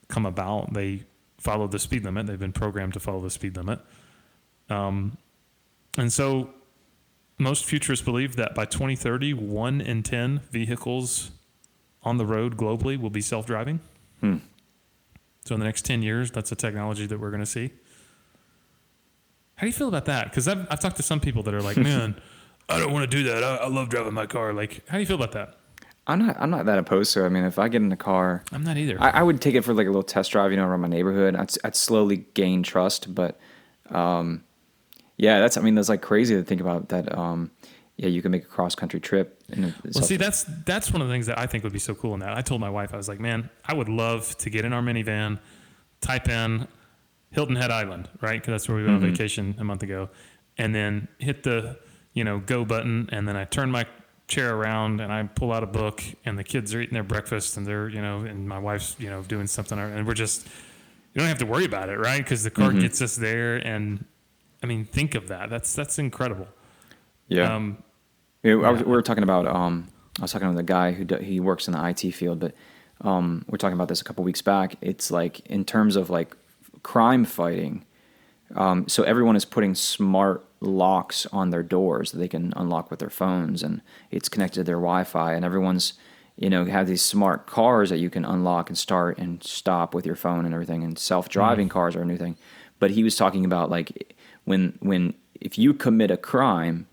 [0.08, 0.72] come about.
[0.72, 1.04] They
[1.38, 2.26] follow the speed limit.
[2.26, 3.80] They've been programmed to follow the speed limit.
[4.70, 5.18] Um,
[5.98, 6.50] and so
[7.38, 11.32] most futurists believe that by 2030, one in 10 vehicles
[12.02, 13.80] on the road globally will be self driving.
[14.20, 14.36] Hmm.
[15.44, 17.72] So in the next 10 years, that's a technology that we're going to see.
[19.56, 20.30] How do you feel about that?
[20.30, 22.20] Because I've, I've talked to some people that are like, man,
[22.68, 23.42] I don't want to do that.
[23.42, 24.52] I, I love driving my car.
[24.52, 25.56] Like, how do you feel about that?
[26.06, 27.22] I'm not I'm not that opposed to.
[27.22, 27.26] it.
[27.26, 29.00] I mean, if I get in a car, I'm not either.
[29.00, 30.88] I, I would take it for like a little test drive, you know, around my
[30.88, 31.36] neighborhood.
[31.36, 33.38] I'd, I'd slowly gain trust, but
[33.90, 34.42] um,
[35.16, 35.56] yeah, that's.
[35.56, 37.16] I mean, that's like crazy to think about that.
[37.16, 37.52] Um,
[37.96, 39.42] yeah, you can make a cross country trip.
[39.50, 41.78] In a, Well, see, that's that's one of the things that I think would be
[41.78, 42.36] so cool in that.
[42.36, 44.82] I told my wife, I was like, man, I would love to get in our
[44.82, 45.38] minivan,
[46.00, 46.66] type in
[47.30, 48.40] Hilton Head Island, right?
[48.40, 49.04] Because that's where we went Mm-hmm.
[49.06, 50.08] on vacation a month ago,
[50.58, 51.78] and then hit the
[52.14, 53.86] you know go button, and then I turn my
[54.28, 57.58] chair around and I pull out a book and the kids are eating their breakfast
[57.58, 60.46] and they're, you know, and my wife's, you know, doing something and we're just,
[61.12, 62.16] you don't have to worry about it, right?
[62.18, 62.78] Because the car Mm-hmm.
[62.80, 63.56] gets us there.
[63.56, 64.06] And
[64.62, 65.50] I mean, think of that.
[65.50, 66.46] That's, that's incredible.
[67.36, 67.54] Yeah.
[67.54, 67.82] Um,
[68.42, 69.46] Yeah, I was, we were talking about.
[69.46, 72.40] Um, I was talking with a guy who do, he works in the IT field,
[72.40, 72.54] but
[73.00, 74.76] um, we are talking about this a couple weeks back.
[74.80, 76.36] It's like in terms of like
[76.82, 77.84] crime fighting.
[78.54, 83.00] Um, so everyone is putting smart locks on their doors that they can unlock with
[83.00, 83.80] their phones, and
[84.10, 85.32] it's connected to their Wi-Fi.
[85.32, 85.94] And everyone's,
[86.36, 90.04] you know, have these smart cars that you can unlock and start and stop with
[90.04, 90.84] your phone and everything.
[90.84, 92.36] And self-driving cars are a new thing.
[92.78, 94.14] But he was talking about like
[94.44, 96.86] when when if you commit a crime,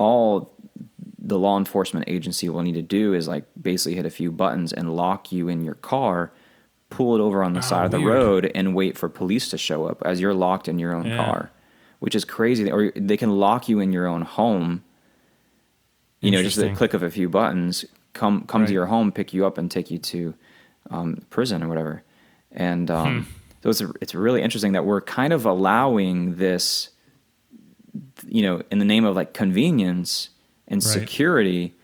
[0.00, 0.50] all
[1.22, 4.72] the law enforcement agency will need to do is like basically hit a few buttons
[4.72, 6.32] and lock you in your car,
[6.88, 8.14] pull it over on the Oh, side of the weird.
[8.16, 11.16] road, and wait for police to show up as you're locked in your own Yeah.
[11.16, 11.50] car,
[12.00, 12.70] which is crazy.
[12.70, 14.82] Or they can lock you in your own home.
[16.20, 18.68] You know, just the click of a few buttons, come come Right.
[18.68, 20.34] to your home, pick you up, and take you to
[20.90, 22.02] um, prison or whatever.
[22.50, 23.30] And um, Hmm.
[23.62, 26.90] so it's it's really interesting that we're kind of allowing this
[28.26, 30.30] you know, in the name of like convenience
[30.68, 30.92] and Right.
[30.92, 31.74] security,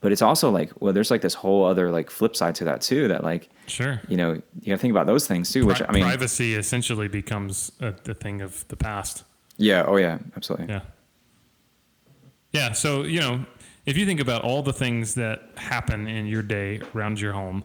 [0.00, 2.80] but it's also like, well, there's like this whole other like flip side to that
[2.80, 3.08] too.
[3.08, 4.00] That like, sure.
[4.08, 5.66] you know, you gotta think about those things too.
[5.66, 9.24] Which Pri- I mean, privacy essentially becomes a, a thing of the past.
[9.56, 10.68] yeah, oh yeah, absolutely.
[10.68, 10.80] Yeah.
[12.52, 12.72] Yeah.
[12.72, 13.44] So, you know,
[13.84, 17.64] if you think about all the things that happen in your day around your home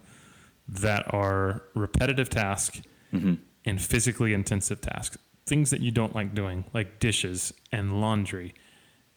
[0.68, 2.82] that are repetitive tasks
[3.14, 3.36] mm-hmm.
[3.66, 8.54] and physically intensive tasks, things that you don't like doing, like dishes and laundry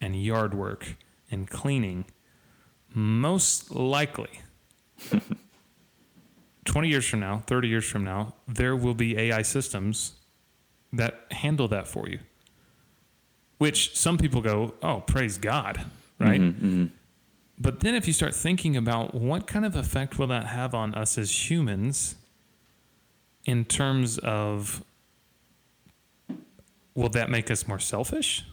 [0.01, 0.97] and yard work
[1.31, 2.05] and cleaning,
[2.95, 4.41] most likely
[6.65, 10.13] 20 years from now, 30 years from now, there will be AI systems
[10.93, 12.21] that handle that for you.
[13.59, 15.85] Which some people go, oh, praise God,
[16.19, 16.41] right?
[16.41, 16.87] Mm-hmm, mm-hmm.
[17.59, 20.95] But then if you start thinking about what kind of effect will that have on
[20.95, 22.17] us as humans
[23.45, 24.83] in terms of
[26.95, 28.45] will that make us more selfish?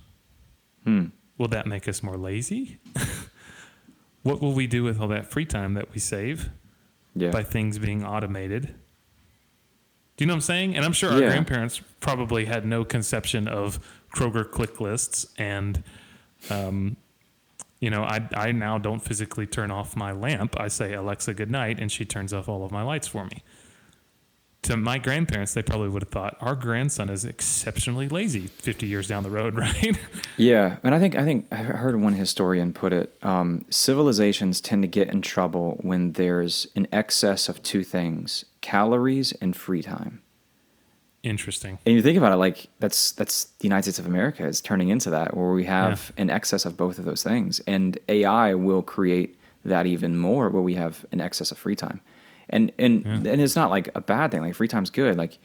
[0.85, 2.79] Will that make us more lazy?
[4.23, 6.49] what will we do with all that free time that we save?
[7.13, 7.31] Yeah.
[7.31, 8.67] by things being automated.
[10.15, 10.77] Do you know what I'm saying?
[10.77, 11.27] And I'm sure our Yeah.
[11.31, 13.79] grandparents probably had no conception of
[14.15, 15.83] Kroger click lists and
[16.49, 16.95] um,
[17.81, 20.57] you know, I I now don't physically turn off my lamp.
[20.57, 23.43] I say Alexa good night and she turns off all of my lights for me.
[24.63, 29.07] To my grandparents, they probably would have thought our grandson is exceptionally lazy 50 years
[29.07, 29.97] down the road, right?
[30.37, 34.83] Yeah, and I think I think I heard one historian put it: um, civilizations tend
[34.83, 40.21] to get in trouble when there's an excess of two things: calories and free time.
[41.23, 41.77] Interesting.
[41.85, 44.89] And you think about it, like that's that's the United States of America is turning
[44.89, 48.81] into that, where we have an excess of both of those things, and AI will
[48.81, 52.01] create that even more, where we have an excess of free time,
[52.49, 54.41] and and and it's not like a bad thing.
[54.41, 55.17] Like free time's good.
[55.17, 55.37] Like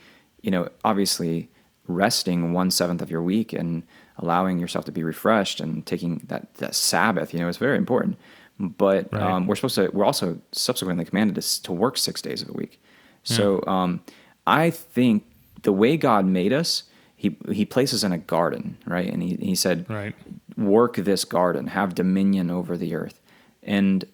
[0.42, 1.48] you know, obviously
[1.88, 3.82] resting one seventh of your week and
[4.18, 8.16] allowing yourself to be refreshed and taking that that Sabbath, you know, is very important.
[8.58, 9.22] But Right.
[9.22, 9.90] um, we're supposed to.
[9.92, 12.80] We're also subsequently commanded to, to work six days of the week.
[13.24, 14.00] So um,
[14.46, 15.24] I think
[15.62, 16.84] the way God made us,
[17.16, 19.12] he he places in a garden, right?
[19.12, 20.14] And he he said, Right.
[20.56, 23.20] work this garden, have dominion over the earth.
[23.62, 24.04] And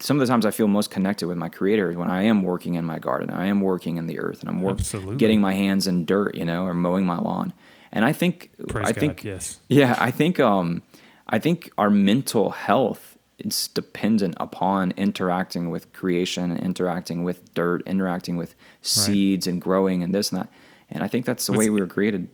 [0.00, 2.42] some of the times I feel most connected with my creator is when I am
[2.42, 3.30] working in my garden.
[3.30, 4.78] I am working in the earth and I'm work,
[5.16, 7.52] getting my hands in dirt, you know, or mowing my lawn.
[7.90, 9.58] And I think Praise I God, think yes.
[9.68, 10.82] yeah, I think um
[11.26, 18.36] I think our mental health is dependent upon interacting with creation interacting with dirt, interacting
[18.36, 20.48] with seeds and growing and this and that.
[20.90, 22.28] And I think that's the What's- way we were created.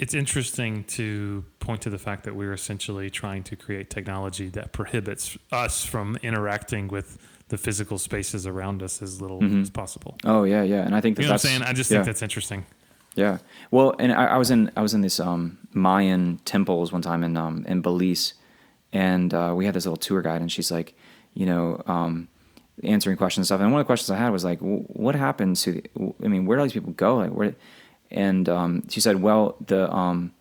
[0.00, 4.72] It's interesting to point to the fact that we're essentially trying to create technology that
[4.72, 10.16] prohibits us from interacting with the physical spaces around us as little as possible.
[10.24, 10.86] Oh yeah, yeah.
[10.86, 11.62] And I think that You know what I'm that's saying?
[11.62, 11.98] I just yeah.
[11.98, 12.64] think that's interesting.
[13.14, 13.38] Yeah.
[13.70, 17.22] Well, and I, I was in I was in this um, Mayan temples one time
[17.22, 18.34] in um, in Belize,
[18.92, 20.94] and uh, we had this little tour guide, and she's like,
[21.34, 22.28] you know, um,
[22.84, 23.60] answering questions and stuff.
[23.60, 25.72] And one of the questions I had was like, "W- what happens to?
[25.72, 27.16] The, I mean, where do all these people go?
[27.16, 27.54] Like, where?
[28.10, 30.32] And um, she said, well, the um,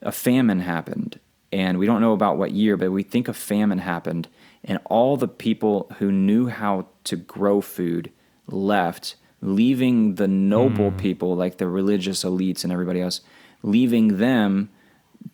[0.00, 1.18] a famine happened,
[1.52, 4.28] and we don't know about what year, but we think a famine happened,
[4.64, 8.10] and all the people who knew how to grow food
[8.46, 13.20] left, leaving the noble people like the religious elites and everybody else,
[13.62, 14.70] leaving them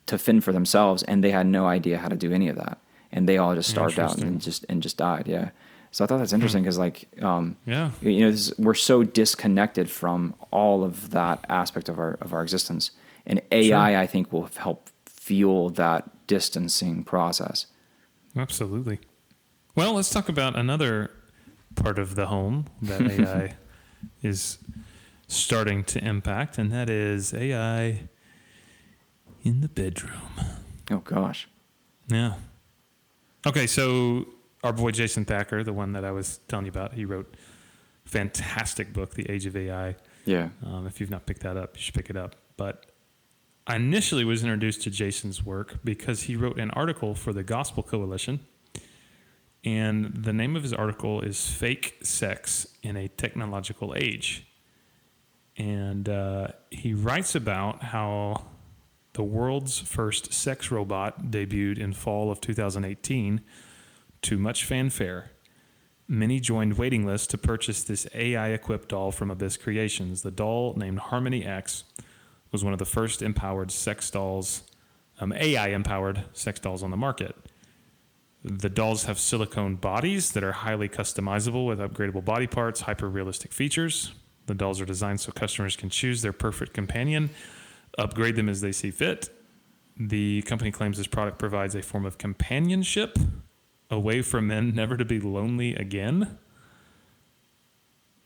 [0.06, 2.78] to fend for themselves, and they had no idea how to do any of that,
[3.12, 5.26] and they all just starved out and just and just died.
[5.26, 5.50] Yeah.
[5.90, 7.90] So I thought that's interesting because like um, Yeah.
[8.02, 12.42] you know this, we're so disconnected from all of that aspect of our of our
[12.42, 12.90] existence
[13.26, 13.98] and ai Sure.
[14.00, 17.66] i think will help fuel that distancing process
[18.36, 19.00] Absolutely.
[19.74, 21.10] Well, let's talk about another
[21.74, 23.56] part of the home that AI
[24.22, 24.58] is
[25.26, 28.08] starting to impact, and that is AI
[29.42, 30.20] in the bedroom.
[30.90, 31.48] Oh gosh.
[32.08, 32.34] Yeah.
[33.46, 34.26] Okay, so
[34.62, 37.34] our boy Jason Thacker, the one that I was telling you about, he wrote
[38.04, 39.96] a fantastic book, The Age of AI.
[40.24, 40.48] Yeah.
[40.64, 42.36] Um, if you've not picked that up, you should pick it up.
[42.56, 42.86] But
[43.66, 47.82] I initially was introduced to Jason's work because he wrote an article for the Gospel
[47.82, 48.40] Coalition.
[49.64, 54.46] And the name of his article is Fake Sex in a Technological Age.
[55.56, 58.44] And uh, he writes about how
[59.14, 63.40] the world's first sex robot debuted in fall of 2018
[64.22, 65.30] to much fanfare.
[66.06, 70.22] Many joined waiting lists to purchase this AI equipped doll from Abyss Creations.
[70.22, 71.84] The doll, named Harmony X,
[72.50, 74.62] was one of the first empowered sex dolls,
[75.20, 77.36] um, AI empowered sex dolls on the market.
[78.42, 83.52] The dolls have silicone bodies that are highly customizable with upgradable body parts, hyper realistic
[83.52, 84.12] features.
[84.46, 87.30] The dolls are designed so customers can choose their perfect companion,
[87.98, 89.28] upgrade them as they see fit.
[89.98, 93.18] The company claims this product provides a form of companionship,
[93.90, 96.38] a from men never to be lonely again.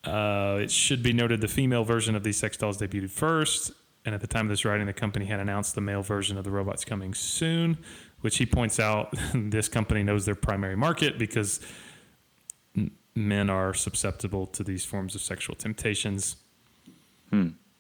[0.04, 3.70] Uh, it should be noted the female version of these sex dolls debuted first,
[4.04, 6.44] and at the time of this writing, the company had announced the male version of
[6.44, 7.78] the robots coming soon,
[8.20, 11.60] which he points out this company knows their primary market because
[12.76, 16.36] m- men are susceptible to these forms of sexual temptations.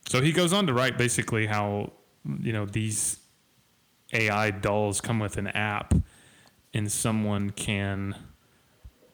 [0.08, 1.92] So he goes on to write basically how
[2.40, 3.18] you know these
[4.12, 5.92] AI dolls come with an app,
[6.74, 8.14] and someone can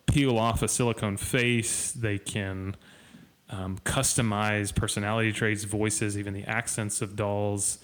[0.07, 1.93] peel off a silicone face.
[1.93, 2.77] They can
[3.51, 7.79] um, customize personality traits, voices, even the accents of dolls.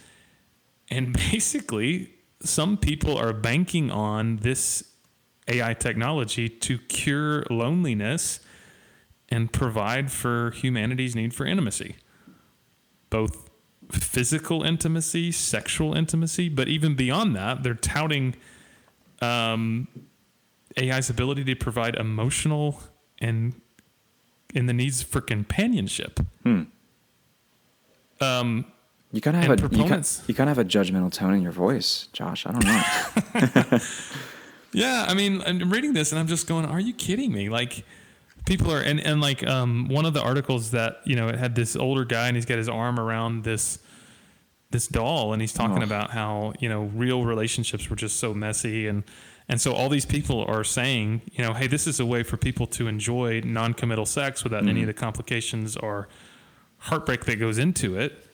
[0.90, 2.10] And basically,
[2.42, 4.84] some people are banking on this
[5.48, 8.40] AI technology to cure loneliness
[9.28, 11.96] and provide for humanity's need for intimacy,
[13.10, 13.50] both
[13.90, 18.34] physical intimacy, sexual intimacy, but even beyond that, they're touting
[19.22, 19.88] um,
[20.78, 22.80] AI's ability to provide emotional
[23.20, 23.60] and
[24.54, 26.20] in the needs for companionship.
[28.20, 28.66] Um,
[29.12, 31.42] You kind of have a you kind, you kind of have a judgmental tone in
[31.42, 32.46] your voice, Josh.
[32.46, 33.78] I don't know.
[34.76, 37.84] Yeah, I mean, I'm reading this and I'm just going, "Are you kidding me?" Like,
[38.44, 41.54] people are, and and like, um, one of the articles that you know it had
[41.54, 43.78] this older guy and he's got his arm around this
[44.74, 45.90] this doll and he's talking Oh.
[45.90, 49.02] about how you know real relationships were just so messy and
[49.48, 52.38] and so all these people are saying, you know, hey, this is a way for
[52.38, 56.08] people to enjoy non-committal sex without any of the complications or
[56.88, 58.26] heartbreak that goes into it.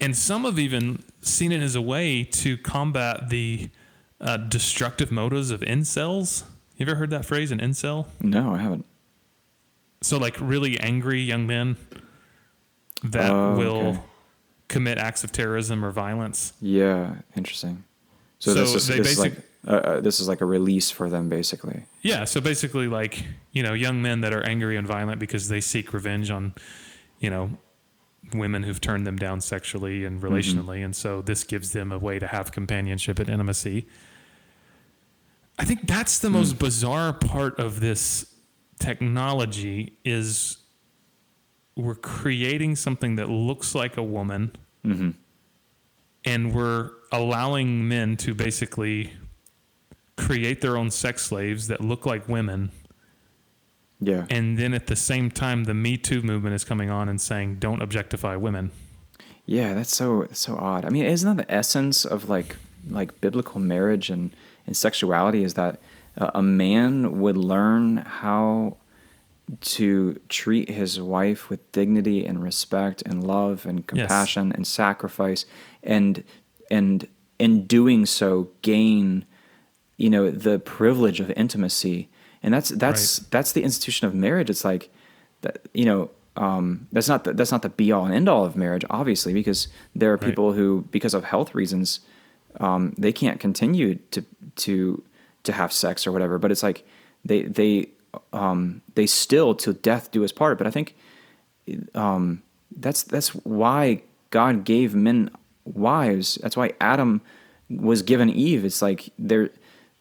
[0.00, 3.70] And some have even seen it as a way to combat the
[4.20, 6.42] uh, destructive motives of incels.
[6.76, 8.06] You ever heard that phrase, an incel?
[8.20, 8.84] no, I haven't.
[10.02, 11.76] So, like, really angry young men
[13.04, 14.00] that Oh, will okay.
[14.68, 16.52] Commit acts of terrorism or violence.
[16.60, 17.84] Yeah, interesting.
[18.38, 19.34] So, So this is they this is like
[19.66, 21.84] uh, uh, this is like a release for them, basically.
[22.02, 25.60] Yeah, so basically, like you know, young men that are angry and violent because they
[25.60, 26.54] seek revenge on,
[27.18, 27.50] you know,
[28.32, 32.18] women who've turned them down sexually and relationally, and so this gives them a way
[32.18, 33.86] to have companionship and intimacy.
[35.58, 38.32] I think that's the most bizarre part of this
[38.78, 40.58] technology is
[41.78, 44.52] we're creating something that looks like a woman,
[44.84, 45.10] mm-hmm.
[46.24, 49.12] and we're allowing men to basically
[50.16, 52.72] create their own sex slaves that look like women.
[54.00, 54.26] Yeah.
[54.28, 57.56] And then at the same time, the Me Too movement is coming on and saying,
[57.56, 58.70] don't objectify women.
[59.46, 60.84] Yeah, that's so so odd.
[60.84, 62.56] I mean, isn't that the essence of like
[62.90, 64.30] like biblical marriage and
[64.66, 65.42] and sexuality?
[65.42, 65.80] Is that
[66.18, 68.76] a man would learn how
[69.60, 75.46] to treat his wife with dignity and respect and love and compassion and sacrifice,
[75.82, 76.24] and
[76.70, 79.24] and in doing so gain,
[79.96, 82.08] you know, the privilege of intimacy.
[82.42, 84.50] And that's that's that's the institution of marriage.
[84.50, 84.90] It's like
[85.40, 88.44] that, you know, um, that's not the, that's not the be all and end all
[88.44, 90.28] of marriage, obviously, because there are Right.
[90.28, 92.00] people who, because of health reasons,
[92.60, 94.24] um, they can't continue to
[94.56, 95.02] to
[95.44, 96.38] to have sex or whatever.
[96.38, 96.86] But it's like
[97.24, 97.90] they they
[98.32, 100.58] um, they still till death do us part.
[100.58, 100.94] But I think
[101.94, 102.42] um,
[102.76, 105.30] that's that's why God gave men
[105.64, 106.38] wives.
[106.42, 107.20] That's why Adam
[107.70, 108.64] was given Eve.
[108.64, 109.50] It's like there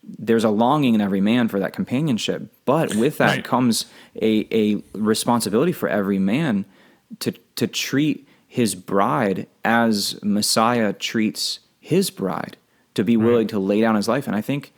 [0.03, 3.43] there's a longing in every man for that companionship, but with that Right.
[3.43, 3.85] comes
[4.21, 6.65] a a responsibility for every man
[7.19, 12.55] to to treat his bride as Messiah treats his bride,
[12.93, 14.27] to be willing to lay down his life.
[14.27, 14.73] And I think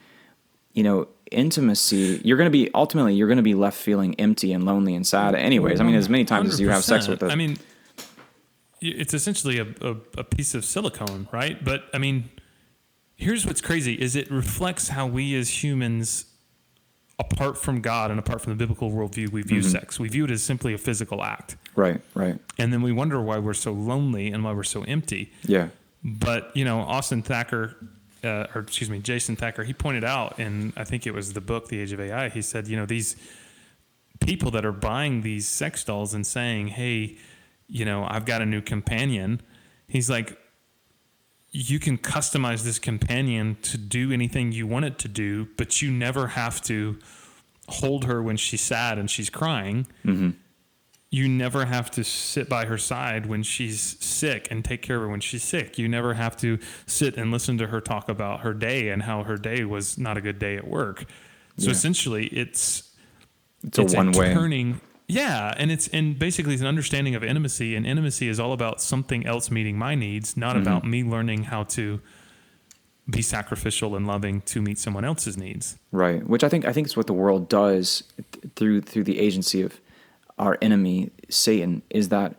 [0.74, 4.52] you know, intimacy, you're going to be ultimately you're going to be left feeling empty
[4.54, 5.36] and lonely and sad.
[5.36, 7.32] Anyways, I mean, as many times as you have sex with 100%.
[7.32, 7.58] I mean,
[8.82, 11.64] it's essentially a, a, a piece of silicone, right?
[11.64, 12.30] But I mean,
[13.16, 16.26] here's what's crazy: is it reflects how we as humans,
[17.18, 19.70] apart from God and apart from the biblical worldview, we view Mm-hmm.
[19.70, 20.00] sex.
[20.00, 23.38] We view it as simply a physical act, right, right, and then we wonder why
[23.40, 25.32] we're so lonely and why we're so empty.
[25.44, 25.68] yeah,
[26.04, 27.76] But you know, Austin Thacker,
[28.24, 31.42] uh, or excuse me, Jason Thacker, he pointed out, and I think it was the
[31.42, 32.30] book, The Age of AI.
[32.30, 33.16] He said, you know, these
[34.20, 37.18] people that are buying these sex dolls and saying, "Hey,
[37.68, 39.42] you know, I've got a new companion."
[39.88, 40.38] He's like,
[41.52, 45.92] you can customize this companion to do anything you want it to do, but you
[45.92, 47.00] never have to
[47.68, 49.88] hold her when she's sad and she's crying.
[51.12, 55.02] You never have to sit by her side when she's sick and take care of
[55.04, 55.80] her when she's sick.
[55.80, 59.24] You never have to sit and listen to her talk about her day and how
[59.24, 61.06] her day was not a good day at work.
[61.58, 61.72] So Yeah.
[61.72, 62.84] essentially, it's
[63.64, 64.34] it's a one way.
[64.34, 64.82] turning.
[65.08, 68.80] Yeah, and it's and basically it's an understanding of intimacy, and intimacy is all about
[68.80, 70.62] something else meeting my needs, not Mm-hmm.
[70.62, 72.00] about me learning how to
[73.10, 75.80] be sacrificial and loving to meet someone else's needs.
[75.92, 79.18] Right, which I think I think is what the world does th- through through the
[79.18, 79.80] agency of
[80.40, 82.36] our enemy Satan is that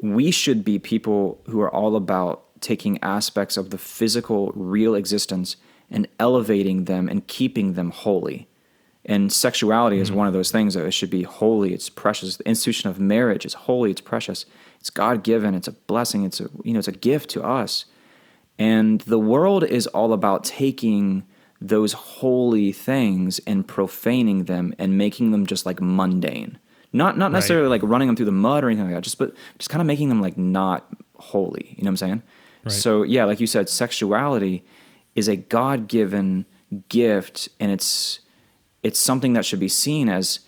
[0.00, 5.56] we should be people who are all about taking aspects of the physical real existence
[5.90, 8.48] and elevating them and keeping them holy.
[9.04, 10.18] And sexuality is mm-hmm.
[10.18, 12.36] one of those things that it should be holy, it's precious.
[12.36, 14.46] The institution of marriage is holy, it's precious.
[14.80, 17.84] It's God-given, it's a blessing, it's a you know, it's a gift to us.
[18.58, 21.24] And the world is all about taking
[21.60, 26.58] those holy things and profaning them and making them just like mundane.
[26.94, 29.34] Not not necessarily like running them through the mud or anything like that, just but
[29.58, 30.86] just kind of making them like not
[31.16, 31.74] holy.
[31.76, 32.22] You know what I'm saying?
[32.64, 32.72] Right.
[32.72, 34.64] So yeah, like you said, sexuality
[35.16, 36.46] is a God given
[36.88, 38.20] gift and it's
[38.84, 40.40] it's something that should be seen as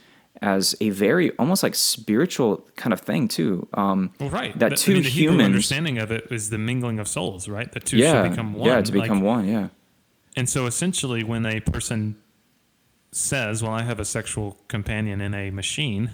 [0.42, 3.66] as a very almost like spiritual kind of thing too.
[3.74, 4.56] Um, Well, right.
[4.58, 7.48] That But, two I mean, the Hebrew understanding of it is the mingling of souls,
[7.48, 7.72] right?
[7.72, 8.68] The two yeah, should become one.
[8.68, 9.68] yeah, to become Like, one, yeah,
[10.36, 12.16] And so essentially, when a person
[13.12, 16.10] says, "Well, I have a sexual companion in a machine,"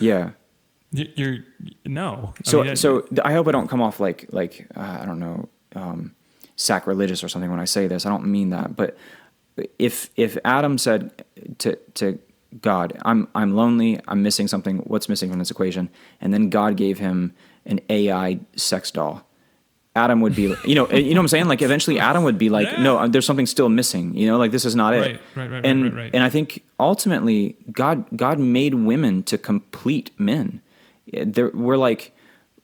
[0.00, 0.30] yeah.
[0.90, 1.38] you're
[1.84, 2.32] no.
[2.38, 5.06] I So, mean, that- so I hope I don't come off like like uh, I
[5.06, 6.14] don't know um,
[6.56, 8.06] sacrilegious or something when I say this.
[8.06, 8.96] I don't mean that, but
[9.78, 11.24] if if Adam said
[11.58, 12.18] to to
[12.60, 14.00] God, "I'm I'm lonely.
[14.08, 14.78] I'm missing something.
[14.78, 15.90] What's missing from this equation?"
[16.20, 17.34] and then God gave him
[17.66, 19.25] an AI sex doll.
[19.96, 21.46] Adam would be, you know, you know what I'm saying?
[21.48, 22.82] Like eventually Adam would be like, Yeah.
[22.82, 25.00] no, there's something still missing, you know, like this is not it.
[25.00, 26.10] Right, right, right, and, right, right, right.
[26.14, 30.60] and I think ultimately God, God made women to complete men.
[31.12, 32.12] There, we're like,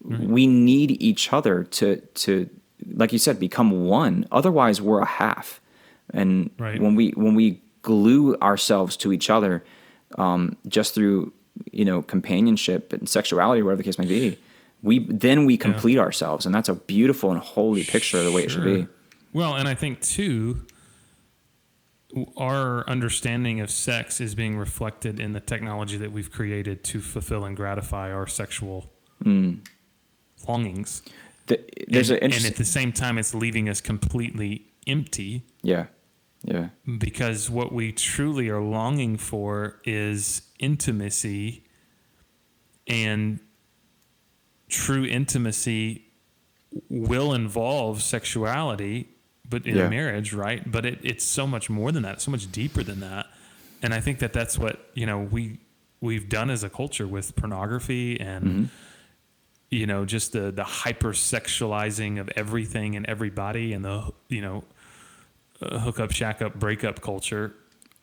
[0.04, 2.48] we need each other to, to,
[2.94, 4.26] like you said, become one.
[4.30, 5.60] Otherwise we're a half.
[6.12, 6.80] And Right.
[6.80, 9.64] when we, when we glue ourselves to each other,
[10.18, 11.32] um, just through,
[11.70, 14.38] you know, companionship and sexuality, whatever the case may be,
[14.82, 18.44] we then we complete ourselves, and that's a beautiful and holy picture of the way
[18.44, 18.86] it should be.
[19.32, 20.66] Well, and I think too,
[22.36, 27.44] our understanding of sex is being reflected in the technology that we've created to fulfill
[27.44, 28.90] and gratify our sexual
[29.24, 29.60] mm.
[30.46, 31.02] longings.
[31.46, 35.44] The, there's and, an and at the same time, it's leaving us completely empty.
[35.62, 35.86] Yeah,
[36.42, 41.64] yeah, because what we truly are longing for is intimacy
[42.88, 43.38] and
[44.72, 46.02] true intimacy
[46.88, 49.08] will involve sexuality
[49.48, 49.86] but in Yeah.
[49.86, 53.00] a marriage right but it, it's so much more than that so much deeper than
[53.00, 53.26] that
[53.82, 55.58] and i think that that's what you know we
[56.00, 58.64] we've done as a culture with pornography and Mm-hmm.
[59.70, 64.64] you know just the the hypersexualizing of everything and everybody and the you know
[65.60, 67.54] uh, hook up shack up breakup culture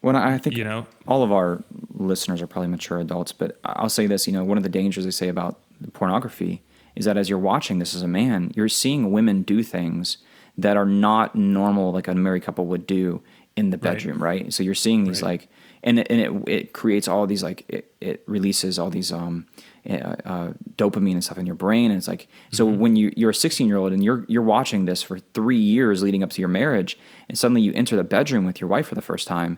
[0.01, 1.63] When I think you know all of our
[1.93, 5.03] listeners are probably mature adults, but I'll say this: you know, one of the dangers
[5.03, 5.59] they say about
[5.94, 6.62] pornography
[6.96, 10.18] is that as you're watching this as a man, you're seeing women do things
[10.58, 13.22] that are not normal, like a married couple would do
[13.56, 14.52] in the bedroom, right?
[14.54, 15.42] So you're seeing these Right.
[15.42, 15.50] like,
[15.84, 19.48] and it, and it it creates all these like it, it releases all these um
[19.90, 23.30] uh, uh, dopamine and stuff in your brain, and it's like so when you you're
[23.30, 26.42] a 16 year old and you're you're watching this for three years leading up to
[26.42, 27.00] your marriage,
[27.30, 29.58] and suddenly you enter the bedroom with your wife for the first time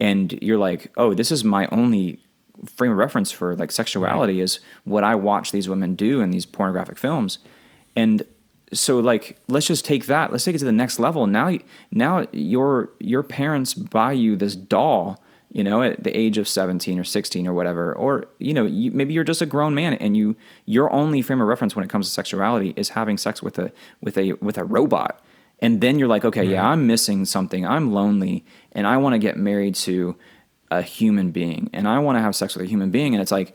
[0.00, 2.23] and you're like, oh, this is my only
[2.76, 6.46] frame of reference for like sexuality is what I watch these women do in these
[6.46, 7.38] pornographic films,
[7.96, 8.22] and
[8.72, 11.26] so like let's just take that, let's take it to the next level.
[11.26, 11.56] Now,
[11.90, 16.98] now your your parents buy you this doll, you know, at the age of seventeen
[16.98, 20.16] or sixteen or whatever, or you know, you, maybe you're just a grown man and
[20.16, 20.34] you
[20.64, 23.72] your only frame of reference when it comes to sexuality is having sex with a
[24.00, 25.20] with a with a robot.
[25.60, 27.64] And then you're like, okay, yeah, I'm missing something.
[27.64, 30.16] I'm lonely, and I want to get married to
[30.70, 33.32] a human being, and I want to have sex with a human being, and it's
[33.32, 33.54] like.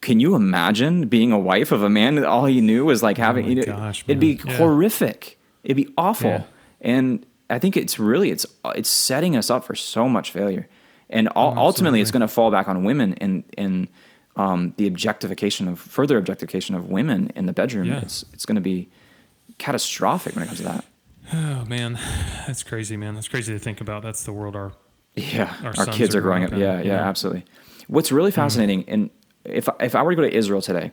[0.00, 3.18] Can you imagine being a wife of a man that all he knew was like
[3.18, 3.44] having?
[3.44, 4.40] my you know, gosh, it'd be.
[4.44, 4.56] Yeah.
[4.56, 5.38] horrific.
[5.62, 6.28] It'd be awful.
[6.28, 6.42] Yeah.
[6.80, 10.68] And I think it's really it's it's setting us up for so much failure.
[11.08, 13.88] And ul- ultimately, it's going to fall back on women in in
[14.36, 17.88] um, the objectification of further objectification of women in the bedroom.
[17.88, 18.00] Yeah.
[18.00, 18.88] It's it's going to be
[19.58, 20.84] catastrophic when it comes to that.
[21.34, 21.94] Oh man,
[22.46, 23.14] that's crazy, man.
[23.14, 24.02] That's crazy to think about.
[24.02, 24.72] That's the world our
[25.14, 26.52] Yeah, Our our, kids are are growing up.
[26.52, 27.08] up Yeah, yeah, yeah.
[27.08, 27.44] absolutely.
[27.88, 29.10] What's really fascinating, and
[29.44, 30.92] if if I were to go to Israel today,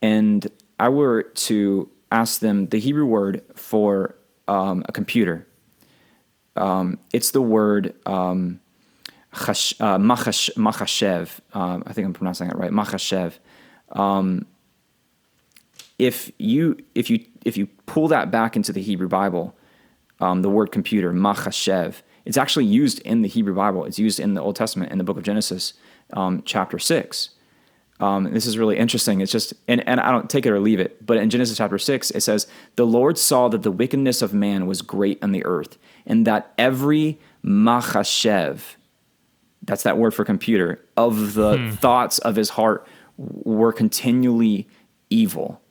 [0.00, 0.46] and
[0.78, 4.14] I were to ask them the Hebrew word for
[4.46, 5.46] um, a computer,
[6.56, 8.60] um, it's the word um,
[9.34, 11.40] chash, uh, machash, machashev.
[11.52, 12.70] Um, I think I'm pronouncing it right.
[12.70, 13.34] Machashev.
[13.90, 14.46] Um,
[15.98, 19.56] if you if you if you pull that back into the Hebrew Bible,
[20.20, 23.84] um, the word computer, machashev, it's actually used in the Hebrew Bible.
[23.84, 25.74] It's used in the Old Testament in the book of Genesis,
[26.12, 27.30] um, chapter six.
[28.02, 29.20] Um, this is really interesting.
[29.20, 31.78] It's just, and, and I don't take it or leave it, but in Genesis chapter
[31.78, 35.44] 6, it says, The Lord saw that the wickedness of man was great on the
[35.44, 38.60] earth, and that every machashev,
[39.62, 42.84] that's that word for computer, of the thoughts of his heart
[43.16, 44.68] were continually
[45.08, 45.61] evil.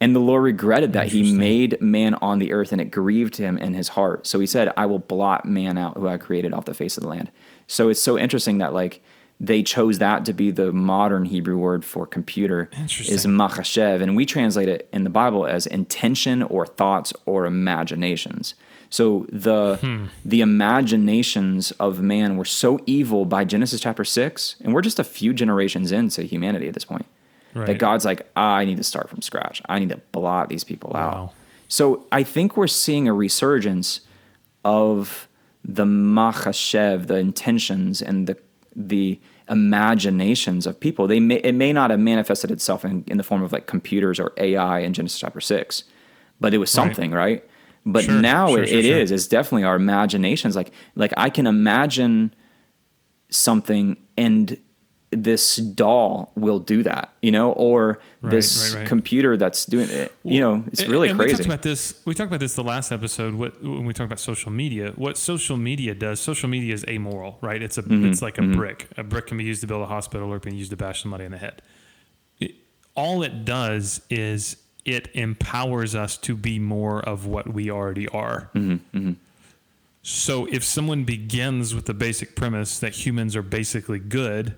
[0.00, 3.58] And the Lord regretted that he made man on the earth and it grieved him
[3.58, 4.26] in his heart.
[4.28, 7.02] So he said, I will blot man out who I created off the face of
[7.02, 7.30] the land.
[7.66, 9.02] So it's so interesting that like
[9.40, 12.70] they chose that to be the modern Hebrew word for computer
[13.12, 14.00] is machashev.
[14.02, 18.54] And we translate it in the Bible as intention or thoughts or imaginations.
[18.90, 20.06] So the Hmm.
[20.24, 25.04] the imaginations of man were so evil by Genesis chapter six, and we're just a
[25.04, 27.06] few generations into humanity at this point
[27.54, 29.60] that God's like, ah, I need to start from scratch.
[29.68, 31.00] I need to blot these people Wow.
[31.28, 31.34] out.
[31.68, 34.00] So I think we're seeing a resurgence
[34.64, 35.28] of
[35.64, 38.36] the machashev, the intentions and the
[38.76, 39.18] the
[39.50, 41.06] imaginations of people.
[41.06, 44.20] They may it may not have manifested itself in, in the form of like computers
[44.20, 45.84] or AI in Genesis chapter six,
[46.40, 46.74] but it was Right.
[46.74, 47.44] something, right?
[47.84, 49.10] But Sure, now sure, it, sure, it is.
[49.10, 50.54] It's definitely our imaginations.
[50.56, 52.34] Like like I can imagine
[53.30, 54.58] something and
[55.10, 58.88] this doll will do that, you know, or Right, this right, right.
[58.88, 60.12] computer that's doing it.
[60.22, 61.36] You know, it's And- really and We crazy.
[61.36, 61.94] talked about this.
[62.04, 63.34] We talked about this the last episode.
[63.34, 64.92] What when we talked about social media?
[64.96, 66.20] What social media does?
[66.20, 67.62] Social media is amoral, right?
[67.62, 68.88] It's a Mm-hmm, it's like a brick.
[68.98, 70.76] A brick can be used to build a hospital, or it can be used to
[70.76, 71.62] bash somebody in the head.
[72.38, 72.56] It,
[72.94, 78.50] all it does is it empowers us to be more of what we already are.
[78.54, 79.12] Mm-hmm,
[80.02, 84.56] So if someone begins with the basic premise that humans are basically good,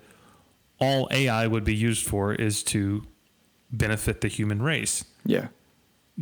[0.80, 3.02] all AI would be used for is to
[3.70, 5.04] benefit the human race.
[5.24, 5.48] yeah.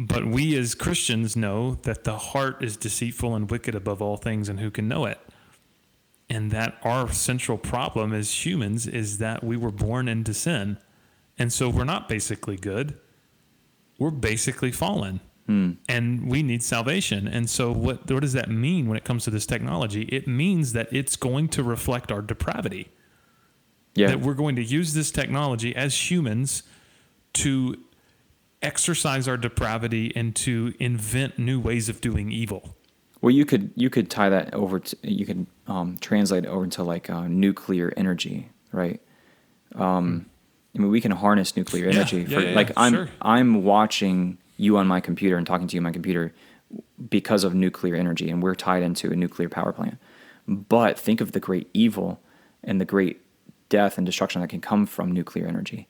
[0.00, 4.48] But we as Christians know that the heart is deceitful and wicked above all things,
[4.48, 5.18] and who can know it?
[6.30, 10.78] And that our central problem as humans is that we were born into sin.
[11.36, 12.96] And so we're not basically good,
[13.98, 15.20] we're basically fallen.
[15.46, 15.72] Hmm.
[15.88, 17.26] And we need salvation.
[17.26, 20.02] And so, what, what does that mean when it comes to this technology?
[20.02, 22.90] It means that it's going to reflect our depravity
[23.98, 24.08] Yeah.
[24.08, 26.62] that we're going to use this technology as humans
[27.34, 27.76] to
[28.62, 32.76] exercise our depravity and to invent new ways of doing evil.
[33.20, 36.64] Well, you could you could tie that over to you could um, translate it over
[36.64, 39.00] into like uh, nuclear energy, right?
[39.74, 40.26] Um,
[40.74, 41.90] I mean, we can harness nuclear Hmm.
[41.90, 43.08] Yeah, energy yeah, for yeah, like yeah, I'm sure.
[43.20, 46.32] I'm watching you on my computer and talking to you on my computer
[47.08, 49.98] because of nuclear energy, and we're tied into a nuclear power plant.
[50.46, 52.20] But think of the great evil
[52.62, 53.20] and the great
[53.68, 55.86] death and destruction that can come from nuclear energy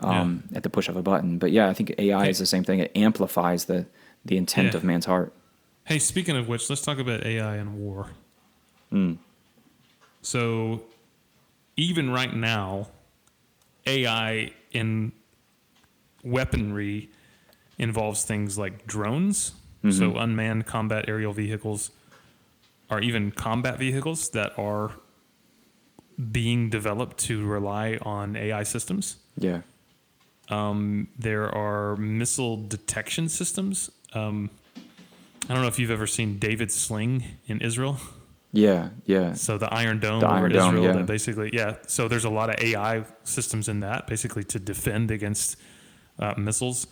[0.00, 1.38] um, at the push of a button.
[1.38, 2.30] But yeah, I think AI Hey.
[2.30, 2.78] is the same thing.
[2.80, 3.86] It amplifies the
[4.24, 4.76] the intent Yeah.
[4.78, 5.32] of man's heart.
[5.84, 8.08] Hey, speaking of which, let's talk about AI and war.
[10.22, 10.82] So,
[11.76, 12.88] even right now,
[13.86, 15.12] AI in
[16.24, 17.08] weaponry
[17.78, 19.52] involves things like drones,
[19.90, 21.90] so unmanned combat aerial vehicles,
[22.90, 24.92] or even combat vehicles that are
[26.32, 29.16] being developed to rely on AI systems.
[29.36, 29.60] Yeah.
[31.18, 33.90] There are missile detection systems.
[34.14, 34.50] Um,
[35.48, 37.98] I don't know if you've ever seen David Sling in Israel.
[38.52, 39.34] Yeah, yeah.
[39.34, 41.02] So the Iron Dome The Iron Dome, Israel, yeah.
[41.02, 41.76] basically, yeah.
[41.86, 45.56] So there's a lot of AI systems in that, basically to defend against
[46.18, 46.86] uh, missiles.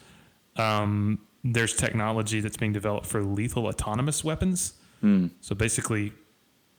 [0.56, 4.74] Um, there's technology that's being developed for lethal autonomous weapons.
[5.00, 5.28] Hmm.
[5.40, 6.12] So basically,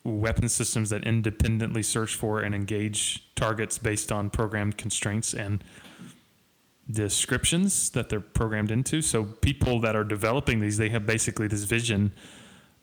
[0.07, 5.63] weapon systems that independently search for and engage targets based on programmed constraints and
[6.89, 9.01] descriptions that they're programmed into.
[9.01, 12.13] So people that are developing these, they have basically this vision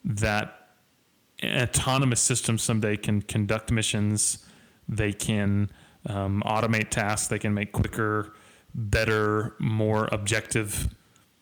[0.05, 0.69] that
[1.43, 4.45] autonomous systems someday can conduct missions,
[4.89, 5.71] they can
[6.07, 8.35] um, automate tasks, they can make quicker,
[8.75, 10.89] better, more objective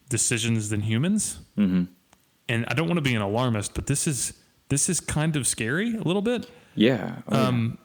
[0.08, 1.38] decisions than humans.
[1.58, 1.84] Mm-hmm.
[2.48, 4.34] And I don't want to be an alarmist, but this is
[4.72, 7.16] this is kind of scary a little bit Yeah.
[7.28, 7.48] Oh, yeah.
[7.48, 7.78] um,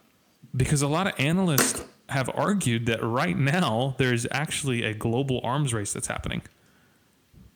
[0.56, 5.74] because a lot of analysts have argued that right now there's actually a global arms
[5.74, 6.40] race that's happening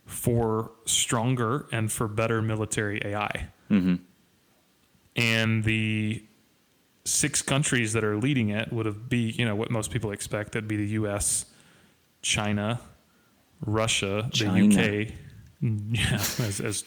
[0.05, 3.49] for stronger and for better military AI.
[3.71, 3.95] Mm-hmm.
[5.17, 6.23] And the
[7.05, 10.53] six countries that are leading it would have be, you know, what most people expect.
[10.53, 11.47] That'd be the U.S.,
[12.21, 12.79] China,
[13.65, 14.69] Russia, China.
[14.69, 15.15] the UK.
[15.63, 16.85] Yeah, as, as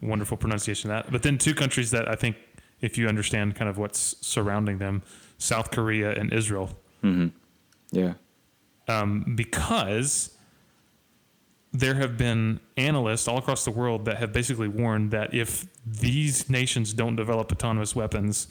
[0.00, 1.12] wonderful pronunciation of that.
[1.12, 2.36] But then two countries that I think,
[2.80, 5.02] if you understand kind of what's surrounding them,
[5.38, 7.28] South Korea and Israel, Mm-hmm.
[7.92, 8.14] Yeah.
[8.88, 10.36] um, because
[11.72, 16.48] there have been analysts all across the world that have basically warned that if these
[16.50, 18.48] nations don't develop autonomous weapons,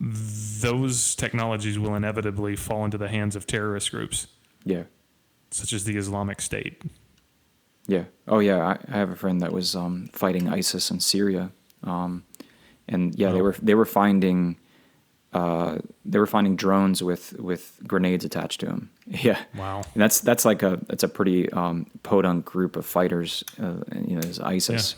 [0.00, 4.26] those technologies will inevitably fall into the hands of terrorist groups,
[4.64, 4.84] Yeah.
[5.50, 6.82] such as the Islamic State.
[7.86, 8.04] Yeah.
[8.28, 8.58] Oh, yeah.
[8.64, 11.50] I, I have a friend that was um, fighting ISIS in Syria,
[11.82, 12.22] um,
[12.88, 13.44] and yeah, they Oh.
[13.44, 14.56] were they were finding
[15.32, 18.90] uh, they were finding drones with with grenades attached to them.
[19.06, 19.40] Yeah.
[19.56, 19.82] Wow.
[19.94, 23.42] And that's that's like a that's a pretty um, podunk group of fighters.
[23.60, 23.76] Uh,
[24.06, 24.94] you know, is ISIS.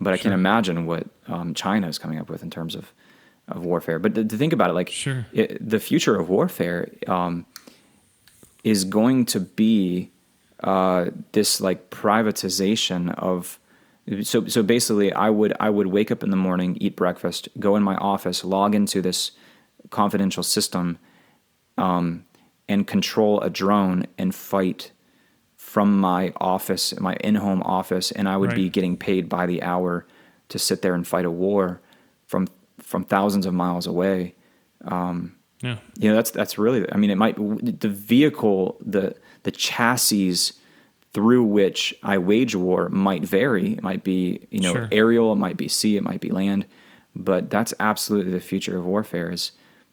[0.00, 0.24] But I Sure.
[0.30, 2.92] can imagine what um, China is coming up with in terms of
[3.48, 3.98] of warfare.
[3.98, 5.26] But to, to think about it, like Sure.
[5.32, 7.46] it, the future of warfare um,
[8.62, 10.10] is going to be
[10.64, 13.58] uh, this like privatization of.
[14.22, 17.76] So so basically, I would I would wake up in the morning, eat breakfast, go
[17.76, 19.32] in my office, log into this
[19.90, 20.98] confidential system,
[21.76, 22.24] um,
[22.68, 24.92] and control a drone and fight
[25.56, 30.06] from my office, my in-home office, and I would be getting paid by the hour
[30.48, 31.82] to sit there and fight a war
[32.26, 32.48] from
[32.78, 34.34] from thousands of miles away
[35.60, 35.76] Yeah.
[35.98, 37.36] you know that's that's really i mean it might
[37.80, 40.52] the vehicle the the chassis
[41.12, 44.88] through which i wage war might vary it might be you know Sure.
[44.92, 46.66] aerial it might be sea it might be land
[47.16, 49.52] but that's absolutely the future of warfare is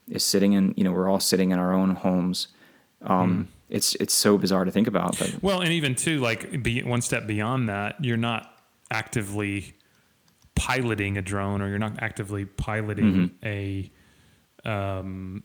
[0.09, 2.47] is sitting in you know we're all sitting in our own homes
[3.01, 6.84] um it's it's so bizarre to think about but Well, and even too, like be
[6.84, 8.53] one step beyond that, you're not
[8.91, 9.73] actively
[10.53, 13.91] piloting a drone, or you're not actively piloting a,
[14.63, 15.43] um,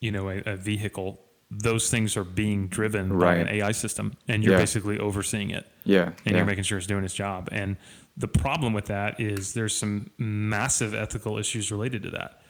[0.00, 1.20] you know, a, a vehicle.
[1.56, 4.58] Those things are being driven by an AI system, and you're Yeah.
[4.58, 6.36] basically overseeing it, yeah and yeah.
[6.38, 7.48] you're making sure it's doing its job.
[7.52, 7.76] And
[8.16, 12.42] the problem with that is there's some massive ethical issues related to that.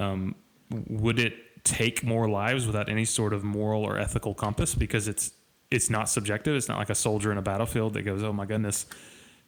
[0.00, 0.34] Um,
[0.88, 1.34] would it
[1.64, 5.32] take more lives without any sort of moral or ethical compass because it's
[5.70, 8.46] it's not subjective it's not like a soldier in a battlefield that goes oh my
[8.46, 8.86] goodness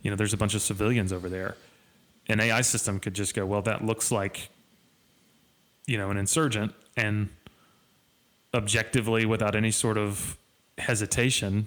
[0.03, 1.55] you know there's a bunch of civilians over there
[2.29, 4.49] an ai system could just go well that looks like
[5.87, 7.29] you know an insurgent and
[8.55, 10.39] objectively without any sort of
[10.79, 11.67] hesitation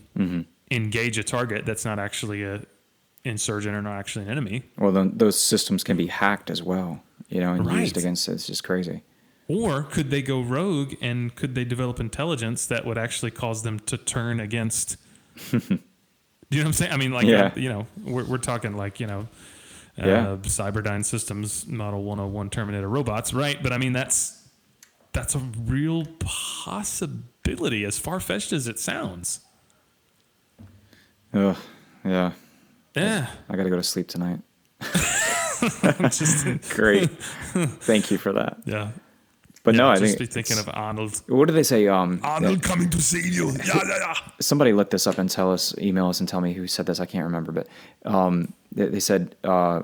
[0.72, 2.62] engage a target that's not actually a
[3.24, 7.04] insurgent or not actually an enemy well then those systems can be hacked as well
[7.30, 9.04] you know and used against against it's just crazy
[9.48, 13.80] Or could they go rogue and could they develop intelligence that would actually cause them
[13.82, 14.96] to turn against?
[15.52, 16.94] do you know what I'm saying?
[16.94, 17.52] I mean, like, Yeah.
[17.56, 19.28] you know, we're, we're talking like, you know,
[20.02, 20.38] uh, Yeah.
[20.44, 23.62] Cyberdyne Systems Model 101 Terminator robots, right?
[23.62, 24.41] But I mean, that's
[25.14, 29.42] that's a real possibility, as far fetched as it sounds.
[31.34, 31.56] Ugh,
[32.04, 32.32] yeah
[32.96, 34.40] Yeah, i gotta go to sleep tonight
[36.10, 38.92] just great thank you for that yeah.
[39.64, 41.22] but no Yeah, i just think be thinking of Arnold.
[41.28, 41.88] What do they say?
[41.88, 43.52] Um, Arnold coming to see you.
[43.52, 44.14] Yeah, yeah, yeah.
[44.42, 47.00] somebody look this up and tell us, email us and tell me who said this.
[47.00, 47.68] I can't remember, but
[48.06, 49.84] um, they, they said uh,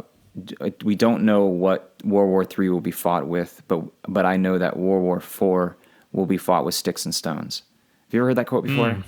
[0.84, 4.58] we don't know what World War III will be fought with, but but I know
[4.58, 5.76] that World War IV
[6.12, 7.64] will be fought with sticks and stones.
[8.06, 8.92] Have you ever heard that quote before?
[8.92, 9.02] Hmm.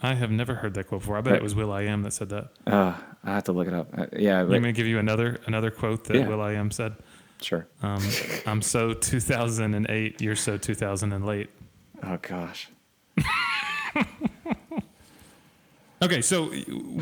[0.00, 1.16] I have never heard that quote before.
[1.16, 2.48] I bet But- it was will.i.am that said that.
[2.66, 3.88] Uh, I have to look it up.
[3.96, 6.26] Uh, yeah, I'm going to give you another another quote that Yeah.
[6.26, 6.96] will.i.am said.
[7.40, 7.66] sure.
[7.82, 8.02] Um,
[8.46, 10.20] I'm so 2008.
[10.20, 11.50] You're so 2008.
[12.04, 12.68] Oh gosh.
[16.02, 16.46] Okay, so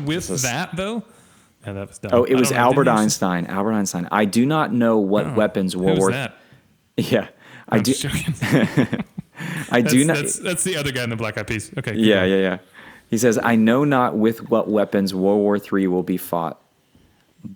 [0.05, 1.03] with is- that though,
[1.65, 2.11] yeah, that was dumb.
[2.13, 3.45] Oh, it was Albert Einstein.
[3.47, 4.07] Albert Einstein.
[4.11, 6.11] I do not know what Oh, weapons War.
[6.11, 6.35] that?
[6.97, 7.27] Yeah,
[7.69, 7.93] I I'm do.
[9.71, 10.17] I do not.
[10.17, 11.71] that's, that's the other guy in the Black Eyed Peas.
[11.77, 11.95] Okay.
[11.95, 12.57] Yeah, yeah, yeah.
[13.09, 16.61] He says, I know not with what weapons World War III will be fought,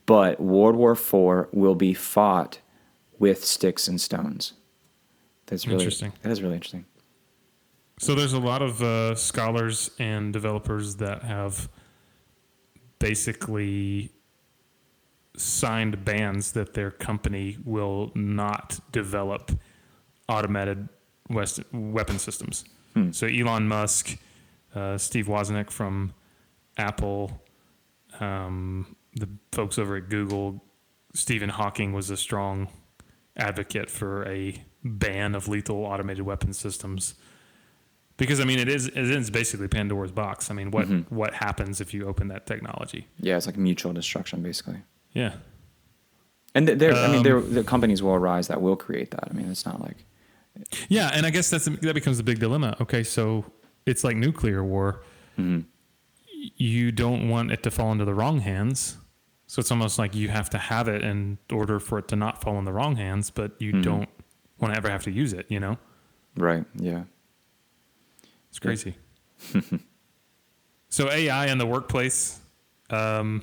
[0.06, 2.60] but World War IV will be fought
[3.20, 4.54] with sticks and stones.
[5.46, 6.12] That's really Interesting.
[6.24, 6.86] That is really interesting.
[8.00, 11.70] So there's a lot of uh, scholars and developers that have
[13.00, 14.12] basically
[15.38, 19.52] signed bans that their company will not develop
[20.30, 20.88] automated
[21.30, 22.66] west, weapon systems.
[23.12, 24.18] So Elon Musk,
[24.74, 26.14] uh, Steve Wozniak from
[26.78, 27.42] Apple,
[28.20, 30.64] um, the folks over at Google,
[31.14, 32.70] Stephen Hawking was a strong
[33.38, 37.16] advocate for a ban of lethal automated weapon systems.
[38.18, 40.50] Because I mean, it is it is basically Pandora's box.
[40.50, 41.14] I mean, what mm-hmm.
[41.14, 43.08] what happens if you open that technology?
[43.20, 44.80] Yeah, it's like mutual destruction, basically.
[45.14, 45.34] Yeah,
[46.54, 49.30] And th- there, I mean, Um, there, the companies will arise that will create that.
[49.30, 50.06] I mean, it's not like,
[50.90, 52.76] yeah, and I guess that's that becomes the big dilemma.
[52.82, 53.46] Okay, so
[53.86, 55.02] it's like nuclear war.
[55.38, 55.62] Mm-hmm.
[56.34, 58.98] Y- You don't want it to fall into the wrong hands,
[59.48, 62.42] so it's almost like you have to have it in order for it to not
[62.42, 63.30] fall in the wrong hands.
[63.30, 63.82] But you mm-hmm.
[63.82, 64.10] don't
[64.60, 65.46] want to ever have to use it.
[65.50, 65.78] You know,
[66.38, 66.64] right?
[66.76, 67.04] Yeah,
[68.56, 68.96] it's crazy.
[70.90, 72.40] so AI in the workplace.
[72.90, 73.42] Um,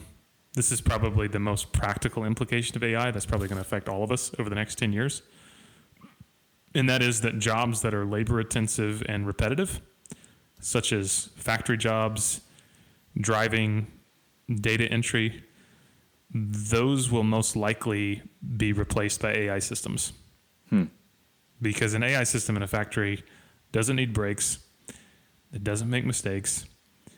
[0.55, 4.03] this is probably the most practical implication of AI that's probably going to affect all
[4.03, 5.23] of us over the next 10 years.
[6.75, 9.83] And that is that jobs that are labor intensive and repetitive,
[10.61, 12.41] such as factory jobs,
[13.19, 13.89] driving,
[14.51, 15.45] data entry,
[16.31, 18.23] those will most likely
[18.57, 20.15] be replaced by AI systems.
[21.61, 23.23] Because an AI system in a factory
[23.73, 24.59] doesn't need breaks,
[25.53, 26.65] it doesn't make mistakes,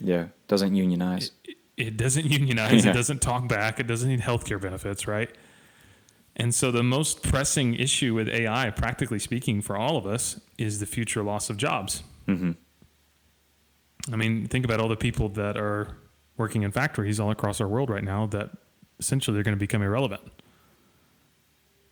[0.01, 0.27] yeah.
[0.49, 1.31] Doesn't unionize.
[1.77, 2.91] it doesn't unionize, Yeah.
[2.91, 5.31] it doesn't talk back, it doesn't need healthcare benefits, right?
[6.37, 10.81] And so the most pressing issue with AI, practically speaking, for all of us, is
[10.81, 12.03] the future loss of jobs.
[12.27, 12.53] hmm
[14.13, 15.97] I mean, think about all the people that are
[16.37, 18.51] working in factories all across our world right now that
[18.99, 20.21] essentially they're going to become irrelevant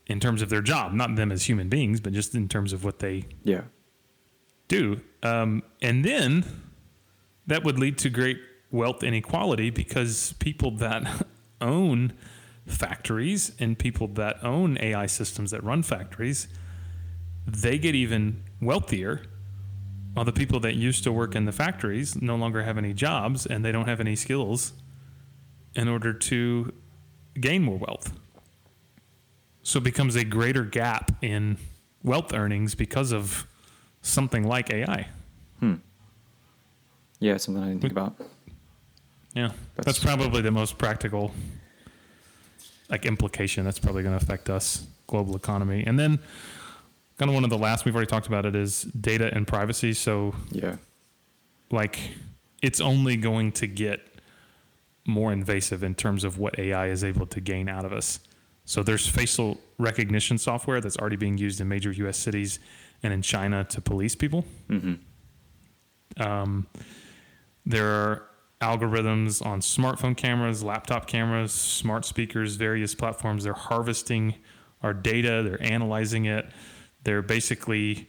[0.08, 2.84] in terms of their job, not them as human beings, but just in terms of
[2.84, 3.62] what they Yeah,
[4.68, 5.00] do.
[5.22, 6.44] Um, and then
[7.46, 8.40] that would lead to great
[8.70, 11.26] wealth inequality because people that
[11.60, 12.12] own
[12.66, 16.48] factories and people that own AI systems that run factories,
[17.46, 19.22] they get even wealthier.
[20.14, 23.46] While the people that used to work in the factories no longer have any jobs
[23.46, 24.74] and they don't have any skills
[25.74, 26.72] in order to
[27.40, 28.12] gain more wealth.
[29.62, 31.56] So it becomes a greater gap in
[32.02, 33.46] wealth earnings because of
[34.02, 35.06] something like AI.
[35.60, 35.74] Hmm.
[37.20, 37.36] yeah.
[37.36, 38.16] Something I didn't think about.
[39.34, 41.32] Yeah, That's- that's, probably the most practical
[42.90, 43.64] like implication.
[43.64, 45.84] That's probably going to affect us global economy.
[45.86, 46.18] And then
[47.18, 49.94] kind of one of the last we've already talked about it is data and privacy.
[49.94, 50.76] So Yeah,
[51.70, 51.98] like
[52.60, 54.06] it's only going to get
[55.06, 58.20] more invasive in terms of what AI is able to gain out of us.
[58.66, 62.18] So there's facial recognition software that's already being used in major U.S.
[62.18, 62.58] cities
[63.02, 64.44] and in China to police people.
[64.68, 64.94] hmm
[66.18, 66.66] Um,
[67.64, 68.28] there are
[68.60, 73.44] algorithms on smartphone cameras, laptop cameras, smart speakers, various platforms.
[73.44, 74.36] They're harvesting
[74.82, 76.46] our data, they're analyzing it,
[77.04, 78.08] they're basically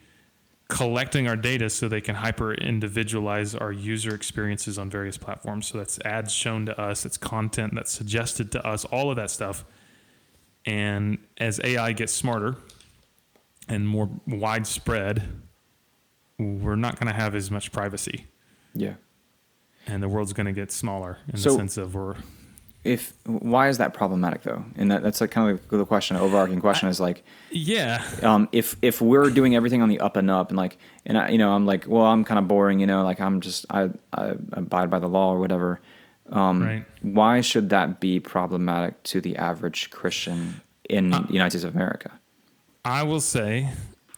[0.70, 5.68] collecting our data so they can hyper individualize our user experiences on various platforms.
[5.68, 9.30] So that's ads shown to us, it's content that's suggested to us, all of that
[9.30, 9.66] stuff.
[10.66, 12.56] And as AI gets smarter
[13.74, 15.24] and more widespread,
[16.40, 18.26] we're not going to have as much privacy
[18.74, 18.94] yeah.
[19.88, 22.16] and the world's going to get smaller in So- the sense of we're
[22.84, 24.66] If why is that problematic though?
[24.76, 26.18] And that, that's like kind of the question.
[26.18, 30.30] Overarching question is like, yeah um, if if we're doing everything on the up and
[30.30, 32.88] up and like and I, you know i'm like well i'm kind of boring you
[32.88, 35.80] know like i'm just i, I abide by the law or whatever
[36.30, 36.86] um, Right.
[37.02, 42.12] why should that be problematic to the average christian in the united states of america
[42.86, 43.70] i will say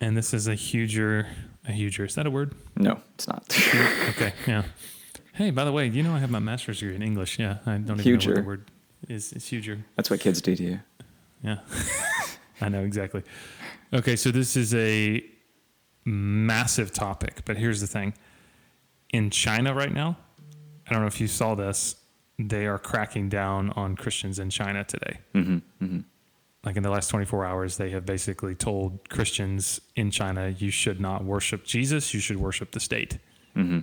[0.01, 1.27] and this is a huger
[1.67, 2.05] a huger.
[2.05, 2.53] Is that a word?
[2.75, 3.43] No it's not.
[4.09, 4.63] Okay yeah.
[5.33, 7.39] Hey by the way you know i have my master's degree in english.
[7.39, 8.71] Yeah i don't even know what the word
[9.09, 9.33] is.
[9.33, 9.83] It's huger.
[9.95, 10.79] That's what kids do to you.
[11.43, 11.59] Yeah.
[12.61, 13.23] I know exactly.
[13.93, 15.23] Okay so this is a
[16.05, 18.13] massive topic but here's the thing.
[19.11, 20.17] In china right now
[20.87, 21.95] i don't know if you saw this
[22.37, 25.19] they are cracking down on christians in china today.
[25.33, 25.99] Hmm hmm
[26.65, 30.99] like in the last 24 hours, they have basically told Christians in China, you should
[30.99, 33.19] not worship Jesus, you should worship the state.
[33.53, 33.79] hmm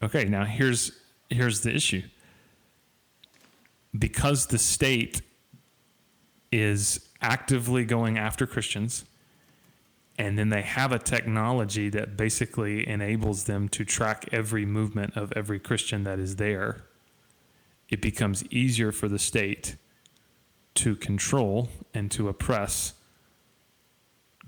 [0.00, 0.92] Okay, now here's
[1.28, 2.02] here's the issue.
[3.98, 5.22] Because the state
[6.52, 9.04] is actively going after Christians,
[10.16, 15.32] and then they have a technology that basically enables them to track every movement of
[15.34, 16.84] every Christian that is there,
[17.88, 19.74] it becomes easier for the state
[20.78, 22.94] to control and to oppress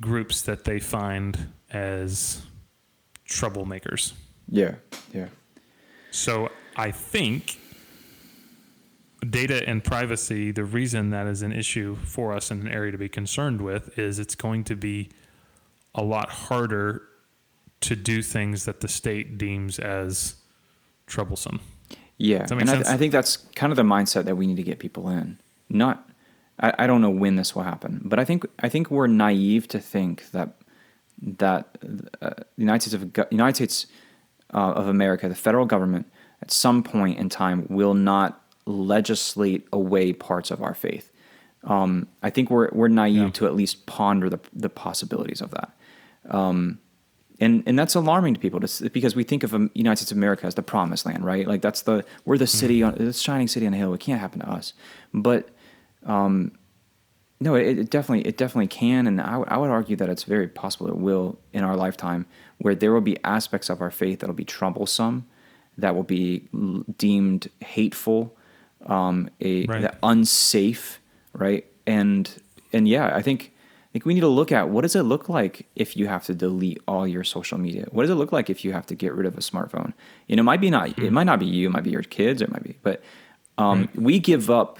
[0.00, 2.42] groups that they find as
[3.28, 4.12] troublemakers.
[4.48, 4.74] yeah
[5.12, 5.26] yeah
[6.10, 7.58] So I think
[9.28, 12.98] data and privacy, the reason that is an issue for us and an area to
[12.98, 15.10] be concerned with is it's going to be
[15.94, 17.02] a lot harder
[17.80, 20.36] to do things that the state deems as
[21.06, 21.60] troublesome.
[22.18, 22.88] Yeah, and I, sense?
[22.88, 25.38] I think that's kind of the mindset that we need to get people in.
[25.68, 26.09] Not,
[26.60, 29.66] I, I don't know when this will happen, but I think I think we're naive
[29.68, 30.54] to think that
[31.40, 31.78] that
[32.22, 33.86] uh, the United States of United States
[34.54, 36.06] uh, of America, the federal government,
[36.42, 41.10] at some point in time, will not legislate away parts of our faith.
[41.64, 43.30] Um, I think we're we're naive Yeah.
[43.30, 45.70] to at least ponder the the possibilities of that.
[46.30, 46.78] Um,
[47.38, 50.16] and and that's alarming to people to, because we think of um, United States of
[50.18, 51.46] America as the promised land, right?
[51.46, 53.94] Like that's the we're the city on the shining city on the hill.
[53.94, 54.74] It can't happen to us,
[55.14, 55.48] but
[56.06, 56.52] um,
[57.42, 60.24] no, it, it definitely it definitely can, and I, would- I would argue that it's
[60.24, 62.26] very possible it will in our lifetime,
[62.58, 65.26] where there will be aspects of our faith that'll be troublesome,
[65.78, 68.36] that will be l- deemed hateful,
[68.86, 69.94] um, a Right.
[70.02, 71.00] unsafe,
[71.32, 71.64] right?
[71.86, 72.30] And
[72.72, 73.52] and yeah, I think
[73.88, 76.24] I think we need to look at what does it look like if you have
[76.26, 77.86] to delete all your social media?
[77.90, 79.94] What does it look like if you have to get rid of a smartphone?
[80.28, 82.02] You know, it might be not it might not be you, it might be your
[82.02, 83.02] kids, or it might be, but
[83.58, 84.78] um, we give up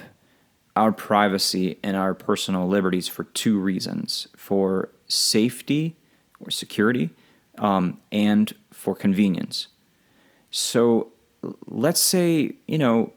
[0.76, 5.96] our privacy and our personal liberties for two reasons: for safety
[6.40, 7.10] or security,
[7.58, 9.68] um, and for convenience.
[10.50, 11.12] So
[11.66, 13.12] let's say you know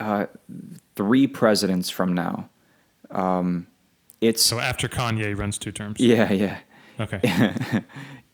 [0.00, 0.26] uh,
[0.96, 2.48] three presidents from now.
[3.10, 3.66] Um,
[4.20, 6.00] it's So after Kanye runs two terms.
[6.00, 6.58] yeah, yeah.
[6.98, 7.20] Okay.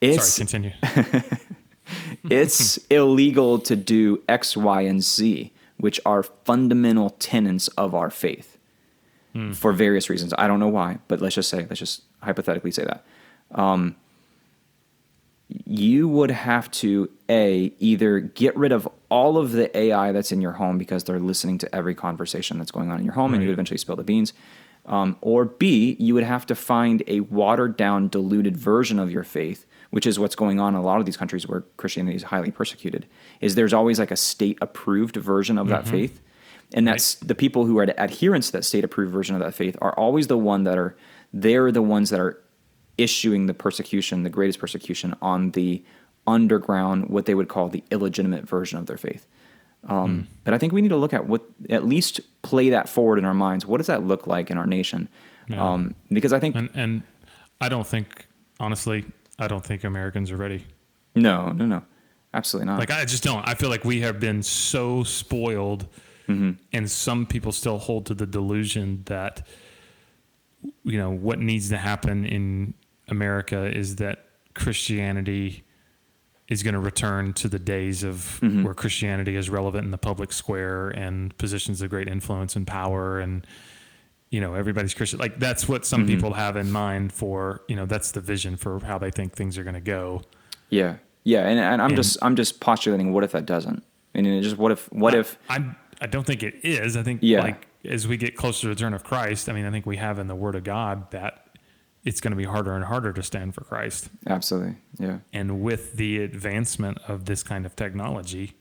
[0.01, 0.73] It's Sorry, continue.
[2.31, 8.59] it's illegal to do X, Y, and Z, which are fundamental tenets of our faith
[9.55, 10.35] for various reasons.
[10.37, 13.05] I don't know why, but let's just say, let's just hypothetically say that.
[13.53, 13.97] Um,
[15.65, 20.41] you would have to a either get rid of all of the AI that's in
[20.41, 23.43] your home because they're listening to every conversation that's going on in your home, and
[23.43, 24.33] you would eventually spill the beans.
[24.87, 29.25] Um, or B, you would have to find a watered down, diluted version of your
[29.25, 32.25] faith, which is what's going on in a lot of these countries where Christianity is
[32.25, 33.07] highly persecuted.
[33.41, 36.21] Is there's always like a state approved version of that faith,
[36.75, 39.77] and that's the people who are adherents to that state approved version of that faith
[39.81, 40.97] are always the one that are
[41.33, 42.43] they're the ones that are
[42.99, 45.83] issuing the persecution, the greatest persecution on the
[46.27, 49.27] underground, what they would call the illegitimate version of their faith.
[49.89, 53.19] Um, But I think we need to look at what, at least play that forward
[53.19, 53.65] in our minds.
[53.65, 55.09] What does that look like in our nation?
[55.49, 55.63] Yeah.
[55.65, 57.03] Um, because I think, And and
[57.61, 58.27] I don't think
[58.59, 59.07] honestly,
[59.41, 60.65] I don't think Americans are ready.
[61.15, 61.83] no, no, no,
[62.35, 62.79] absolutely not.
[62.79, 63.47] Like I just don't.
[63.49, 65.87] I feel like we have been so spoiled,
[66.29, 66.53] mm-hmm.
[66.73, 69.47] and some people still hold to the delusion that
[70.85, 72.75] you know what needs to happen in
[73.09, 75.65] America is that Christianity
[76.49, 78.65] is going to return to the days of mm-hmm.
[78.65, 83.21] where Christianity is relevant in the public square and positions of great influence and power
[83.21, 83.47] and
[84.31, 85.19] you know everybody's Christian.
[85.19, 86.15] Like that's what some mm-hmm.
[86.15, 89.59] people have in mind for you know that's the vision for how they think things
[89.59, 90.23] are going to go.
[90.71, 93.13] yeah, yeah, and, and I'm And- just, I'm just postulating.
[93.13, 93.83] What if that doesn't?
[94.15, 95.39] And it just, what if, what if?
[95.49, 96.97] I I don't think it is.
[96.97, 97.43] I think Yeah.
[97.43, 99.97] like as we get closer to the return of Christ, I mean, I think we
[99.99, 101.47] have in the Word of God that
[102.05, 104.09] it's going to be harder and harder to stand for Christ.
[104.27, 105.19] Absolutely, yeah.
[105.33, 108.55] And with the advancement of this kind of technology,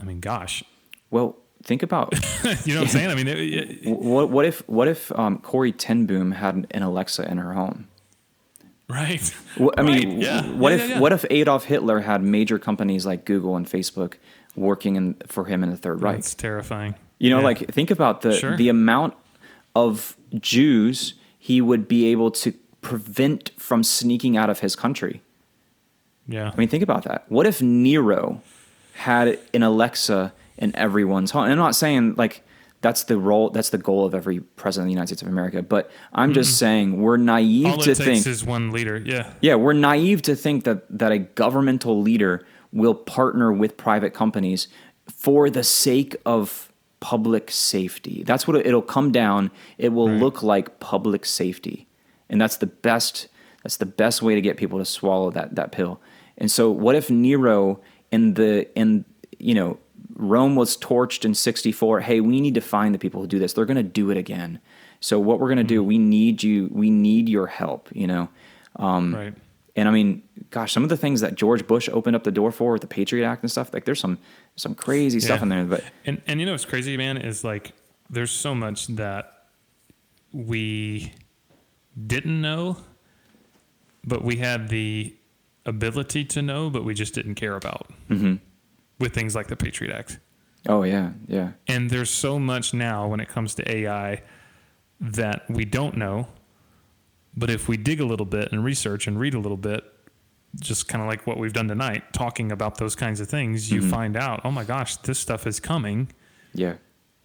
[0.00, 0.62] I mean, gosh,
[1.10, 1.36] Well,
[1.66, 2.12] think about
[2.64, 3.10] you know what I'm saying?
[3.10, 6.82] I mean, it, it- what, what if, what if um, Corrie ten Boom had an
[6.82, 7.88] Alexa in her home?
[8.88, 9.34] right?
[9.58, 10.42] Well, I mean, Right, yeah.
[10.52, 14.14] what Yeah, if yeah, what if Adolf Hitler had major companies like Google and Facebook
[14.54, 16.16] working in, for him in the Third Reich?
[16.16, 16.94] That's terrifying.
[17.18, 18.56] You know, like think about the Sure.
[18.56, 19.14] the amount
[19.74, 25.20] of Jews he would be able to prevent from sneaking out of his country.
[26.28, 27.24] yeah, I mean, think about that.
[27.28, 28.40] What if Nero
[28.94, 31.44] had an Alexa in everyone's home?
[31.44, 32.42] And I'm not saying like
[32.82, 35.62] that's the role, that's the goal of every president of the United States of America,
[35.62, 36.56] but I'm just mm-hmm.
[36.56, 38.96] saying we're naive all to think is one leader.
[38.98, 44.12] Yeah, yeah, we're naive to think that that a governmental leader will partner with private
[44.12, 44.68] companies
[45.10, 46.70] for the sake of
[47.00, 48.22] public safety.
[48.24, 49.50] That's what it- it'll come down.
[49.78, 50.20] It will Right.
[50.20, 51.86] look like public safety,
[52.28, 53.28] and that's the best.
[53.62, 56.00] That's the best way to get people to swallow that that pill.
[56.38, 57.80] And so, what if Nero
[58.12, 59.04] in the in
[59.38, 59.78] you know
[60.16, 62.00] Rome was torched in sixty four?
[62.00, 63.52] Hey, we need to find the people who do this.
[63.52, 64.60] They're going to do it again.
[65.00, 65.84] So what we're going to do?
[65.84, 66.68] We need you.
[66.72, 67.88] We need your help.
[67.94, 68.28] You know.
[68.76, 69.34] Um, right.
[69.76, 72.50] And I mean, gosh, some of the things that George Bush opened up the door
[72.50, 74.18] for with the Patriot Act and stuff, like there's some
[74.56, 75.64] some crazy stuff in there.
[75.64, 77.72] But And and you know what's crazy, man, is like
[78.08, 79.48] there's so much that
[80.32, 81.12] we
[82.06, 82.78] didn't know,
[84.04, 85.14] but we had the
[85.66, 87.90] ability to know, but we just didn't care about.
[88.08, 88.36] Mm-hmm.
[88.98, 90.20] With things like the Patriot Act,
[90.68, 91.52] Oh yeah, yeah.
[91.66, 94.22] And there's so much now when it comes to AI
[95.00, 96.28] that we don't know.
[97.36, 99.84] But if we dig a little bit and research and read a little bit,
[100.58, 103.80] just kind of like what we've done tonight, talking about those kinds of things, you
[103.80, 103.90] mm-hmm.
[103.90, 106.10] find out, oh my gosh, this stuff is coming.
[106.54, 106.76] Yeah.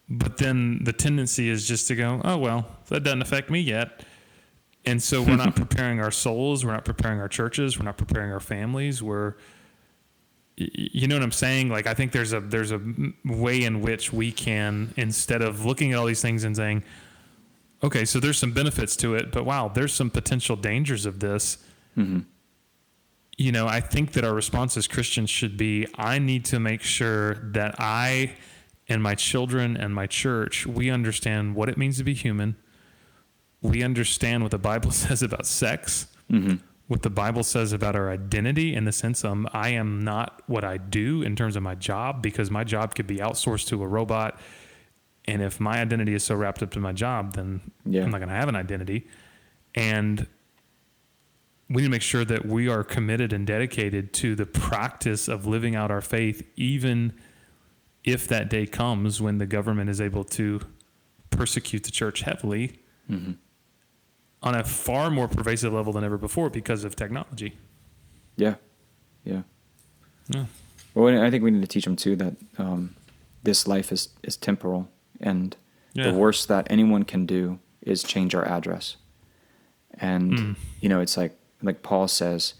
[0.09, 4.03] But then the tendency is just to go, oh, well, that doesn't affect me yet.
[4.85, 8.33] And so we're not preparing our souls, we're not preparing our churches, we're not preparing
[8.33, 9.01] our families.
[9.01, 9.35] We're,
[10.73, 11.69] you know what I'm saying?
[11.69, 12.81] Like I think there's a there's a
[13.25, 16.83] way in which we can instead of looking at all these things and saying,
[17.83, 21.57] okay, so there's some benefits to it, but wow, there's some potential dangers of this.
[21.97, 22.19] Mm-hmm.
[23.37, 26.83] You know, I think that our response as Christians should be, I need to make
[26.83, 28.33] sure that I
[28.87, 32.55] and my children and my church we understand what it means to be human
[33.61, 36.55] we understand what the Bible says about sex, mm-hmm.
[36.91, 40.65] What the Bible says about our identity in the sense um, I am not what
[40.65, 43.87] I do in terms of my job because my job could be outsourced to a
[43.87, 44.37] robot.
[45.23, 48.03] And if my identity is so wrapped up to my job, then Yeah.
[48.03, 49.07] I'm not going to have an identity.
[49.73, 50.27] And
[51.69, 55.47] we need to make sure that we are committed and dedicated to the practice of
[55.47, 57.13] living out our faith, even
[58.03, 60.59] if that day comes when the government is able to
[61.29, 62.81] persecute the church heavily
[64.43, 67.57] on a far more pervasive level than ever before because of technology.
[68.35, 68.55] Yeah.
[69.23, 69.43] Yeah.
[70.29, 70.45] Yeah.
[70.93, 72.95] Well, I think we need to teach them too that um,
[73.43, 74.89] this life is is temporal,
[75.19, 75.55] and
[75.93, 76.11] Yeah.
[76.11, 78.97] the worst that anyone can do is change our address.
[79.95, 80.55] And Mm.
[80.79, 82.55] you know, it's like like Paul says,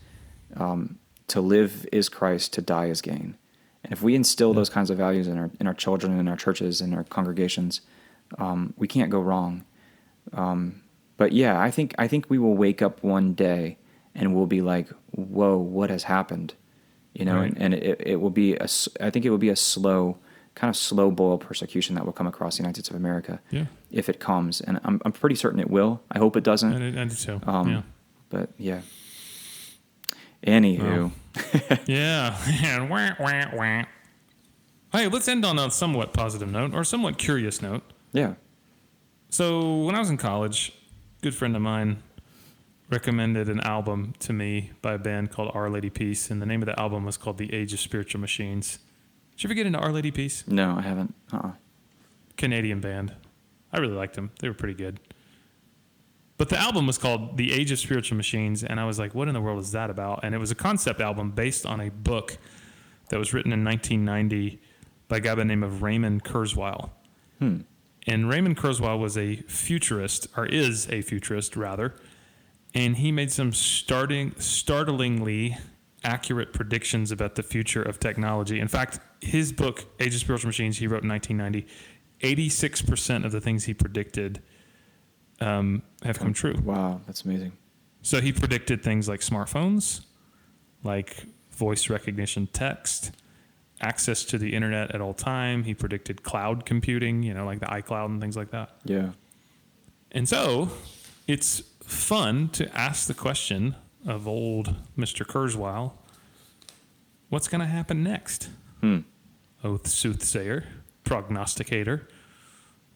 [0.56, 3.36] um, to live is Christ, to die is gain.
[3.84, 6.38] And if we instill those kinds of values in our in our children, in our
[6.38, 7.82] churches, in our congregations,
[8.38, 9.64] um, we can't go wrong.
[10.34, 10.81] Um,
[11.22, 13.78] but yeah, I think I think we will wake up one day
[14.16, 16.56] and we'll be like, "Whoa, what has happened?"
[17.14, 17.52] You know, Right.
[17.54, 18.68] and, and it, it will be a.
[19.00, 20.18] I think it will be a slow,
[20.56, 23.66] kind of slow boil persecution that will come across the United States of America Yeah.
[23.92, 26.02] if it comes, and I'm I'm pretty certain it will.
[26.10, 26.74] I hope it doesn't.
[26.74, 27.40] I, I do too.
[27.46, 27.82] Um, yeah.
[28.30, 28.82] But yeah.
[30.46, 31.12] Anywho,
[31.86, 32.36] Yeah.
[32.64, 33.84] And wah, wah, wah.
[34.92, 37.84] Hey, let's end on a somewhat positive note or somewhat curious note.
[38.12, 38.34] yeah.
[39.30, 40.74] So, when I was in college,
[41.22, 42.02] good friend of mine
[42.90, 46.64] recommended an album to me by a band called Our Lady Peace, and the name
[46.64, 48.80] of the album was called The Age of Spiritual Machines.
[49.36, 50.44] Did you ever get into Our Lady Peace?
[50.48, 51.14] No, I haven't.
[51.32, 51.52] Uh-uh.
[52.38, 53.14] Canadian band.
[53.72, 54.32] I really liked them.
[54.40, 55.00] They were pretty good.
[56.38, 59.28] But the album was called The Age of Spiritual Machines, and I was like, what
[59.28, 60.22] in the world is that about?
[60.24, 62.40] And it was a concept album based on a book
[63.10, 64.60] that was written in 1990
[65.08, 66.90] by a guy by the name of Raymond Kurzweil.
[67.38, 67.60] Hmm.
[68.08, 71.94] And Raymond Kurzweil was a futurist, or is a futurist rather,
[72.74, 75.58] and he made some starting startlingly
[76.04, 78.60] accurate predictions about the future of technology.
[78.60, 81.68] In fact, his book Age of Spiritual Machines he wrote in 1990,
[82.22, 84.42] 86% of the things he predicted
[85.40, 86.56] um, have come true.
[86.64, 87.52] Wow, that's amazing.
[88.02, 90.02] So he predicted things like smartphones,
[90.84, 93.12] like voice recognition text,
[93.82, 95.64] access to the internet at all time.
[95.64, 98.76] He predicted cloud computing, you know, like the iCloud and things like that.
[98.86, 99.12] Yeah.
[100.12, 100.70] And so
[101.28, 103.76] it's fun to ask the question
[104.06, 105.26] of old Mr.
[105.26, 105.94] Kurzweil,
[107.30, 108.50] what's going to happen next?
[108.82, 109.00] Hmm.
[109.64, 110.66] Oath soothsayer,
[111.04, 112.08] prognosticator,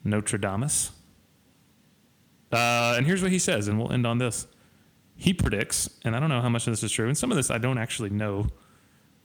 [0.04, 0.92] Nostradamus.
[2.52, 4.48] Uh, and here's what he says, and we'll end on this.
[5.16, 7.38] He predicts, and I don't know how much of this is true, and some of
[7.38, 8.48] this I don't actually know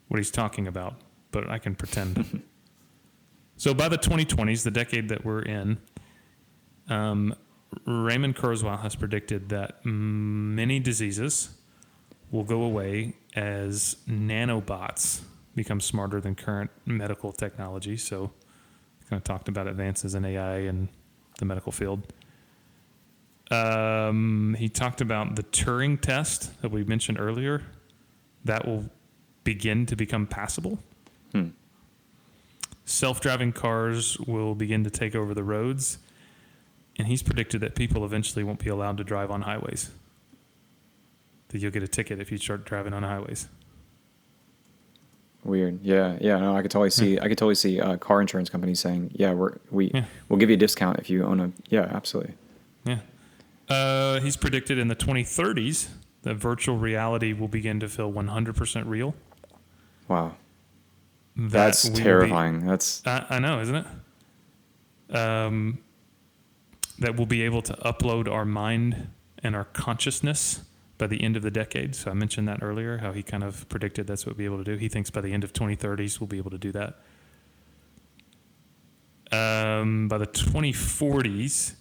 [0.09, 0.95] what he's talking about,
[1.31, 2.43] but I can pretend.
[3.57, 5.79] so by the 2020s, the decade that we're in,
[6.89, 7.35] um,
[7.87, 11.51] Raymond Kurzweil has predicted that many diseases
[12.31, 15.23] will go away as nanobots
[15.55, 17.97] become smarter than current medical technology.
[17.97, 18.33] So,
[19.09, 20.89] kind of talked about advances in AI and
[21.39, 22.13] the medical field.
[23.51, 27.63] Um, he talked about the Turing test that we mentioned earlier.
[28.45, 28.89] That will
[29.43, 30.79] begin to become passable.
[32.91, 35.99] Self driving cars will begin to take over the roads.
[36.99, 39.91] And he's predicted that people eventually won't be allowed to drive on highways.
[41.49, 43.47] That you'll get a ticket if you start driving on highways.
[45.45, 45.79] Weird.
[45.85, 46.19] Yeah.
[46.21, 46.41] Yeah.
[46.41, 47.17] No, I could totally see.
[47.17, 50.05] I could totally see uh, car insurance companies saying, "Yeah, we're we Yeah.
[50.29, 52.35] we'll give you a discount if you own a." Yeah, absolutely.
[52.85, 52.99] Yeah.
[53.69, 55.91] Uh, he's predicted in the 2030s
[56.23, 59.15] that virtual reality will begin to feel 100% real.
[60.09, 60.35] Wow.
[61.37, 62.67] That That's will be- terrifying.
[62.67, 63.87] That's I, I know, isn't
[65.09, 65.17] it?
[65.17, 65.79] Um,
[66.99, 69.09] that we'll be able to upload our mind
[69.43, 70.63] and our consciousness
[70.99, 71.97] by the end of the decade.
[71.97, 74.59] So I mentioned that earlier, how he kind of predicted that's what we'll be able
[74.59, 74.77] to do.
[74.77, 76.99] He thinks by the end of 2030s we'll be able to do that.
[79.33, 81.75] Um, by the 2040s,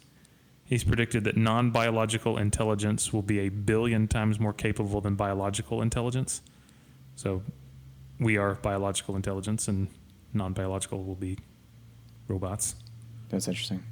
[0.64, 5.82] he's predicted that non biological intelligence will be a billion times more capable than biological
[5.82, 6.40] intelligence.
[7.16, 7.42] So
[8.20, 9.88] we are biological intelligence, and
[10.32, 11.38] non biological will be
[12.28, 12.76] robots.
[13.30, 13.82] That's interesting.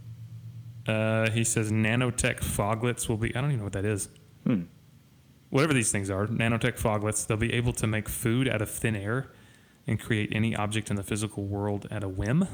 [0.87, 4.09] Uh, he says nanotech foglets will be, I don't even know what that is.
[4.47, 4.63] Hmm.
[5.51, 8.95] Whatever these things are, nanotech foglets, they'll be able to make food out of thin
[8.97, 9.31] air
[9.87, 12.47] and create any object in the physical world at a whim.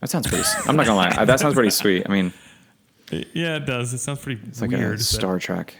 [0.00, 0.44] That sounds pretty.
[0.66, 1.24] I'm not gonna lie.
[1.24, 2.04] That sounds pretty sweet.
[2.08, 2.32] I mean,
[3.34, 3.92] Yeah, it does.
[3.92, 4.94] It sounds pretty it's like weird.
[4.94, 5.74] a but- Star Trek.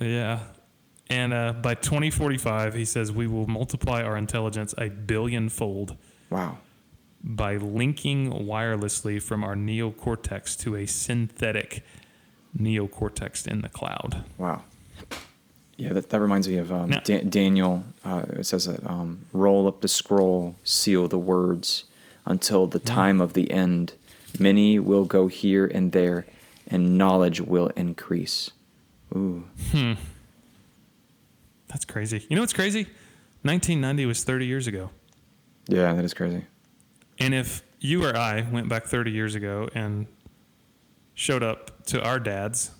[0.00, 0.40] Yeah.
[1.10, 5.96] And uh, by 2045, he says we will multiply our intelligence a billion fold
[6.30, 6.58] Wow.
[7.24, 11.82] by linking wirelessly from our neocortex to a synthetic
[12.58, 14.24] neocortex in the cloud.
[14.36, 14.64] Wow.
[15.76, 17.84] Yeah, that, that reminds me of um, Now- Da- Daniel.
[18.04, 21.84] Uh, it says that um, roll up the scroll, seal the words
[22.26, 23.94] until the time of the end.
[24.38, 26.26] Many will go here and there,
[26.66, 28.50] and knowledge will increase.
[29.14, 29.44] Ooh.
[31.68, 32.26] That's crazy.
[32.28, 32.84] You know what's crazy?
[33.42, 34.90] 1990 was 30 years ago.
[35.68, 36.44] Yeah, that is crazy.
[37.18, 40.06] And if you or I went back 30 years ago and
[41.14, 42.70] showed up to our dads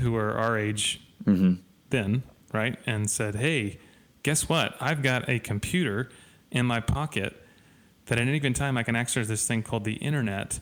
[0.00, 1.54] who were our age hmm
[1.90, 2.76] then, right?
[2.86, 3.78] And said, hey,
[4.24, 4.74] guess what?
[4.80, 6.10] I've got a computer
[6.50, 7.40] in my pocket
[8.06, 10.58] that at any given time I can access this thing called the internet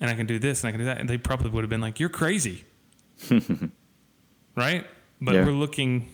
[0.00, 0.98] and I can do this and I can do that.
[1.00, 2.64] And they probably would have been like, you're crazy.
[4.56, 4.86] right?
[5.20, 5.44] But Yeah.
[5.44, 6.08] we're looking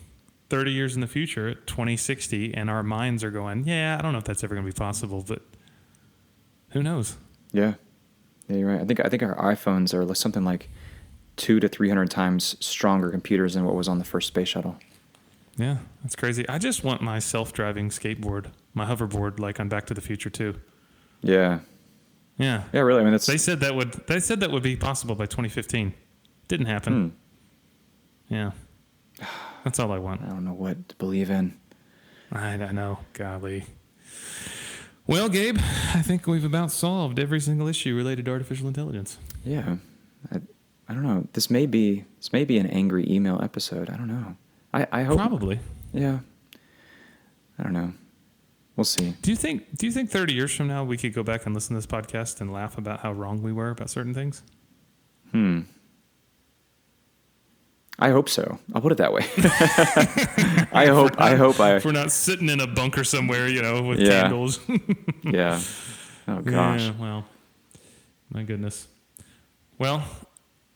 [0.49, 4.11] 30 years in the future at 2060 and our minds are going, yeah, I don't
[4.13, 5.41] know if that's ever going to be possible, but
[6.69, 7.17] who knows?
[7.51, 7.73] Yeah.
[8.47, 8.81] Yeah, you're right.
[8.81, 10.69] I think I think our iPhones are something like
[11.37, 14.77] two to three hundred times stronger computers than what was on the first space shuttle.
[15.55, 16.47] Yeah, that's crazy.
[16.49, 20.55] I just want my self-driving skateboard, my hoverboard like on Back to the Future 2.
[21.21, 21.59] Yeah.
[22.37, 22.63] Yeah.
[22.73, 23.01] Yeah, really.
[23.01, 25.93] I mean, that's They said that would they said that would be possible by 2015.
[26.47, 27.11] Didn't happen.
[28.27, 28.33] Hmm.
[28.33, 28.51] Yeah.
[29.63, 30.21] That's all I want.
[30.21, 31.57] I don't know what to believe in.
[32.31, 32.99] I, I know.
[33.13, 33.65] Golly.
[35.05, 35.57] Well, Gabe,
[35.93, 39.17] I think we've about solved every single issue related to artificial intelligence.
[39.43, 39.75] Yeah,
[40.31, 40.37] I,
[40.87, 41.27] I don't know.
[41.33, 43.89] This may be this may be an angry email episode.
[43.89, 44.37] I don't know.
[44.73, 45.17] I I hope.
[45.17, 45.59] Probably.
[45.91, 46.19] Yeah.
[47.59, 47.93] I don't know.
[48.75, 49.13] We'll see.
[49.21, 51.53] Do you think do you think 30 years from now we could go back and
[51.53, 54.41] listen to this podcast and laugh about how wrong we were about certain things?
[55.31, 55.61] Hmm.
[58.03, 58.59] I hope so.
[58.73, 59.21] I'll put it that way.
[60.73, 61.19] I hope.
[61.21, 61.59] I hope.
[61.59, 61.75] I.
[61.75, 64.21] If we're not sitting in a bunker somewhere, you know, with Yeah.
[64.23, 64.59] candles.
[65.23, 65.61] Yeah.
[66.27, 66.81] Oh gosh.
[66.81, 67.25] Yeah, well,
[68.29, 68.87] my goodness.
[69.79, 70.03] Well,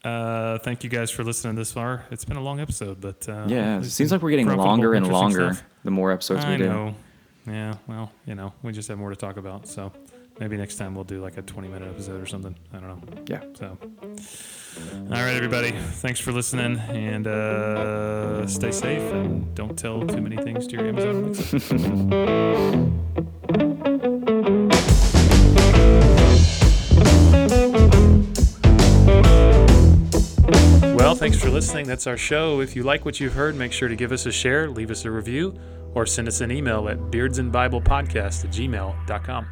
[0.05, 2.05] uh, thank you guys for listening this far.
[2.11, 3.79] It's been a long episode, but uh, Yeah.
[3.79, 5.65] It seems like we're getting longer and longer stuff.
[5.83, 6.67] the more episodes we do.
[6.69, 6.95] know.
[7.45, 7.75] Yeah.
[7.87, 9.67] Well, you know, we just have more to talk about.
[9.67, 9.91] So
[10.39, 12.55] maybe next time we'll do like a 20 minute episode or something.
[12.73, 13.23] I don't know.
[13.27, 13.41] Yeah.
[13.55, 13.77] So,
[14.93, 15.71] all right, everybody.
[15.71, 20.87] Thanks for listening, and uh, stay safe, and don't tell too many things to your
[20.87, 21.33] Amazon.
[30.95, 31.87] Well, thanks for listening.
[31.87, 32.59] That's our show.
[32.59, 35.05] If you like what you've heard, make sure to give us a share, leave us
[35.05, 35.57] a review,
[35.93, 39.47] or send us an email at beardsandbiblepodcast at gmail.com.